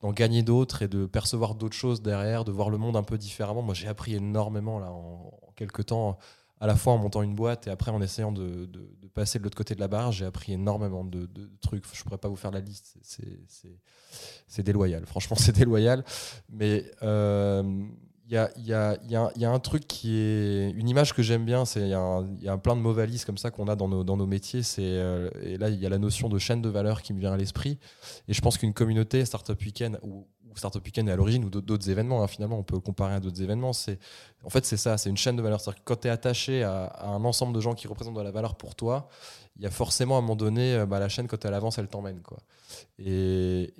d'en, 0.00 0.12
gagner 0.12 0.42
d'autres 0.42 0.82
et 0.82 0.88
de 0.88 1.06
percevoir 1.06 1.54
d'autres 1.54 1.76
choses 1.76 2.02
derrière, 2.02 2.44
de 2.44 2.52
voir 2.52 2.70
le 2.70 2.78
monde 2.78 2.96
un 2.96 3.02
peu 3.02 3.18
différemment. 3.18 3.62
Moi, 3.62 3.74
j'ai 3.74 3.88
appris 3.88 4.14
énormément 4.14 4.78
là 4.78 4.90
en, 4.90 5.30
quelques 5.56 5.86
temps 5.86 6.18
à 6.60 6.66
la 6.66 6.74
fois 6.74 6.92
en 6.92 6.98
montant 6.98 7.22
une 7.22 7.34
boîte 7.34 7.66
et 7.66 7.70
après 7.70 7.90
en 7.90 8.00
essayant 8.02 8.32
de, 8.32 8.68
passer 9.14 9.38
de 9.38 9.44
l'autre 9.44 9.56
côté 9.56 9.74
de 9.74 9.80
la 9.80 9.88
barre, 9.88 10.12
j'ai 10.12 10.24
appris 10.24 10.52
énormément 10.52 11.04
de, 11.04 11.28
trucs. 11.60 11.84
Je 11.92 12.02
pourrais 12.02 12.18
pas 12.18 12.28
vous 12.28 12.36
faire 12.36 12.50
la 12.50 12.60
liste, 12.60 12.96
c'est 14.46 14.62
déloyal. 14.62 15.06
Franchement, 15.06 15.36
c'est 15.38 15.54
déloyal. 15.54 16.04
Mais 16.48 16.90
euh, 17.02 17.62
il 18.28 18.34
y, 18.34 18.36
a, 18.36 18.50
y, 18.58 18.74
a, 18.74 18.98
y, 19.36 19.44
a, 19.46 19.50
un 19.50 19.58
truc 19.58 19.86
qui 19.86 20.18
est 20.18 20.70
une 20.72 20.86
image 20.86 21.14
que 21.14 21.22
j'aime 21.22 21.46
bien. 21.46 21.64
C'est 21.64 21.80
il 21.80 21.86
y, 21.86 22.44
y, 22.44 22.48
a 22.48 22.58
plein 22.58 22.76
de 22.76 22.80
mots 22.82 22.92
valises 22.92 23.24
comme 23.24 23.38
ça 23.38 23.50
qu'on 23.50 23.68
a 23.68 23.74
dans 23.74 23.88
nos, 23.88 24.04
dans 24.04 24.18
nos 24.18 24.26
métiers. 24.26 24.62
C'est 24.62 24.82
euh, 24.82 25.30
et 25.42 25.56
là 25.56 25.70
il 25.70 25.80
y 25.80 25.86
a 25.86 25.88
la 25.88 25.96
notion 25.96 26.28
de 26.28 26.38
chaîne 26.38 26.60
de 26.60 26.68
valeur 26.68 27.00
qui 27.00 27.14
me 27.14 27.20
vient 27.20 27.32
à 27.32 27.38
l'esprit. 27.38 27.78
Et 28.28 28.34
je 28.34 28.40
pense 28.42 28.58
qu'une 28.58 28.74
communauté 28.74 29.24
Startup 29.24 29.58
Weekend 29.58 29.98
ou 30.02 30.26
Startup 30.58 30.84
Weekend 30.84 31.08
est 31.08 31.12
à 31.12 31.16
l'origine 31.16 31.44
ou 31.44 31.48
d'autres 31.48 31.88
événements. 31.88 32.22
Hein, 32.22 32.26
finalement, 32.26 32.58
on 32.58 32.62
peut 32.62 32.80
comparer 32.80 33.14
à 33.14 33.20
d'autres 33.20 33.40
événements. 33.42 33.72
C'est 33.72 33.98
en 34.44 34.50
fait 34.50 34.66
c'est 34.66 34.76
ça, 34.76 34.98
c'est 34.98 35.08
une 35.08 35.16
chaîne 35.16 35.36
de 35.36 35.42
valeur. 35.42 35.60
cest 35.60 35.78
quand 35.84 35.96
tu 35.96 36.08
es 36.08 36.10
attaché 36.10 36.62
à, 36.62 36.92
un 37.02 37.24
ensemble 37.24 37.54
de 37.54 37.60
gens 37.60 37.74
qui 37.74 37.88
représentent 37.88 38.16
de 38.16 38.20
la 38.20 38.30
valeur 38.30 38.56
pour 38.56 38.74
toi, 38.74 39.08
il 39.58 39.64
y 39.64 39.66
a 39.66 39.70
forcément 39.70 40.16
à 40.16 40.18
un 40.18 40.20
moment 40.20 40.36
donné, 40.36 40.74
euh, 40.74 40.86
bah, 40.86 41.00
la 41.00 41.08
chaîne, 41.08 41.26
quand 41.26 41.44
elle 41.44 41.54
avance, 41.54 41.78
elle 41.78 41.88
t'emmène. 41.88 42.20
Quoi. 42.20 42.38
Et, 43.00 43.72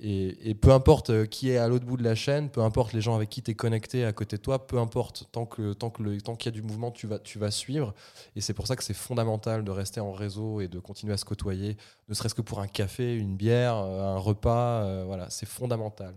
et, 0.43 0.55
peu 0.55 0.73
importe 0.73 1.11
euh, 1.11 1.27
qui 1.27 1.51
est 1.51 1.57
à 1.57 1.69
l'autre 1.69 1.85
bout 1.85 1.97
de 1.97 2.03
la 2.03 2.17
chaîne, 2.17 2.51
peu 2.51 2.63
importe 2.63 2.93
les 2.93 3.01
gens 3.01 3.15
avec 3.15 3.29
qui 3.29 3.43
tu 3.43 3.53
es 3.53 3.55
connecté 3.55 4.05
à 4.05 4.13
côté 4.13 4.37
de 4.37 4.43
toi, 4.43 4.67
peu 4.67 4.79
importe, 4.79 5.29
tant 5.31 5.47
qu'il 5.47 5.77
tant 5.77 5.91
que 5.91 6.03
le, 6.03 6.17
y 6.17 6.49
a 6.49 6.51
du 6.51 6.63
mouvement, 6.63 6.91
tu 6.91 7.07
vas, 7.07 7.21
tu 7.21 7.39
vas 7.39 7.53
suivre. 7.53 7.95
Et 8.35 8.41
c'est 8.41 8.55
pour 8.55 8.67
ça 8.67 8.75
que 8.75 8.83
c'est 8.83 8.95
fondamental 8.95 9.63
de 9.63 9.71
rester 9.71 10.01
en 10.01 10.11
réseau 10.11 10.61
et 10.61 10.67
de 10.67 10.81
continuer 10.81 11.13
à 11.13 11.17
se 11.17 11.25
côtoyer, 11.25 11.77
ne 12.09 12.15
serait-ce 12.15 12.35
que 12.35 12.43
pour 12.43 12.61
un 12.61 12.69
café, 12.69 13.15
une 13.15 13.37
bière, 13.37 13.77
euh, 13.77 14.17
un 14.17 14.19
repas. 14.19 15.05
voilà, 15.05 15.31
c'est 15.31 15.47
fondamental. 15.47 16.15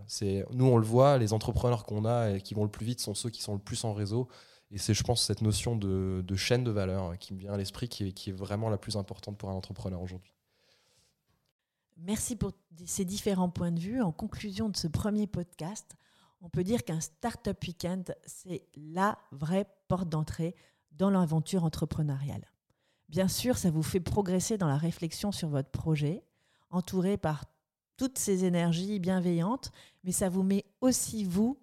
Nous, 0.52 0.66
on 0.66 0.76
le 0.76 0.84
voit, 0.86 1.18
les 1.18 1.32
entrepreneurs 1.32 1.84
qu'on 1.84 2.04
a 2.04 2.30
et 2.30 2.40
qui 2.40 2.54
vont 2.54 2.64
le 2.64 2.70
plus 2.70 2.86
vite 2.86 3.00
sont 3.00 3.14
ceux 3.14 3.30
qui 3.30 3.42
sont 3.42 3.54
le 3.54 3.60
plus 3.60 3.84
en 3.84 3.92
réseau. 3.92 4.28
Et 4.72 4.78
c'est, 4.78 4.94
je 4.94 5.02
pense, 5.04 5.22
cette 5.22 5.42
notion 5.42 5.76
de, 5.76 6.34
chaîne 6.34 6.64
de 6.64 6.70
valeur 6.70 7.04
hein, 7.04 7.16
qui 7.18 7.34
me 7.34 7.38
vient 7.38 7.52
à 7.52 7.58
l'esprit, 7.58 7.88
qui 7.88 8.08
est, 8.08 8.32
vraiment 8.32 8.70
la 8.70 8.78
plus 8.78 8.96
importante 8.96 9.36
pour 9.36 9.50
un 9.50 9.54
entrepreneur 9.54 10.00
aujourd'hui. 10.00 10.32
Merci 11.98 12.36
pour 12.36 12.52
ces 12.86 13.04
différents 13.04 13.50
points 13.50 13.70
de 13.70 13.78
vue. 13.78 14.00
En 14.00 14.12
conclusion 14.12 14.70
de 14.70 14.76
ce 14.76 14.88
premier 14.88 15.26
podcast, 15.26 15.94
on 16.40 16.48
peut 16.48 16.64
dire 16.64 16.84
qu'un 16.84 17.00
Startup 17.00 17.56
Weekend, 17.62 18.16
c'est 18.24 18.66
la 18.74 19.18
vraie 19.30 19.66
porte 19.88 20.08
d'entrée 20.08 20.56
dans 20.92 21.10
l'aventure 21.10 21.64
entrepreneuriale. 21.64 22.50
Bien 23.10 23.28
sûr, 23.28 23.58
ça 23.58 23.70
vous 23.70 23.82
fait 23.82 24.00
progresser 24.00 24.56
dans 24.56 24.68
la 24.68 24.78
réflexion 24.78 25.32
sur 25.32 25.50
votre 25.50 25.70
projet, 25.70 26.24
entouré 26.70 27.18
par 27.18 27.44
toutes 27.98 28.16
ces 28.16 28.46
énergies 28.46 28.98
bienveillantes, 29.00 29.70
mais 30.02 30.12
ça 30.12 30.30
vous 30.30 30.42
met 30.42 30.64
aussi, 30.80 31.24
vous, 31.24 31.60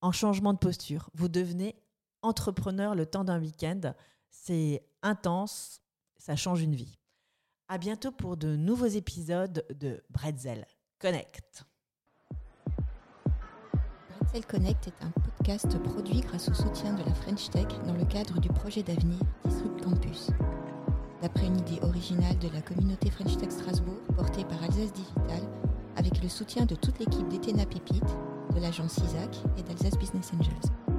en 0.00 0.10
changement 0.10 0.52
de 0.52 0.58
posture. 0.58 1.10
Vous 1.14 1.28
devenez 1.28 1.76
entrepreneur 2.22 2.94
le 2.94 3.06
temps 3.06 3.24
d'un 3.24 3.40
week-end. 3.40 3.80
C'est 4.30 4.82
intense, 5.02 5.80
ça 6.18 6.36
change 6.36 6.62
une 6.62 6.74
vie. 6.74 6.98
À 7.68 7.78
bientôt 7.78 8.10
pour 8.10 8.36
de 8.36 8.56
nouveaux 8.56 8.86
épisodes 8.86 9.64
de 9.78 10.02
Bretzel 10.10 10.66
Connect. 10.98 11.64
Bretzel 14.18 14.46
Connect 14.46 14.88
est 14.88 15.04
un 15.04 15.10
podcast 15.10 15.78
produit 15.82 16.20
grâce 16.20 16.48
au 16.48 16.54
soutien 16.54 16.94
de 16.94 17.04
la 17.04 17.14
French 17.14 17.48
Tech 17.50 17.68
dans 17.86 17.94
le 17.94 18.04
cadre 18.04 18.40
du 18.40 18.48
projet 18.48 18.82
d'avenir 18.82 19.18
Disrupt 19.44 19.84
Campus. 19.84 20.30
D'après 21.22 21.46
une 21.46 21.58
idée 21.58 21.78
originale 21.82 22.38
de 22.38 22.48
la 22.48 22.62
communauté 22.62 23.10
French 23.10 23.36
Tech 23.36 23.50
Strasbourg 23.50 24.00
portée 24.16 24.44
par 24.44 24.62
Alsace 24.62 24.92
Digital, 24.92 25.42
avec 25.96 26.22
le 26.22 26.28
soutien 26.28 26.64
de 26.64 26.74
toute 26.74 26.98
l'équipe 26.98 27.28
d'Etena 27.28 27.66
Pépite, 27.66 28.02
de 28.54 28.60
l'agence 28.60 28.98
ISAC 28.98 29.36
et 29.58 29.62
d'Alsace 29.62 29.98
Business 29.98 30.32
Angels. 30.34 30.89